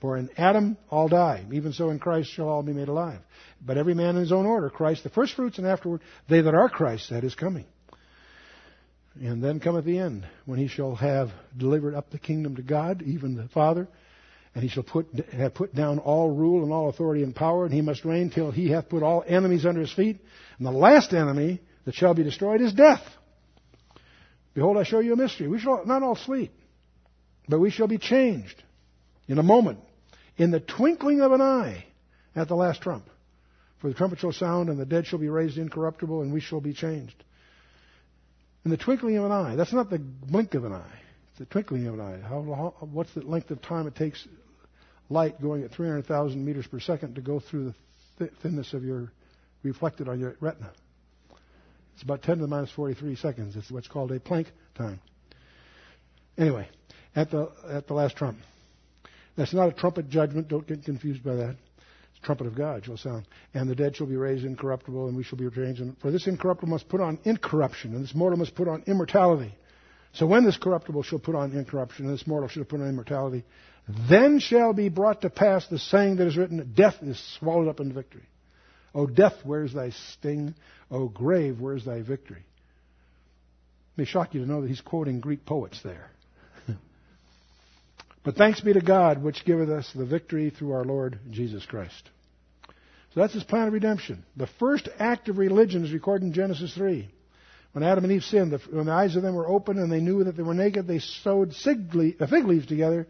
For 0.00 0.16
in 0.16 0.30
Adam 0.38 0.78
all 0.88 1.08
die, 1.08 1.44
even 1.52 1.72
so 1.72 1.90
in 1.90 1.98
Christ 1.98 2.30
shall 2.30 2.48
all 2.48 2.62
be 2.62 2.72
made 2.72 2.88
alive. 2.88 3.18
But 3.60 3.76
every 3.76 3.94
man 3.94 4.14
in 4.14 4.22
his 4.22 4.32
own 4.32 4.46
order, 4.46 4.70
Christ 4.70 5.02
the 5.02 5.10
firstfruits, 5.10 5.58
and 5.58 5.66
afterward 5.66 6.00
they 6.28 6.40
that 6.40 6.54
are 6.54 6.70
Christ, 6.70 7.10
that 7.10 7.24
is 7.24 7.34
coming. 7.34 7.66
And 9.14 9.42
then 9.42 9.60
cometh 9.60 9.84
the 9.84 9.98
end, 9.98 10.26
when 10.44 10.58
he 10.58 10.68
shall 10.68 10.94
have 10.94 11.30
delivered 11.56 11.94
up 11.94 12.10
the 12.10 12.18
kingdom 12.18 12.56
to 12.56 12.62
God, 12.62 13.02
even 13.02 13.34
the 13.34 13.48
Father, 13.48 13.88
and 14.54 14.62
he 14.62 14.68
shall 14.68 14.82
put, 14.82 15.08
have 15.32 15.54
put 15.54 15.74
down 15.74 15.98
all 15.98 16.30
rule 16.30 16.62
and 16.62 16.72
all 16.72 16.88
authority 16.88 17.22
and 17.22 17.34
power, 17.34 17.64
and 17.64 17.74
he 17.74 17.82
must 17.82 18.04
reign 18.04 18.30
till 18.30 18.50
he 18.50 18.70
hath 18.70 18.88
put 18.88 19.02
all 19.02 19.24
enemies 19.26 19.66
under 19.66 19.80
his 19.80 19.92
feet. 19.92 20.18
And 20.58 20.66
the 20.66 20.72
last 20.72 21.12
enemy 21.12 21.60
that 21.84 21.94
shall 21.94 22.14
be 22.14 22.22
destroyed 22.22 22.60
is 22.60 22.72
death. 22.72 23.02
Behold, 24.54 24.76
I 24.76 24.82
show 24.84 25.00
you 25.00 25.12
a 25.12 25.16
mystery. 25.16 25.48
We 25.48 25.60
shall 25.60 25.84
not 25.86 26.02
all 26.02 26.16
sleep, 26.16 26.52
but 27.48 27.60
we 27.60 27.70
shall 27.70 27.86
be 27.86 27.98
changed 27.98 28.62
in 29.28 29.38
a 29.38 29.42
moment, 29.42 29.80
in 30.36 30.50
the 30.50 30.60
twinkling 30.60 31.20
of 31.20 31.32
an 31.32 31.40
eye, 31.40 31.84
at 32.34 32.48
the 32.48 32.56
last 32.56 32.80
trump. 32.80 33.08
For 33.78 33.88
the 33.88 33.94
trumpet 33.94 34.18
shall 34.18 34.32
sound, 34.32 34.68
and 34.68 34.78
the 34.78 34.86
dead 34.86 35.06
shall 35.06 35.18
be 35.18 35.28
raised 35.28 35.58
incorruptible, 35.58 36.22
and 36.22 36.32
we 36.32 36.40
shall 36.40 36.60
be 36.60 36.74
changed 36.74 37.24
in 38.64 38.70
the 38.70 38.76
twinkling 38.76 39.16
of 39.16 39.24
an 39.24 39.32
eye. 39.32 39.56
That's 39.56 39.72
not 39.72 39.90
the 39.90 39.98
blink 39.98 40.54
of 40.54 40.64
an 40.64 40.72
eye. 40.72 40.98
It's 41.30 41.38
the 41.38 41.46
twinkling 41.46 41.86
of 41.86 41.94
an 41.94 42.00
eye. 42.00 42.18
How, 42.20 42.42
how, 42.42 42.86
what's 42.86 43.12
the 43.14 43.22
length 43.22 43.50
of 43.50 43.62
time 43.62 43.86
it 43.86 43.94
takes 43.94 44.26
light 45.08 45.40
going 45.40 45.64
at 45.64 45.72
300,000 45.72 46.44
meters 46.44 46.66
per 46.66 46.80
second 46.80 47.14
to 47.16 47.20
go 47.20 47.40
through 47.40 47.66
the 47.66 47.74
th- 48.18 48.32
thinness 48.42 48.72
of 48.74 48.84
your 48.84 49.12
reflected 49.62 50.08
on 50.08 50.20
your 50.20 50.36
retina? 50.40 50.70
It's 51.94 52.02
about 52.02 52.22
10 52.22 52.36
to 52.36 52.42
the 52.42 52.48
minus 52.48 52.70
43 52.70 53.16
seconds. 53.16 53.56
It's 53.56 53.70
what's 53.70 53.88
called 53.88 54.12
a 54.12 54.20
Planck 54.20 54.46
time. 54.74 55.00
Anyway, 56.38 56.68
at 57.14 57.30
the 57.30 57.50
at 57.68 57.86
the 57.86 57.94
last 57.94 58.16
trump. 58.16 58.38
That's 59.36 59.52
not 59.52 59.68
a 59.68 59.72
trumpet 59.72 60.08
judgment. 60.08 60.48
Don't 60.48 60.66
get 60.66 60.84
confused 60.84 61.22
by 61.22 61.34
that 61.34 61.56
trumpet 62.22 62.46
of 62.46 62.54
God 62.54 62.84
shall 62.84 62.96
sound, 62.96 63.26
and 63.54 63.68
the 63.68 63.74
dead 63.74 63.96
shall 63.96 64.06
be 64.06 64.16
raised 64.16 64.44
incorruptible, 64.44 65.08
and 65.08 65.16
we 65.16 65.22
shall 65.22 65.38
be 65.38 65.48
changed. 65.50 65.80
And 65.80 65.98
for 65.98 66.10
this 66.10 66.26
incorruptible 66.26 66.68
must 66.68 66.88
put 66.88 67.00
on 67.00 67.18
incorruption, 67.24 67.94
and 67.94 68.04
this 68.04 68.14
mortal 68.14 68.38
must 68.38 68.54
put 68.54 68.68
on 68.68 68.82
immortality. 68.86 69.54
So 70.12 70.26
when 70.26 70.44
this 70.44 70.56
corruptible 70.56 71.02
shall 71.02 71.18
put 71.18 71.34
on 71.34 71.52
incorruption, 71.52 72.06
and 72.06 72.14
this 72.14 72.26
mortal 72.26 72.48
shall 72.48 72.64
put 72.64 72.80
on 72.80 72.88
immortality, 72.88 73.44
then 74.08 74.38
shall 74.38 74.72
be 74.72 74.88
brought 74.88 75.22
to 75.22 75.30
pass 75.30 75.66
the 75.66 75.78
saying 75.78 76.16
that 76.16 76.26
is 76.26 76.36
written, 76.36 76.72
Death 76.76 76.96
is 77.02 77.18
swallowed 77.38 77.68
up 77.68 77.80
in 77.80 77.92
victory. 77.92 78.24
O 78.94 79.06
death, 79.06 79.34
where 79.44 79.64
is 79.64 79.72
thy 79.72 79.90
sting? 79.90 80.54
O 80.90 81.08
grave, 81.08 81.60
where 81.60 81.76
is 81.76 81.84
thy 81.84 82.02
victory? 82.02 82.40
It 82.40 83.98
may 83.98 84.04
shock 84.04 84.34
you 84.34 84.40
to 84.40 84.46
know 84.46 84.62
that 84.62 84.68
he's 84.68 84.80
quoting 84.80 85.20
Greek 85.20 85.44
poets 85.44 85.80
there. 85.82 86.10
But 88.22 88.36
thanks 88.36 88.60
be 88.60 88.74
to 88.74 88.82
God, 88.82 89.22
which 89.22 89.46
giveth 89.46 89.70
us 89.70 89.90
the 89.94 90.04
victory 90.04 90.50
through 90.50 90.72
our 90.72 90.84
Lord 90.84 91.18
Jesus 91.30 91.64
Christ. 91.64 92.10
So 93.14 93.20
that's 93.20 93.34
his 93.34 93.44
plan 93.44 93.66
of 93.66 93.72
redemption. 93.72 94.24
The 94.36 94.46
first 94.46 94.88
act 94.98 95.28
of 95.28 95.38
religion 95.38 95.84
is 95.84 95.92
recorded 95.92 96.26
in 96.26 96.32
Genesis 96.32 96.74
3. 96.74 97.08
When 97.72 97.84
Adam 97.84 98.04
and 98.04 98.12
Eve 98.12 98.24
sinned, 98.24 98.58
when 98.70 98.86
the 98.86 98.92
eyes 98.92 99.16
of 99.16 99.22
them 99.22 99.34
were 99.34 99.48
open 99.48 99.78
and 99.78 99.90
they 99.90 100.00
knew 100.00 100.24
that 100.24 100.36
they 100.36 100.42
were 100.42 100.54
naked, 100.54 100.86
they 100.86 100.98
sewed 100.98 101.50
uh, 101.50 102.26
fig 102.26 102.44
leaves 102.44 102.66
together 102.66 103.06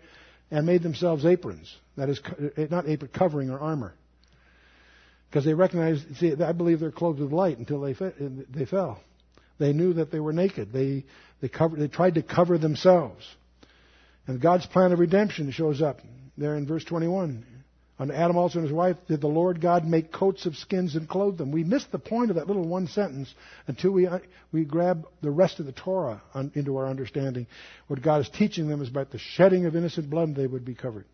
and 0.51 0.67
made 0.67 0.83
themselves 0.83 1.25
aprons. 1.25 1.75
That 1.97 2.09
is, 2.09 2.21
uh, 2.21 2.67
not 2.71 2.89
apron, 2.89 3.11
covering 3.13 3.51
or 3.51 3.59
armor. 3.59 3.95
Because 5.29 5.45
they 5.45 5.55
recognized, 5.55 6.17
see, 6.17 6.35
I 6.35 6.53
believe 6.53 6.81
they're 6.81 6.91
clothed 6.91 7.21
with 7.21 7.33
light 7.33 7.59
until 7.59 7.81
they, 7.81 7.95
they 7.95 8.67
fell. 8.67 9.01
They 9.59 9.73
knew 9.73 9.95
that 9.95 10.11
they 10.11 10.21
were 10.21 10.33
naked. 10.33 10.73
They, 10.73 11.05
they, 11.41 11.49
covered, 11.49 11.79
they 11.79 11.89
tried 11.89 12.15
to 12.15 12.23
cover 12.23 12.59
themselves. 12.59 13.25
And 14.27 14.41
God's 14.41 14.67
plan 14.67 14.93
of 14.93 14.99
redemption 14.99 15.53
shows 15.53 15.81
up 15.81 16.01
there 16.37 16.57
in 16.57 16.67
verse 16.67 16.85
21. 16.85 17.45
On 18.01 18.11
Adam 18.11 18.39
also 18.39 18.59
and 18.59 18.67
his 18.67 18.75
wife 18.75 18.97
did 19.09 19.21
the 19.21 19.29
Lord 19.29 19.61
God 19.61 19.85
make 19.85 20.11
coats 20.11 20.47
of 20.47 20.57
skins 20.57 20.97
and 20.97 21.07
clothe 21.07 21.37
them. 21.37 21.53
We 21.53 21.65
miss 21.65 21.85
the 21.85 21.99
point 21.99 22.31
of 22.31 22.37
that 22.37 22.47
little 22.47 22.67
one 22.67 22.87
sentence 22.87 23.33
until 23.67 23.91
we, 23.91 24.07
uh, 24.07 24.21
we 24.53 24.65
grab 24.65 25.07
the 25.21 25.31
rest 25.31 25.61
of 25.61 25.67
the 25.67 25.73
Torah 25.73 26.23
on, 26.33 26.51
into 26.55 26.79
our 26.79 26.89
understanding. 26.89 27.47
What 27.89 28.01
God 28.01 28.23
is 28.23 28.31
teaching 28.31 28.69
them 28.69 28.81
is 28.81 28.89
about 28.89 29.11
the 29.11 29.19
shedding 29.19 29.67
of 29.67 29.77
innocent 29.77 30.09
blood, 30.09 30.35
they 30.35 30.47
would 30.47 30.65
be 30.65 30.75
covered. 30.75 31.05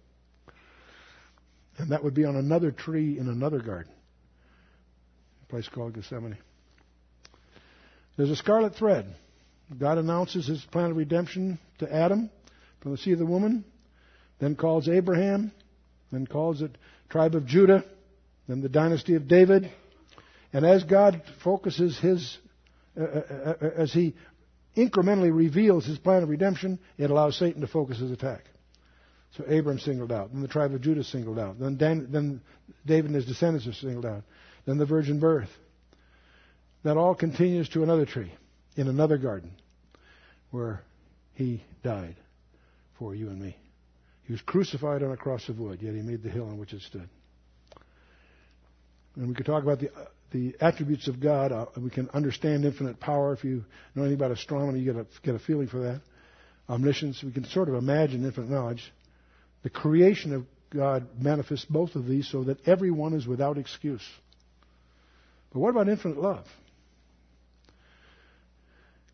And 1.76 1.91
that 1.91 2.05
would 2.05 2.14
be 2.14 2.24
on 2.24 2.37
another 2.37 2.70
tree 2.70 3.18
in 3.18 3.28
another 3.28 3.59
garden, 3.59 3.93
a 5.43 5.47
place 5.51 5.68
called 5.68 5.95
Gethsemane. 5.95 6.39
There's 8.16 8.30
a 8.30 8.37
scarlet 8.37 8.76
thread. 8.76 9.12
God 9.76 9.99
announces 9.99 10.47
his 10.47 10.64
plan 10.66 10.93
of 10.93 10.97
redemption 10.97 11.59
to 11.80 11.93
Adam 11.93 12.30
from 12.80 12.93
the 12.93 12.99
seed 12.99 13.14
of 13.14 13.18
the 13.18 13.26
woman, 13.26 13.64
then 14.39 14.55
calls 14.55 14.89
Abraham, 14.89 15.51
then 16.17 16.27
calls 16.27 16.62
it 16.62 16.77
tribe 17.09 17.35
of 17.35 17.47
Judah, 17.47 17.85
then 18.49 18.62
the 18.62 18.69
dynasty 18.69 19.14
of 19.14 19.29
David. 19.29 19.71
And 20.53 20.64
as 20.64 20.85
God 20.85 21.23
focuses 21.45 21.99
his, 21.99 22.39
uh, 22.99 23.03
uh, 23.03 23.07
uh, 23.07 23.55
uh, 23.61 23.71
as 23.77 23.93
he 23.93 24.14
incrementally 24.77 25.35
reveals 25.35 25.85
his 25.85 25.99
plan 25.99 26.23
of 26.23 26.29
redemption, 26.29 26.79
it 26.99 27.11
allows 27.11 27.37
Satan 27.37 27.61
to 27.61 27.67
focus 27.67 27.99
his 27.99 28.11
attack. 28.11 28.45
So 29.37 29.45
Abram 29.45 29.79
singled 29.79 30.12
out, 30.12 30.33
then 30.33 30.41
the 30.41 30.49
tribe 30.49 30.73
of 30.73 30.81
Judah 30.81 31.05
singled 31.05 31.39
out, 31.39 31.59
then, 31.59 31.77
Dan, 31.77 32.09
then 32.11 32.41
David 32.87 33.07
and 33.07 33.14
his 33.14 33.27
descendants 33.27 33.67
are 33.67 33.75
singled 33.75 34.07
out, 34.07 34.23
then 34.64 34.79
the 34.79 34.87
virgin 34.87 35.21
birth. 35.21 35.51
That 36.85 36.97
all 36.97 37.14
continues 37.14 37.69
to 37.71 37.83
another 37.83 38.07
tree 38.07 38.33
in 38.77 38.89
another 38.89 39.19
garden 39.19 39.51
where 40.53 40.83
he 41.35 41.62
died 41.83 42.17
for 42.99 43.14
you 43.14 43.29
and 43.29 43.41
me. 43.41 43.57
He 44.27 44.33
was 44.33 44.43
crucified 44.43 45.03
on 45.03 45.12
a 45.12 45.16
cross 45.16 45.49
of 45.49 45.59
wood, 45.59 45.81
yet 45.81 45.95
he 45.95 46.03
made 46.03 46.22
the 46.22 46.29
hill 46.29 46.49
on 46.49 46.59
which 46.59 46.72
it 46.72 46.83
stood. 46.83 47.09
And 49.14 49.29
we 49.29 49.35
could 49.35 49.47
talk 49.47 49.62
about 49.62 49.79
the, 49.79 49.91
uh, 49.91 50.07
the 50.33 50.57
attributes 50.61 51.09
of 51.09 51.20
God. 51.20 51.53
Uh, 51.53 51.66
we 51.79 51.91
can 51.91 52.11
understand 52.11 52.64
infinite 52.64 52.99
power. 52.99 53.33
If 53.33 53.45
you 53.45 53.64
know 53.95 54.03
anything 54.03 54.18
about 54.18 54.33
astronomy, 54.33 54.81
you 54.81 54.93
get 54.93 55.01
a, 55.01 55.07
get 55.22 55.35
a 55.37 55.39
feeling 55.39 55.68
for 55.68 55.79
that. 55.79 56.01
Omniscience, 56.68 57.22
we 57.22 57.31
can 57.31 57.45
sort 57.45 57.68
of 57.68 57.77
imagine 57.77 58.24
infinite 58.24 58.51
knowledge. 58.51 58.93
The 59.62 59.70
creation 59.70 60.35
of 60.35 60.45
God 60.70 61.07
manifests 61.20 61.64
both 61.64 61.95
of 61.95 62.07
these 62.07 62.29
so 62.29 62.45
that 62.45 62.66
everyone 62.66 63.14
is 63.14 63.27
without 63.27 63.59
excuse. 63.59 64.03
But 65.53 65.61
what 65.61 65.70
about 65.70 65.89
infinite 65.89 66.18
love? 66.18 66.45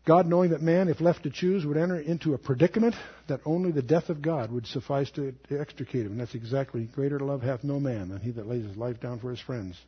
God, 0.05 0.27
knowing 0.27 0.49
that 0.49 0.61
man, 0.61 0.89
if 0.89 0.99
left 0.99 1.23
to 1.23 1.29
choose, 1.29 1.65
would 1.65 1.77
enter 1.77 1.97
into 1.97 2.33
a 2.33 2.37
predicament 2.37 2.93
that 3.27 3.39
only 3.45 3.71
the 3.71 3.81
death 3.81 4.09
of 4.09 4.21
God 4.21 4.51
would 4.51 4.67
suffice 4.67 5.09
to, 5.11 5.33
extricate 5.49 6.05
him. 6.05 6.13
And 6.13 6.19
that's 6.19 6.35
exactly, 6.35 6.83
greater 6.93 7.19
love 7.19 7.41
hath 7.41 7.63
no 7.63 7.79
man 7.79 8.09
than 8.09 8.19
he 8.19 8.31
that 8.31 8.47
lays 8.47 8.65
his 8.65 8.75
life 8.75 8.99
down 8.99 9.19
for 9.19 9.29
his 9.29 9.39
friends. 9.39 9.79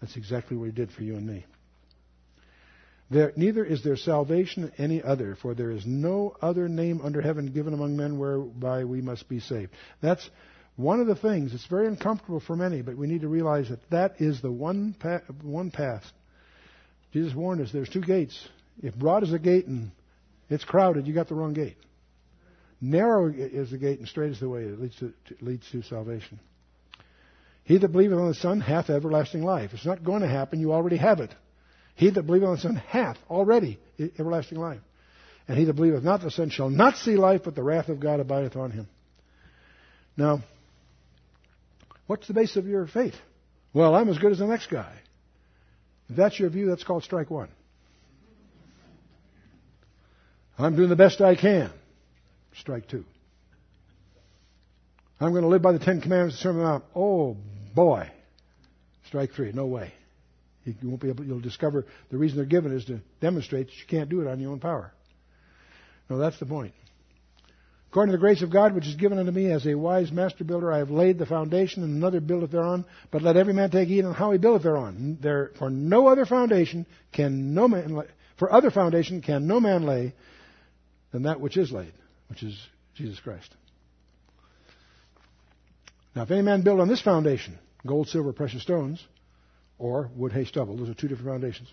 That's 0.00 0.16
exactly 0.16 0.56
what 0.56 0.66
he 0.66 0.72
did 0.72 0.92
for 0.92 1.02
you 1.02 1.16
and 1.16 1.26
me. 1.26 1.44
There, 3.10 3.32
neither 3.36 3.64
is 3.64 3.82
there 3.82 3.96
salvation 3.96 4.72
any 4.78 5.02
other, 5.02 5.36
for 5.40 5.54
there 5.54 5.72
is 5.72 5.84
no 5.84 6.36
other 6.40 6.68
name 6.68 7.00
under 7.02 7.20
heaven 7.20 7.52
given 7.52 7.74
among 7.74 7.96
men 7.96 8.18
whereby 8.18 8.84
we 8.84 9.00
must 9.00 9.28
be 9.28 9.40
saved. 9.40 9.72
That's 10.00 10.28
one 10.76 11.00
of 11.00 11.06
the 11.06 11.16
things. 11.16 11.52
It's 11.54 11.66
very 11.66 11.86
uncomfortable 11.86 12.40
for 12.40 12.56
many, 12.56 12.82
but 12.82 12.96
we 12.96 13.06
need 13.06 13.20
to 13.22 13.28
realize 13.28 13.68
that 13.68 13.90
that 13.90 14.20
is 14.20 14.40
the 14.40 14.50
one 14.50 14.94
path. 14.98 15.22
One 15.42 15.70
path. 15.70 16.04
Jesus 17.12 17.34
warned 17.34 17.60
us. 17.60 17.70
There's 17.72 17.88
two 17.88 18.00
gates. 18.00 18.48
If 18.82 18.94
broad 18.94 19.22
is 19.22 19.30
the 19.30 19.38
gate 19.38 19.66
and 19.66 19.90
it's 20.50 20.64
crowded, 20.64 21.06
you 21.06 21.14
got 21.14 21.28
the 21.28 21.34
wrong 21.34 21.54
gate. 21.54 21.76
Narrow 22.80 23.32
is 23.32 23.70
the 23.70 23.78
gate 23.78 23.98
and 23.98 24.08
straight 24.08 24.32
is 24.32 24.40
the 24.40 24.48
way 24.48 24.64
that 24.64 24.80
leads 24.80 24.96
to, 24.96 25.12
leads 25.40 25.70
to 25.70 25.82
salvation. 25.82 26.38
He 27.64 27.78
that 27.78 27.88
believeth 27.88 28.18
on 28.18 28.28
the 28.28 28.34
Son 28.34 28.60
hath 28.60 28.90
everlasting 28.90 29.42
life. 29.42 29.70
It's 29.72 29.86
not 29.86 30.04
going 30.04 30.20
to 30.20 30.28
happen. 30.28 30.60
You 30.60 30.72
already 30.72 30.98
have 30.98 31.20
it. 31.20 31.34
He 31.94 32.10
that 32.10 32.24
believeth 32.24 32.48
on 32.48 32.54
the 32.56 32.60
Son 32.60 32.76
hath 32.76 33.16
already 33.30 33.78
everlasting 34.18 34.58
life. 34.58 34.80
And 35.48 35.58
he 35.58 35.64
that 35.64 35.74
believeth 35.74 36.02
not 36.02 36.20
the 36.20 36.30
Son 36.30 36.50
shall 36.50 36.68
not 36.68 36.96
see 36.96 37.16
life, 37.16 37.42
but 37.44 37.54
the 37.54 37.62
wrath 37.62 37.88
of 37.88 38.00
God 38.00 38.20
abideth 38.20 38.56
on 38.56 38.70
him. 38.70 38.88
Now, 40.16 40.42
what's 42.06 42.26
the 42.26 42.34
base 42.34 42.56
of 42.56 42.66
your 42.66 42.86
faith? 42.86 43.14
Well, 43.72 43.94
I'm 43.94 44.08
as 44.08 44.18
good 44.18 44.32
as 44.32 44.38
the 44.38 44.46
next 44.46 44.68
guy. 44.70 44.94
If 46.10 46.16
that's 46.16 46.38
your 46.38 46.50
view, 46.50 46.66
that's 46.68 46.84
called 46.84 47.02
strike 47.02 47.30
one. 47.30 47.48
I'm 50.58 50.76
doing 50.76 50.88
the 50.88 50.96
best 50.96 51.20
I 51.20 51.34
can. 51.34 51.70
Strike 52.58 52.88
two. 52.88 53.04
I'm 55.20 55.30
going 55.30 55.42
to 55.42 55.48
live 55.48 55.62
by 55.62 55.72
the 55.72 55.78
Ten 55.78 56.00
Commandments, 56.00 56.36
the 56.36 56.42
Sermon 56.42 56.62
Mount. 56.62 56.84
Oh 56.94 57.36
boy. 57.74 58.10
Strike 59.06 59.32
three. 59.32 59.52
No 59.52 59.66
way. 59.66 59.92
You 60.64 60.74
won't 60.84 61.00
be 61.00 61.08
able. 61.08 61.24
You'll 61.24 61.40
discover 61.40 61.84
the 62.10 62.16
reason 62.16 62.36
they're 62.36 62.46
given 62.46 62.72
is 62.72 62.84
to 62.86 63.00
demonstrate 63.20 63.66
that 63.66 63.76
you 63.76 63.86
can't 63.86 64.08
do 64.08 64.20
it 64.20 64.28
on 64.28 64.40
your 64.40 64.52
own 64.52 64.60
power. 64.60 64.92
No, 66.08 66.18
that's 66.18 66.38
the 66.38 66.46
point. 66.46 66.72
According 67.90 68.12
to 68.12 68.18
the 68.18 68.20
grace 68.20 68.42
of 68.42 68.50
God 68.50 68.74
which 68.74 68.86
is 68.86 68.96
given 68.96 69.18
unto 69.18 69.30
me 69.30 69.52
as 69.52 69.66
a 69.66 69.74
wise 69.74 70.10
master 70.10 70.42
builder, 70.42 70.72
I 70.72 70.78
have 70.78 70.90
laid 70.90 71.18
the 71.18 71.26
foundation, 71.26 71.84
and 71.84 71.94
another 71.96 72.20
buildeth 72.20 72.50
thereon. 72.50 72.84
But 73.10 73.22
let 73.22 73.36
every 73.36 73.52
man 73.52 73.70
take 73.70 73.88
heed 73.88 74.04
on 74.04 74.14
how 74.14 74.32
he 74.32 74.38
buildeth 74.38 74.64
thereon. 74.64 75.18
There, 75.20 75.52
for 75.58 75.70
no 75.70 76.08
other 76.08 76.26
foundation 76.26 76.86
can 77.12 77.54
no 77.54 77.68
man, 77.68 78.02
for 78.36 78.52
other 78.52 78.70
foundation 78.70 79.20
can 79.20 79.46
no 79.46 79.60
man 79.60 79.84
lay 79.84 80.14
than 81.14 81.22
that 81.22 81.40
which 81.40 81.56
is 81.56 81.70
laid, 81.70 81.92
which 82.26 82.42
is 82.42 82.60
Jesus 82.96 83.20
Christ. 83.20 83.54
Now, 86.16 86.22
if 86.22 86.30
any 86.32 86.42
man 86.42 86.62
build 86.62 86.80
on 86.80 86.88
this 86.88 87.00
foundation, 87.00 87.56
gold, 87.86 88.08
silver, 88.08 88.32
precious 88.32 88.62
stones, 88.62 89.00
or 89.78 90.10
wood, 90.16 90.32
hay, 90.32 90.44
stubble, 90.44 90.76
those 90.76 90.88
are 90.88 90.94
two 90.94 91.06
different 91.06 91.30
foundations. 91.30 91.68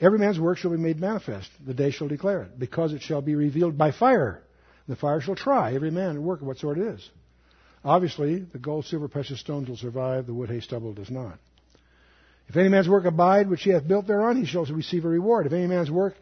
Every 0.00 0.18
man's 0.18 0.40
work 0.40 0.56
shall 0.56 0.70
be 0.70 0.78
made 0.78 0.98
manifest. 0.98 1.50
The 1.66 1.74
day 1.74 1.90
shall 1.90 2.08
declare 2.08 2.44
it, 2.44 2.58
because 2.58 2.94
it 2.94 3.02
shall 3.02 3.20
be 3.20 3.34
revealed 3.34 3.76
by 3.76 3.92
fire. 3.92 4.42
The 4.88 4.96
fire 4.96 5.20
shall 5.20 5.36
try 5.36 5.74
every 5.74 5.90
man 5.90 6.10
and 6.10 6.24
work 6.24 6.40
of 6.40 6.46
what 6.46 6.56
sort 6.56 6.78
it 6.78 6.86
is. 6.86 7.10
Obviously, 7.84 8.38
the 8.38 8.58
gold, 8.58 8.86
silver, 8.86 9.06
precious 9.06 9.38
stones 9.38 9.68
will 9.68 9.76
survive. 9.76 10.24
The 10.26 10.32
wood, 10.32 10.48
hay, 10.48 10.60
stubble 10.60 10.94
does 10.94 11.10
not. 11.10 11.38
If 12.48 12.56
any 12.56 12.70
man's 12.70 12.88
work 12.88 13.04
abide, 13.04 13.50
which 13.50 13.64
he 13.64 13.70
hath 13.70 13.86
built 13.86 14.06
thereon, 14.06 14.38
he 14.38 14.46
shall 14.46 14.64
receive 14.64 15.04
a 15.04 15.08
reward. 15.08 15.44
If 15.44 15.52
any 15.52 15.66
man's 15.66 15.90
work 15.90 16.14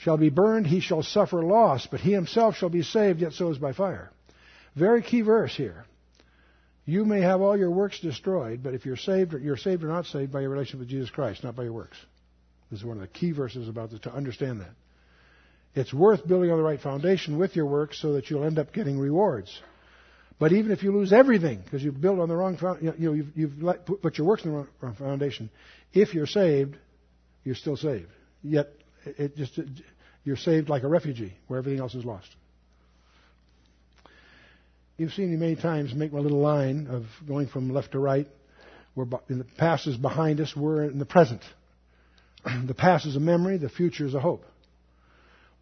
shall 0.00 0.16
be 0.16 0.30
burned, 0.30 0.66
he 0.66 0.80
shall 0.80 1.02
suffer 1.02 1.42
loss, 1.42 1.86
but 1.86 2.00
he 2.00 2.12
himself 2.12 2.56
shall 2.56 2.70
be 2.70 2.82
saved, 2.82 3.20
yet 3.20 3.32
so 3.32 3.50
is 3.50 3.58
by 3.58 3.72
fire. 3.72 4.10
Very 4.74 5.02
key 5.02 5.20
verse 5.20 5.54
here. 5.54 5.84
You 6.86 7.04
may 7.04 7.20
have 7.20 7.40
all 7.42 7.56
your 7.56 7.70
works 7.70 8.00
destroyed, 8.00 8.62
but 8.62 8.74
if 8.74 8.86
you're 8.86 8.96
saved, 8.96 9.34
you're 9.34 9.58
saved 9.58 9.84
or 9.84 9.88
not 9.88 10.06
saved 10.06 10.32
by 10.32 10.40
your 10.40 10.50
relationship 10.50 10.80
with 10.80 10.88
Jesus 10.88 11.10
Christ, 11.10 11.44
not 11.44 11.54
by 11.54 11.64
your 11.64 11.74
works. 11.74 11.98
This 12.70 12.80
is 12.80 12.86
one 12.86 12.96
of 12.96 13.02
the 13.02 13.08
key 13.08 13.32
verses 13.32 13.68
about 13.68 13.90
this 13.90 14.00
to 14.00 14.12
understand 14.12 14.60
that. 14.60 14.70
It's 15.74 15.92
worth 15.92 16.26
building 16.26 16.50
on 16.50 16.56
the 16.56 16.64
right 16.64 16.80
foundation 16.80 17.38
with 17.38 17.54
your 17.54 17.66
works 17.66 18.00
so 18.00 18.14
that 18.14 18.30
you'll 18.30 18.44
end 18.44 18.58
up 18.58 18.72
getting 18.72 18.98
rewards. 18.98 19.56
But 20.38 20.52
even 20.52 20.72
if 20.72 20.82
you 20.82 20.92
lose 20.92 21.12
everything 21.12 21.60
because 21.62 21.84
you've 21.84 22.00
built 22.00 22.18
on 22.18 22.28
the 22.28 22.34
wrong, 22.34 22.56
you 22.80 22.94
know, 22.98 23.12
you've, 23.12 23.36
you've 23.36 23.76
put 24.00 24.16
your 24.16 24.26
works 24.26 24.46
on 24.46 24.52
the 24.52 24.66
wrong 24.80 24.94
foundation, 24.94 25.50
if 25.92 26.14
you're 26.14 26.26
saved, 26.26 26.76
you're 27.44 27.54
still 27.54 27.76
saved. 27.76 28.08
Yet 28.42 28.68
it 29.04 29.36
just 29.36 29.58
you're 30.24 30.36
saved 30.36 30.68
like 30.68 30.82
a 30.82 30.88
refugee 30.88 31.34
where 31.46 31.58
everything 31.58 31.80
else 31.80 31.94
is 31.94 32.04
lost. 32.04 32.28
You've 34.96 35.12
seen 35.12 35.30
me 35.30 35.36
many 35.36 35.56
times 35.56 35.94
make 35.94 36.12
my 36.12 36.18
little 36.18 36.40
line 36.40 36.86
of 36.90 37.04
going 37.26 37.48
from 37.48 37.72
left 37.72 37.92
to 37.92 37.98
right. 37.98 38.28
Where 38.94 39.06
the 39.28 39.46
past 39.56 39.86
is 39.86 39.96
behind 39.96 40.40
us. 40.40 40.54
We're 40.54 40.84
in 40.84 40.98
the 40.98 41.06
present. 41.06 41.42
the 42.66 42.74
past 42.74 43.06
is 43.06 43.16
a 43.16 43.20
memory. 43.20 43.56
The 43.56 43.70
future 43.70 44.04
is 44.04 44.14
a 44.14 44.20
hope. 44.20 44.44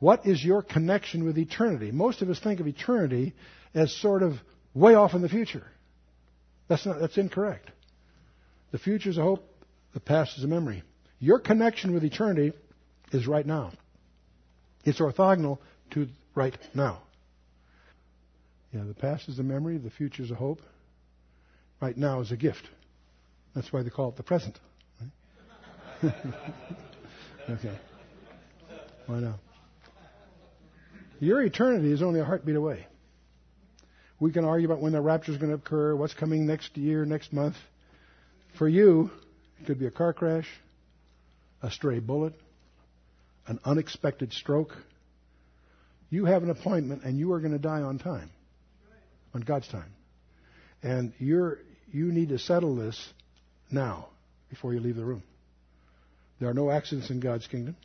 What 0.01 0.27
is 0.27 0.45
your 0.45 0.63
connection 0.63 1.25
with 1.25 1.39
eternity? 1.39 1.91
Most 1.93 2.23
of 2.23 2.31
us 2.31 2.41
think 2.41 2.61
of 2.61 2.67
eternity 2.67 3.35
as 3.75 3.95
sort 3.95 4.23
of 4.23 4.35
way 4.75 4.95
off 4.95 5.15
in 5.15 5.23
the 5.23 5.29
future. 5.29 5.65
That's 6.69 6.85
not, 6.87 7.01
that's 7.01 7.17
incorrect. 7.19 7.71
The 8.73 8.79
future 8.79 9.11
is 9.11 9.19
a 9.19 9.23
hope. 9.23 9.45
The 9.95 10.01
past 10.01 10.39
is 10.39 10.45
a 10.45 10.49
memory. 10.49 10.83
Your 11.19 11.39
connection 11.39 11.95
with 11.95 12.05
eternity 12.05 12.53
is 13.13 13.27
right 13.27 13.47
now. 13.47 13.73
It's 14.85 15.01
orthogonal 15.01 15.59
to 15.93 16.09
right 16.35 16.57
now. 16.75 17.03
Yeah, 18.73 18.85
the 18.85 18.95
past 18.95 19.29
is 19.29 19.39
a 19.39 19.43
memory, 19.43 19.79
the 19.79 19.91
future 19.91 20.23
is 20.23 20.31
a 20.31 20.35
hope. 20.35 20.61
Right 21.81 21.97
now 21.97 22.21
is 22.21 22.33
a 22.33 22.37
gift. 22.37 22.69
That's 23.55 23.73
why 23.73 23.83
they 23.83 23.91
call 23.91 24.11
it 24.11 24.17
the 24.17 24.23
present. 24.23 24.59
Right? 26.03 26.13
okay. 27.51 27.79
Why 29.07 29.21
now? 29.21 29.37
Your 31.21 31.43
eternity 31.43 31.91
is 31.91 32.03
only 32.03 32.21
a 32.21 32.25
heartbeat 32.25 32.57
away. 32.57 32.87
We 34.21 34.33
can 34.33 34.45
argue 34.45 34.67
about 34.67 34.81
when 34.81 34.93
the 34.93 35.01
rapture 35.01 35.33
is 35.33 35.39
going 35.39 35.51
to 35.51 35.57
occur, 35.57 35.95
what's 35.95 36.15
coming 36.15 36.47
next 36.47 36.77
year, 36.77 37.05
next 37.05 37.33
month. 37.33 37.57
For 38.59 38.69
you, 38.69 39.11
it 39.61 39.67
could 39.67 39.79
be 39.79 39.87
a 39.87 39.91
car 39.91 40.13
crash, 40.13 40.49
a 41.63 41.71
stray 41.71 42.01
bullet, 42.01 42.35
an 43.49 43.59
unexpected 43.65 44.33
stroke. 44.33 44.77
You 46.11 46.27
have 46.27 46.43
an 46.43 46.51
appointment 46.51 47.03
and 47.05 47.19
you 47.19 47.33
are 47.33 47.41
going 47.41 47.53
to 47.53 47.59
die 47.59 47.83
on 47.83 47.99
time, 47.99 48.31
on 49.35 49.41
God's 49.41 49.67
time. 49.69 49.93
And 50.83 51.13
you're, 51.19 51.59
you 51.93 52.13
need 52.13 52.29
to 52.29 52.39
settle 52.39 52.77
this 52.77 53.13
now 53.71 54.09
before 54.51 54.73
you 54.73 54.81
leave 54.81 54.97
the 54.97 55.05
room. 55.05 55.23
There 56.41 56.49
are 56.49 56.55
no 56.55 56.71
accidents 56.71 57.11
in 57.11 57.21
God's 57.21 57.47
kingdom. 57.47 57.77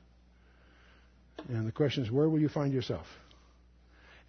And 1.50 1.68
the 1.68 1.72
question 1.72 2.04
is, 2.04 2.12
where 2.12 2.30
will 2.30 2.40
you 2.40 2.50
find 2.50 2.72
yourself? 2.74 3.08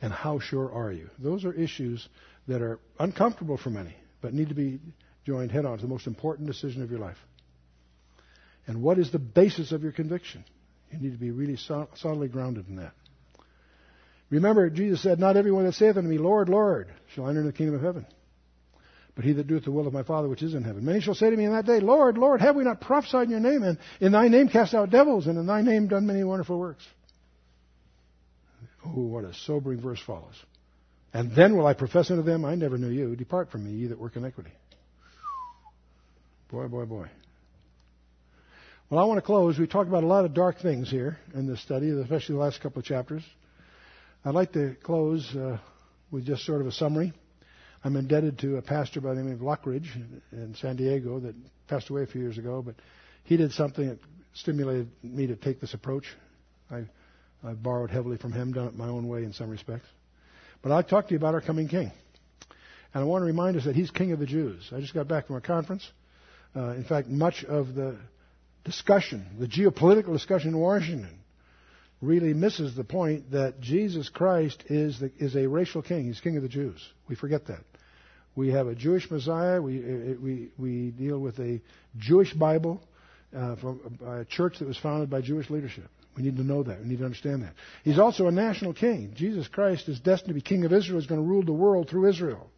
And 0.00 0.12
how 0.12 0.38
sure 0.38 0.72
are 0.72 0.90
you? 0.90 1.10
Those 1.18 1.44
are 1.44 1.52
issues 1.52 2.08
that 2.48 2.62
are 2.62 2.78
uncomfortable 2.98 3.56
for 3.56 3.70
many, 3.70 3.94
but 4.20 4.34
need 4.34 4.48
to 4.48 4.54
be 4.54 4.80
joined 5.26 5.52
head 5.52 5.64
on 5.64 5.78
to 5.78 5.82
the 5.82 5.88
most 5.88 6.06
important 6.06 6.46
decision 6.46 6.82
of 6.82 6.90
your 6.90 7.00
life. 7.00 7.16
And 8.66 8.82
what 8.82 8.98
is 8.98 9.12
the 9.12 9.18
basis 9.18 9.72
of 9.72 9.82
your 9.82 9.92
conviction? 9.92 10.44
You 10.94 11.08
need 11.08 11.12
to 11.12 11.20
be 11.20 11.30
really 11.30 11.56
solidly 11.56 12.28
grounded 12.28 12.68
in 12.68 12.76
that. 12.76 12.92
Remember, 14.30 14.70
Jesus 14.70 15.02
said, 15.02 15.18
Not 15.18 15.36
everyone 15.36 15.64
that 15.64 15.74
saith 15.74 15.96
unto 15.96 16.08
me, 16.08 16.18
Lord, 16.18 16.48
Lord, 16.48 16.92
shall 17.14 17.28
enter 17.28 17.40
into 17.40 17.52
the 17.52 17.56
kingdom 17.56 17.76
of 17.76 17.82
heaven, 17.82 18.06
but 19.14 19.24
he 19.24 19.32
that 19.32 19.46
doeth 19.46 19.64
the 19.64 19.70
will 19.70 19.86
of 19.86 19.92
my 19.92 20.02
Father 20.02 20.28
which 20.28 20.42
is 20.42 20.54
in 20.54 20.64
heaven. 20.64 20.84
Many 20.84 21.00
shall 21.00 21.14
say 21.14 21.30
to 21.30 21.36
me 21.36 21.44
in 21.44 21.52
that 21.52 21.66
day, 21.66 21.80
Lord, 21.80 22.16
Lord, 22.16 22.40
have 22.40 22.56
we 22.56 22.64
not 22.64 22.80
prophesied 22.80 23.24
in 23.24 23.30
your 23.30 23.40
name, 23.40 23.62
and 23.62 23.78
in 24.00 24.12
thy 24.12 24.28
name 24.28 24.48
cast 24.48 24.74
out 24.74 24.90
devils, 24.90 25.26
and 25.26 25.38
in 25.38 25.46
thy 25.46 25.62
name 25.62 25.88
done 25.88 26.06
many 26.06 26.24
wonderful 26.24 26.58
works? 26.58 26.84
Oh, 28.86 29.00
what 29.00 29.24
a 29.24 29.34
sobering 29.34 29.80
verse 29.80 30.00
follows. 30.00 30.34
And 31.12 31.32
then 31.34 31.56
will 31.56 31.66
I 31.66 31.74
profess 31.74 32.10
unto 32.10 32.22
them, 32.22 32.44
I 32.44 32.54
never 32.54 32.76
knew 32.76 32.90
you. 32.90 33.16
Depart 33.16 33.50
from 33.50 33.64
me, 33.64 33.72
ye 33.72 33.86
that 33.88 33.98
work 33.98 34.16
in 34.16 34.24
iniquity. 34.24 34.52
Boy, 36.50 36.66
boy, 36.66 36.84
boy. 36.84 37.08
Well, 38.94 39.02
I 39.02 39.08
want 39.08 39.18
to 39.18 39.26
close. 39.26 39.58
We 39.58 39.66
talked 39.66 39.88
about 39.88 40.04
a 40.04 40.06
lot 40.06 40.24
of 40.24 40.34
dark 40.34 40.60
things 40.60 40.88
here 40.88 41.18
in 41.34 41.48
this 41.48 41.60
study, 41.60 41.90
especially 41.90 42.36
the 42.36 42.40
last 42.40 42.60
couple 42.60 42.78
of 42.78 42.84
chapters. 42.84 43.24
I'd 44.24 44.36
like 44.36 44.52
to 44.52 44.76
close 44.84 45.34
uh, 45.34 45.58
with 46.12 46.24
just 46.24 46.46
sort 46.46 46.60
of 46.60 46.68
a 46.68 46.70
summary. 46.70 47.12
I'm 47.82 47.96
indebted 47.96 48.38
to 48.38 48.56
a 48.56 48.62
pastor 48.62 49.00
by 49.00 49.14
the 49.14 49.20
name 49.20 49.32
of 49.32 49.40
Lockridge 49.40 49.88
in 50.30 50.54
San 50.60 50.76
Diego 50.76 51.18
that 51.18 51.34
passed 51.66 51.90
away 51.90 52.04
a 52.04 52.06
few 52.06 52.20
years 52.20 52.38
ago, 52.38 52.62
but 52.62 52.76
he 53.24 53.36
did 53.36 53.50
something 53.50 53.88
that 53.88 53.98
stimulated 54.34 54.88
me 55.02 55.26
to 55.26 55.34
take 55.34 55.60
this 55.60 55.74
approach. 55.74 56.06
I, 56.70 56.84
I 57.44 57.54
borrowed 57.54 57.90
heavily 57.90 58.16
from 58.16 58.30
him, 58.30 58.52
done 58.52 58.68
it 58.68 58.76
my 58.76 58.86
own 58.86 59.08
way 59.08 59.24
in 59.24 59.32
some 59.32 59.50
respects. 59.50 59.88
But 60.62 60.70
I'll 60.70 60.84
talk 60.84 61.08
to 61.08 61.14
you 61.14 61.16
about 61.16 61.34
our 61.34 61.40
coming 61.40 61.66
king. 61.66 61.90
And 62.94 63.02
I 63.02 63.02
want 63.02 63.22
to 63.22 63.26
remind 63.26 63.56
us 63.56 63.64
that 63.64 63.74
he's 63.74 63.90
king 63.90 64.12
of 64.12 64.20
the 64.20 64.26
Jews. 64.26 64.70
I 64.70 64.78
just 64.78 64.94
got 64.94 65.08
back 65.08 65.26
from 65.26 65.34
a 65.34 65.40
conference. 65.40 65.84
Uh, 66.54 66.74
in 66.74 66.84
fact, 66.84 67.08
much 67.08 67.42
of 67.42 67.74
the 67.74 67.98
discussion, 68.64 69.26
the 69.38 69.46
geopolitical 69.46 70.12
discussion 70.12 70.50
in 70.50 70.58
Washington, 70.58 71.18
really 72.00 72.34
misses 72.34 72.74
the 72.74 72.84
point 72.84 73.30
that 73.32 73.60
Jesus 73.60 74.08
Christ 74.08 74.62
is, 74.68 74.98
the, 75.00 75.10
is 75.18 75.36
a 75.36 75.46
racial 75.46 75.82
king. 75.82 76.06
He's 76.06 76.20
king 76.20 76.36
of 76.36 76.42
the 76.42 76.48
Jews. 76.48 76.80
We 77.08 77.14
forget 77.14 77.46
that. 77.46 77.64
We 78.36 78.48
have 78.50 78.66
a 78.66 78.74
Jewish 78.74 79.10
Messiah. 79.10 79.62
We, 79.62 79.78
uh, 79.78 80.14
we, 80.20 80.50
we 80.58 80.90
deal 80.90 81.18
with 81.18 81.38
a 81.38 81.60
Jewish 81.96 82.32
Bible 82.34 82.80
uh, 83.34 83.56
from 83.56 83.98
a 84.06 84.24
church 84.24 84.58
that 84.58 84.68
was 84.68 84.78
founded 84.78 85.08
by 85.08 85.20
Jewish 85.20 85.50
leadership. 85.50 85.88
We 86.16 86.22
need 86.22 86.36
to 86.36 86.44
know 86.44 86.62
that. 86.62 86.80
We 86.80 86.86
need 86.86 86.98
to 86.98 87.04
understand 87.04 87.42
that. 87.42 87.54
He's 87.82 87.98
also 87.98 88.28
a 88.28 88.32
national 88.32 88.74
king. 88.74 89.12
Jesus 89.16 89.48
Christ 89.48 89.88
is 89.88 89.98
destined 89.98 90.28
to 90.28 90.34
be 90.34 90.40
king 90.40 90.64
of 90.64 90.72
Israel. 90.72 91.00
He's 91.00 91.08
going 91.08 91.20
to 91.20 91.26
rule 91.26 91.44
the 91.44 91.52
world 91.52 91.88
through 91.88 92.08
Israel. 92.08 92.48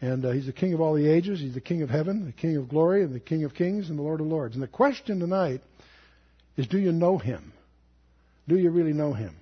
And 0.00 0.24
uh, 0.24 0.30
he's 0.32 0.46
the 0.46 0.52
king 0.52 0.74
of 0.74 0.80
all 0.80 0.94
the 0.94 1.08
ages. 1.08 1.40
He's 1.40 1.54
the 1.54 1.60
king 1.60 1.82
of 1.82 1.90
heaven, 1.90 2.26
the 2.26 2.32
king 2.32 2.56
of 2.56 2.68
glory, 2.68 3.02
and 3.02 3.14
the 3.14 3.20
king 3.20 3.44
of 3.44 3.54
kings, 3.54 3.88
and 3.88 3.98
the 3.98 4.02
Lord 4.02 4.20
of 4.20 4.26
lords. 4.26 4.54
And 4.54 4.62
the 4.62 4.68
question 4.68 5.20
tonight 5.20 5.60
is 6.56 6.66
do 6.66 6.78
you 6.78 6.92
know 6.92 7.18
him? 7.18 7.52
Do 8.46 8.56
you 8.56 8.70
really 8.70 8.92
know 8.92 9.12
him? 9.12 9.34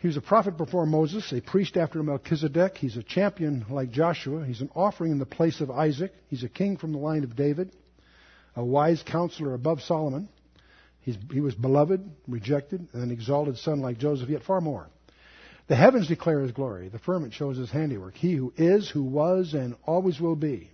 He 0.00 0.06
was 0.06 0.16
a 0.16 0.22
prophet 0.22 0.56
before 0.56 0.86
Moses, 0.86 1.30
a 1.32 1.42
priest 1.42 1.76
after 1.76 2.02
Melchizedek. 2.02 2.78
He's 2.78 2.96
a 2.96 3.02
champion 3.02 3.66
like 3.68 3.90
Joshua. 3.90 4.46
He's 4.46 4.62
an 4.62 4.70
offering 4.74 5.12
in 5.12 5.18
the 5.18 5.26
place 5.26 5.60
of 5.60 5.70
Isaac. 5.70 6.12
He's 6.28 6.42
a 6.42 6.48
king 6.48 6.78
from 6.78 6.92
the 6.92 6.98
line 6.98 7.22
of 7.22 7.36
David, 7.36 7.70
a 8.56 8.64
wise 8.64 9.02
counselor 9.02 9.52
above 9.52 9.82
Solomon. 9.82 10.30
He's, 11.02 11.16
he 11.30 11.40
was 11.40 11.54
beloved, 11.54 12.00
rejected, 12.26 12.88
and 12.94 13.02
an 13.02 13.10
exalted 13.10 13.58
son 13.58 13.80
like 13.80 13.98
Joseph, 13.98 14.30
yet 14.30 14.42
far 14.42 14.62
more. 14.62 14.88
The 15.70 15.76
heavens 15.76 16.08
declare 16.08 16.40
his 16.40 16.50
glory. 16.50 16.88
The 16.88 16.98
firmament 16.98 17.32
shows 17.32 17.56
his 17.56 17.70
handiwork. 17.70 18.16
He 18.16 18.32
who 18.32 18.52
is, 18.56 18.90
who 18.90 19.04
was, 19.04 19.54
and 19.54 19.76
always 19.86 20.20
will 20.20 20.34
be, 20.34 20.68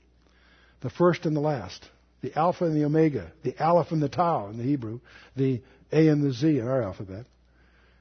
the 0.80 0.88
first 0.88 1.26
and 1.26 1.36
the 1.36 1.40
last, 1.40 1.86
the 2.22 2.34
Alpha 2.34 2.64
and 2.64 2.74
the 2.74 2.86
Omega, 2.86 3.30
the 3.42 3.54
Aleph 3.62 3.92
and 3.92 4.02
the 4.02 4.08
Tau 4.08 4.48
in 4.48 4.56
the 4.56 4.64
Hebrew, 4.64 5.00
the 5.36 5.60
A 5.92 6.08
and 6.08 6.22
the 6.22 6.32
Z 6.32 6.58
in 6.58 6.66
our 6.66 6.82
alphabet. 6.82 7.26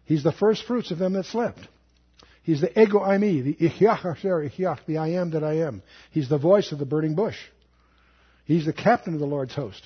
He's 0.05 0.23
the 0.23 0.31
first 0.31 0.63
fruits 0.63 0.89
of 0.89 0.97
them 0.97 1.11
that 1.13 1.25
slept. 1.25 1.67
He's 2.43 2.61
the 2.61 2.71
ego 2.81 2.99
eimi, 2.99 3.43
the 3.43 3.55
ehyeh 3.55 4.85
the 4.85 4.97
I 4.97 5.09
am 5.09 5.31
that 5.31 5.43
I 5.43 5.55
am. 5.67 5.83
He's 6.11 6.29
the 6.29 6.37
voice 6.37 6.71
of 6.71 6.79
the 6.79 6.85
burning 6.85 7.15
bush. 7.15 7.37
He's 8.45 8.65
the 8.65 8.71
captain 8.71 9.13
of 9.13 9.19
the 9.19 9.25
Lord's 9.25 9.53
host 9.53 9.85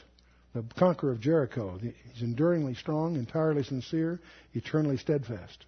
the 0.54 0.64
conqueror 0.78 1.12
of 1.12 1.22
Jericho. 1.22 1.80
He's 1.80 2.22
enduringly 2.22 2.76
strong, 2.76 3.16
entirely 3.16 3.64
sincere, 3.64 4.20
eternally 4.54 4.98
steadfast. 4.98 5.66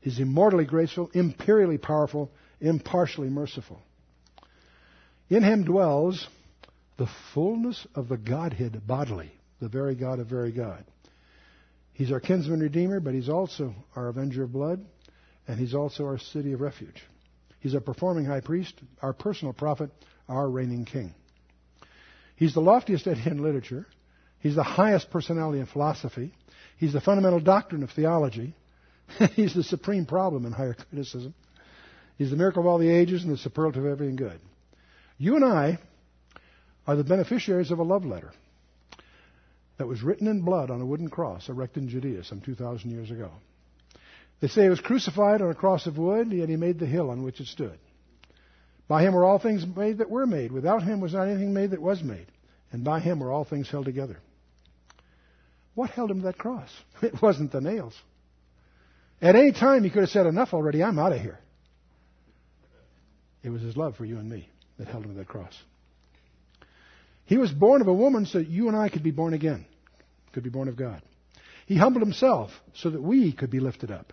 He's 0.00 0.18
immortally 0.18 0.64
graceful, 0.64 1.10
imperially 1.12 1.78
powerful, 1.78 2.30
impartially 2.60 3.28
merciful. 3.28 3.80
In 5.28 5.42
him 5.42 5.64
dwells 5.64 6.26
the 6.96 7.08
fullness 7.34 7.86
of 7.94 8.08
the 8.08 8.16
Godhead 8.16 8.86
bodily, 8.86 9.30
the 9.60 9.68
very 9.68 9.94
God 9.94 10.18
of 10.18 10.26
very 10.26 10.52
God. 10.52 10.84
He's 11.92 12.12
our 12.12 12.20
kinsman 12.20 12.60
redeemer, 12.60 12.98
but 13.00 13.14
he's 13.14 13.28
also 13.28 13.74
our 13.94 14.08
avenger 14.08 14.44
of 14.44 14.52
blood, 14.52 14.84
and 15.46 15.58
he's 15.58 15.74
also 15.74 16.04
our 16.04 16.18
city 16.18 16.52
of 16.52 16.60
refuge. 16.60 17.02
He's 17.60 17.74
a 17.74 17.80
performing 17.80 18.24
high 18.24 18.40
priest, 18.40 18.74
our 19.02 19.12
personal 19.12 19.52
prophet, 19.52 19.90
our 20.28 20.48
reigning 20.48 20.86
king. 20.86 21.14
He's 22.36 22.54
the 22.54 22.60
loftiest 22.60 23.06
idea 23.06 23.32
in 23.32 23.42
literature. 23.42 23.86
He's 24.38 24.54
the 24.54 24.62
highest 24.62 25.10
personality 25.10 25.60
in 25.60 25.66
philosophy. 25.66 26.32
He's 26.78 26.94
the 26.94 27.02
fundamental 27.02 27.40
doctrine 27.40 27.82
of 27.82 27.90
theology. 27.90 28.54
He's 29.34 29.54
the 29.54 29.62
supreme 29.62 30.06
problem 30.06 30.46
in 30.46 30.52
higher 30.52 30.74
criticism. 30.74 31.34
He's 32.16 32.30
the 32.30 32.36
miracle 32.36 32.60
of 32.62 32.66
all 32.66 32.78
the 32.78 32.90
ages 32.90 33.22
and 33.22 33.32
the 33.32 33.38
superlative 33.38 33.84
of 33.84 33.90
everything 33.90 34.16
good. 34.16 34.40
You 35.18 35.36
and 35.36 35.44
I 35.44 35.78
are 36.86 36.96
the 36.96 37.04
beneficiaries 37.04 37.70
of 37.70 37.78
a 37.78 37.82
love 37.82 38.04
letter 38.04 38.32
that 39.78 39.86
was 39.86 40.02
written 40.02 40.26
in 40.26 40.42
blood 40.42 40.70
on 40.70 40.80
a 40.80 40.86
wooden 40.86 41.08
cross 41.08 41.48
erected 41.48 41.84
in 41.84 41.88
Judea 41.88 42.24
some 42.24 42.40
2,000 42.40 42.90
years 42.90 43.10
ago. 43.10 43.30
They 44.40 44.48
say 44.48 44.64
he 44.64 44.68
was 44.68 44.80
crucified 44.80 45.42
on 45.42 45.50
a 45.50 45.54
cross 45.54 45.86
of 45.86 45.98
wood, 45.98 46.32
yet 46.32 46.48
he 46.48 46.56
made 46.56 46.78
the 46.78 46.86
hill 46.86 47.10
on 47.10 47.22
which 47.22 47.40
it 47.40 47.46
stood. 47.46 47.78
By 48.88 49.02
him 49.02 49.14
were 49.14 49.24
all 49.24 49.38
things 49.38 49.64
made 49.76 49.98
that 49.98 50.10
were 50.10 50.26
made. 50.26 50.52
Without 50.52 50.82
him 50.82 51.00
was 51.00 51.12
not 51.12 51.28
anything 51.28 51.54
made 51.54 51.70
that 51.70 51.80
was 51.80 52.02
made. 52.02 52.26
And 52.72 52.82
by 52.82 53.00
him 53.00 53.20
were 53.20 53.30
all 53.30 53.44
things 53.44 53.70
held 53.70 53.84
together. 53.84 54.18
What 55.74 55.90
held 55.90 56.10
him 56.10 56.18
to 56.18 56.26
that 56.26 56.38
cross? 56.38 56.68
It 57.02 57.22
wasn't 57.22 57.52
the 57.52 57.60
nails. 57.60 57.94
At 59.22 59.36
any 59.36 59.52
time, 59.52 59.84
he 59.84 59.90
could 59.90 60.02
have 60.02 60.10
said, 60.10 60.26
Enough 60.26 60.54
already, 60.54 60.82
I'm 60.82 60.98
out 60.98 61.12
of 61.12 61.20
here. 61.20 61.38
It 63.42 63.50
was 63.50 63.62
his 63.62 63.76
love 63.76 63.96
for 63.96 64.04
you 64.04 64.18
and 64.18 64.28
me 64.28 64.48
that 64.78 64.88
held 64.88 65.04
him 65.04 65.12
to 65.12 65.18
that 65.18 65.28
cross. 65.28 65.54
He 67.24 67.36
was 67.36 67.52
born 67.52 67.80
of 67.80 67.88
a 67.88 67.92
woman 67.92 68.26
so 68.26 68.38
that 68.38 68.48
you 68.48 68.68
and 68.68 68.76
I 68.76 68.88
could 68.88 69.02
be 69.02 69.10
born 69.10 69.34
again, 69.34 69.66
could 70.32 70.42
be 70.42 70.50
born 70.50 70.68
of 70.68 70.76
God. 70.76 71.02
He 71.66 71.76
humbled 71.76 72.02
himself 72.02 72.50
so 72.74 72.90
that 72.90 73.02
we 73.02 73.32
could 73.32 73.50
be 73.50 73.60
lifted 73.60 73.90
up. 73.90 74.12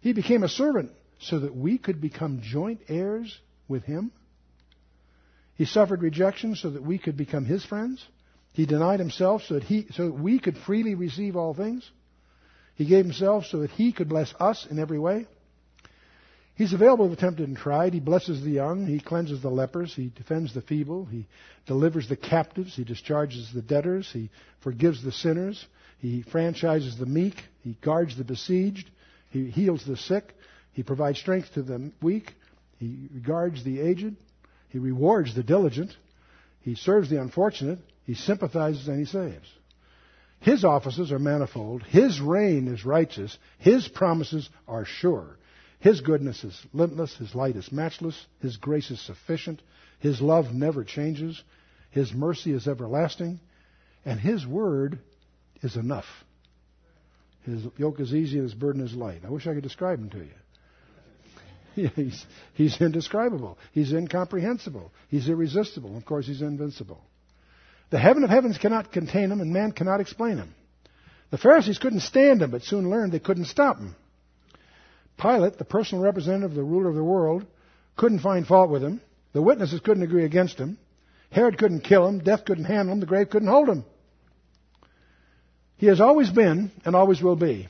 He 0.00 0.12
became 0.12 0.44
a 0.44 0.48
servant 0.48 0.92
so 1.18 1.40
that 1.40 1.56
we 1.56 1.78
could 1.78 2.00
become 2.00 2.40
joint 2.42 2.82
heirs 2.88 3.36
with 3.66 3.82
him. 3.84 4.12
He 5.56 5.64
suffered 5.64 6.02
rejection 6.02 6.54
so 6.54 6.70
that 6.70 6.82
we 6.82 6.98
could 6.98 7.16
become 7.16 7.44
his 7.44 7.64
friends. 7.64 8.04
He 8.52 8.66
denied 8.66 9.00
himself 9.00 9.42
so 9.42 9.54
that, 9.54 9.64
he, 9.64 9.86
so 9.92 10.06
that 10.06 10.14
we 10.14 10.38
could 10.38 10.56
freely 10.58 10.94
receive 10.94 11.36
all 11.36 11.54
things. 11.54 11.90
He 12.76 12.84
gave 12.84 13.04
himself 13.04 13.46
so 13.46 13.60
that 13.60 13.70
he 13.70 13.92
could 13.92 14.08
bless 14.08 14.34
us 14.40 14.66
in 14.70 14.78
every 14.78 14.98
way. 14.98 15.26
He's 16.56 16.72
available 16.72 17.08
to 17.08 17.14
the 17.14 17.20
tempted 17.20 17.48
and 17.48 17.56
tried. 17.56 17.94
He 17.94 18.00
blesses 18.00 18.42
the 18.42 18.50
young. 18.50 18.86
He 18.86 19.00
cleanses 19.00 19.42
the 19.42 19.50
lepers. 19.50 19.92
He 19.94 20.12
defends 20.14 20.54
the 20.54 20.62
feeble. 20.62 21.04
He 21.04 21.26
delivers 21.66 22.08
the 22.08 22.16
captives. 22.16 22.76
He 22.76 22.84
discharges 22.84 23.50
the 23.52 23.62
debtors. 23.62 24.08
He 24.12 24.30
forgives 24.60 25.02
the 25.02 25.10
sinners. 25.10 25.66
He 25.98 26.22
franchises 26.22 26.96
the 26.96 27.06
meek. 27.06 27.34
He 27.62 27.76
guards 27.80 28.16
the 28.16 28.24
besieged. 28.24 28.88
He 29.30 29.50
heals 29.50 29.84
the 29.84 29.96
sick. 29.96 30.32
He 30.72 30.84
provides 30.84 31.18
strength 31.18 31.54
to 31.54 31.62
the 31.62 31.90
weak. 32.00 32.32
He 32.78 33.08
regards 33.12 33.64
the 33.64 33.80
aged. 33.80 34.14
He 34.68 34.78
rewards 34.78 35.34
the 35.34 35.42
diligent. 35.42 35.96
He 36.60 36.76
serves 36.76 37.10
the 37.10 37.20
unfortunate. 37.20 37.78
He 38.06 38.14
sympathizes 38.14 38.86
and 38.86 38.98
he 38.98 39.06
saves. 39.06 39.48
His 40.44 40.62
offices 40.62 41.10
are 41.10 41.18
manifold. 41.18 41.82
His 41.84 42.20
reign 42.20 42.68
is 42.68 42.84
righteous. 42.84 43.38
His 43.56 43.88
promises 43.88 44.50
are 44.68 44.84
sure. 44.84 45.38
His 45.80 46.02
goodness 46.02 46.44
is 46.44 46.66
limitless. 46.74 47.16
His 47.16 47.34
light 47.34 47.56
is 47.56 47.72
matchless. 47.72 48.26
His 48.40 48.58
grace 48.58 48.90
is 48.90 49.00
sufficient. 49.00 49.62
His 50.00 50.20
love 50.20 50.52
never 50.52 50.84
changes. 50.84 51.42
His 51.92 52.12
mercy 52.12 52.52
is 52.52 52.68
everlasting. 52.68 53.40
And 54.04 54.20
His 54.20 54.46
word 54.46 54.98
is 55.62 55.76
enough. 55.76 56.04
His 57.44 57.64
yoke 57.78 58.00
is 58.00 58.12
easy 58.12 58.36
and 58.36 58.44
his 58.44 58.54
burden 58.54 58.82
is 58.82 58.94
light. 58.94 59.22
I 59.24 59.30
wish 59.30 59.46
I 59.46 59.54
could 59.54 59.62
describe 59.62 59.98
him 59.98 60.10
to 60.10 60.18
you. 60.18 61.88
he's, 61.96 62.26
he's 62.52 62.80
indescribable. 62.82 63.56
He's 63.72 63.94
incomprehensible. 63.94 64.92
He's 65.08 65.26
irresistible. 65.26 65.96
Of 65.96 66.04
course, 66.04 66.26
he's 66.26 66.42
invincible. 66.42 67.02
The 67.94 68.00
heaven 68.00 68.24
of 68.24 68.30
heavens 68.30 68.58
cannot 68.58 68.90
contain 68.90 69.30
him, 69.30 69.40
and 69.40 69.52
man 69.52 69.70
cannot 69.70 70.00
explain 70.00 70.38
him. 70.38 70.52
The 71.30 71.38
Pharisees 71.38 71.78
couldn't 71.78 72.00
stand 72.00 72.42
him, 72.42 72.50
but 72.50 72.64
soon 72.64 72.90
learned 72.90 73.12
they 73.12 73.20
couldn't 73.20 73.44
stop 73.44 73.78
him. 73.78 73.94
Pilate, 75.16 75.58
the 75.58 75.64
personal 75.64 76.02
representative 76.02 76.50
of 76.50 76.56
the 76.56 76.64
ruler 76.64 76.88
of 76.88 76.96
the 76.96 77.04
world, 77.04 77.46
couldn't 77.94 78.18
find 78.18 78.48
fault 78.48 78.68
with 78.68 78.82
him. 78.82 79.00
The 79.32 79.42
witnesses 79.42 79.78
couldn't 79.78 80.02
agree 80.02 80.24
against 80.24 80.58
him. 80.58 80.76
Herod 81.30 81.56
couldn't 81.56 81.82
kill 81.82 82.08
him. 82.08 82.18
Death 82.18 82.44
couldn't 82.44 82.64
handle 82.64 82.94
him. 82.94 82.98
The 82.98 83.06
grave 83.06 83.30
couldn't 83.30 83.46
hold 83.46 83.68
him. 83.68 83.84
He 85.76 85.86
has 85.86 86.00
always 86.00 86.30
been 86.30 86.72
and 86.84 86.96
always 86.96 87.22
will 87.22 87.36
be. 87.36 87.68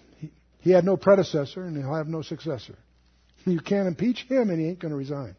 He 0.61 0.71
had 0.71 0.87
no 0.87 0.97
predecessor 0.97 1.67
and 1.67 1.77
he'll 1.77 1.95
have 1.95 2.09
no 2.09 2.23
successor. 2.23 2.79
You 3.45 3.61
can't 3.61 3.89
impeach 3.89 4.23
him 4.23 4.49
and 4.49 4.59
he 4.59 4.69
ain't 4.69 4.79
going 4.79 4.93
to 4.93 4.97
resign. 4.97 5.37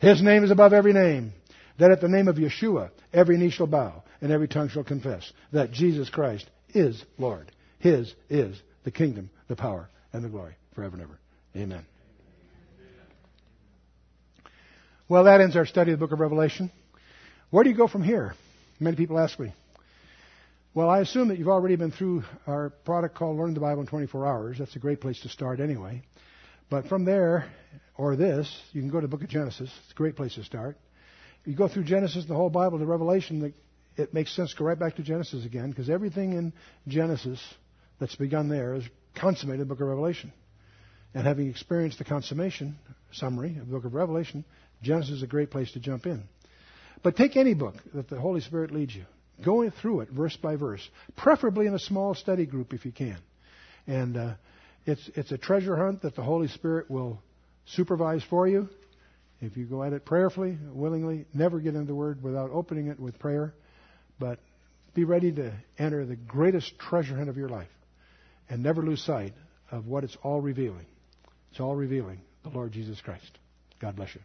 His 0.00 0.20
name 0.20 0.42
is 0.42 0.50
above 0.50 0.72
every 0.72 0.92
name. 0.92 1.32
That 1.78 1.90
at 1.92 2.00
the 2.00 2.08
name 2.08 2.28
of 2.28 2.36
Yeshua, 2.36 2.90
every 3.12 3.36
knee 3.36 3.50
shall 3.50 3.66
bow 3.66 4.02
and 4.20 4.32
every 4.32 4.48
tongue 4.48 4.68
shall 4.68 4.84
confess 4.84 5.32
that 5.52 5.72
Jesus 5.72 6.10
Christ 6.10 6.48
is 6.74 7.04
Lord. 7.18 7.50
His 7.78 8.12
is 8.28 8.60
the 8.84 8.90
kingdom, 8.90 9.30
the 9.46 9.56
power, 9.56 9.88
and 10.12 10.24
the 10.24 10.28
glory 10.28 10.54
forever 10.74 10.96
and 10.96 11.02
ever. 11.02 11.18
Amen. 11.56 11.86
Well, 15.08 15.24
that 15.24 15.40
ends 15.40 15.56
our 15.56 15.66
study 15.66 15.92
of 15.92 15.98
the 15.98 16.04
book 16.04 16.12
of 16.12 16.20
Revelation. 16.20 16.70
Where 17.50 17.64
do 17.64 17.70
you 17.70 17.76
go 17.76 17.88
from 17.88 18.02
here? 18.02 18.34
Many 18.78 18.96
people 18.96 19.18
ask 19.18 19.38
me. 19.38 19.54
Well, 20.74 20.90
I 20.90 21.00
assume 21.00 21.28
that 21.28 21.38
you've 21.38 21.48
already 21.48 21.76
been 21.76 21.92
through 21.92 22.24
our 22.46 22.70
product 22.70 23.14
called 23.14 23.38
Learn 23.38 23.54
the 23.54 23.60
Bible 23.60 23.80
in 23.80 23.86
24 23.86 24.26
Hours. 24.26 24.58
That's 24.58 24.76
a 24.76 24.78
great 24.78 25.00
place 25.00 25.18
to 25.20 25.28
start 25.28 25.60
anyway. 25.60 26.02
But 26.68 26.88
from 26.88 27.04
there, 27.04 27.50
or 27.96 28.16
this, 28.16 28.54
you 28.72 28.82
can 28.82 28.90
go 28.90 29.00
to 29.00 29.06
the 29.06 29.10
book 29.10 29.22
of 29.22 29.30
Genesis. 29.30 29.70
It's 29.84 29.92
a 29.92 29.94
great 29.94 30.14
place 30.14 30.34
to 30.34 30.44
start. 30.44 30.76
You 31.48 31.56
go 31.56 31.66
through 31.66 31.84
Genesis, 31.84 32.26
the 32.26 32.34
whole 32.34 32.50
Bible, 32.50 32.78
to 32.78 32.84
Revelation, 32.84 33.54
it 33.96 34.12
makes 34.12 34.36
sense 34.36 34.50
to 34.50 34.58
go 34.58 34.66
right 34.66 34.78
back 34.78 34.96
to 34.96 35.02
Genesis 35.02 35.46
again, 35.46 35.70
because 35.70 35.88
everything 35.88 36.34
in 36.34 36.52
Genesis 36.86 37.42
that's 37.98 38.14
begun 38.16 38.50
there 38.50 38.74
is 38.74 38.84
consummated 39.14 39.62
in 39.62 39.66
the 39.66 39.74
book 39.74 39.80
of 39.80 39.88
Revelation. 39.88 40.30
And 41.14 41.26
having 41.26 41.48
experienced 41.48 41.96
the 41.96 42.04
consummation 42.04 42.76
summary 43.12 43.56
of 43.58 43.66
the 43.66 43.72
book 43.72 43.86
of 43.86 43.94
Revelation, 43.94 44.44
Genesis 44.82 45.12
is 45.12 45.22
a 45.22 45.26
great 45.26 45.50
place 45.50 45.72
to 45.72 45.80
jump 45.80 46.04
in. 46.04 46.24
But 47.02 47.16
take 47.16 47.34
any 47.34 47.54
book 47.54 47.76
that 47.94 48.10
the 48.10 48.20
Holy 48.20 48.42
Spirit 48.42 48.70
leads 48.70 48.94
you. 48.94 49.06
Go 49.42 49.70
through 49.70 50.00
it 50.00 50.10
verse 50.10 50.36
by 50.36 50.56
verse, 50.56 50.86
preferably 51.16 51.66
in 51.66 51.72
a 51.72 51.78
small 51.78 52.14
study 52.14 52.44
group 52.44 52.74
if 52.74 52.84
you 52.84 52.92
can. 52.92 53.16
And 53.86 54.18
uh, 54.18 54.34
it's, 54.84 55.08
it's 55.14 55.32
a 55.32 55.38
treasure 55.38 55.78
hunt 55.78 56.02
that 56.02 56.14
the 56.14 56.22
Holy 56.22 56.48
Spirit 56.48 56.90
will 56.90 57.22
supervise 57.64 58.22
for 58.28 58.46
you. 58.46 58.68
If 59.40 59.56
you 59.56 59.66
go 59.66 59.82
at 59.82 59.92
it 59.92 60.04
prayerfully, 60.04 60.58
willingly, 60.72 61.26
never 61.32 61.60
get 61.60 61.74
into 61.74 61.86
the 61.86 61.94
Word 61.94 62.22
without 62.22 62.50
opening 62.50 62.88
it 62.88 62.98
with 62.98 63.18
prayer. 63.18 63.54
But 64.18 64.40
be 64.94 65.04
ready 65.04 65.30
to 65.32 65.52
enter 65.78 66.04
the 66.04 66.16
greatest 66.16 66.78
treasure 66.78 67.16
hunt 67.16 67.28
of 67.28 67.36
your 67.36 67.48
life. 67.48 67.68
And 68.50 68.62
never 68.62 68.82
lose 68.82 69.02
sight 69.04 69.34
of 69.70 69.86
what 69.86 70.02
it's 70.04 70.16
all 70.22 70.40
revealing. 70.40 70.86
It's 71.50 71.60
all 71.60 71.76
revealing 71.76 72.20
the 72.42 72.50
Lord 72.50 72.72
Jesus 72.72 73.00
Christ. 73.00 73.38
God 73.80 73.94
bless 73.96 74.14
you. 74.14 74.20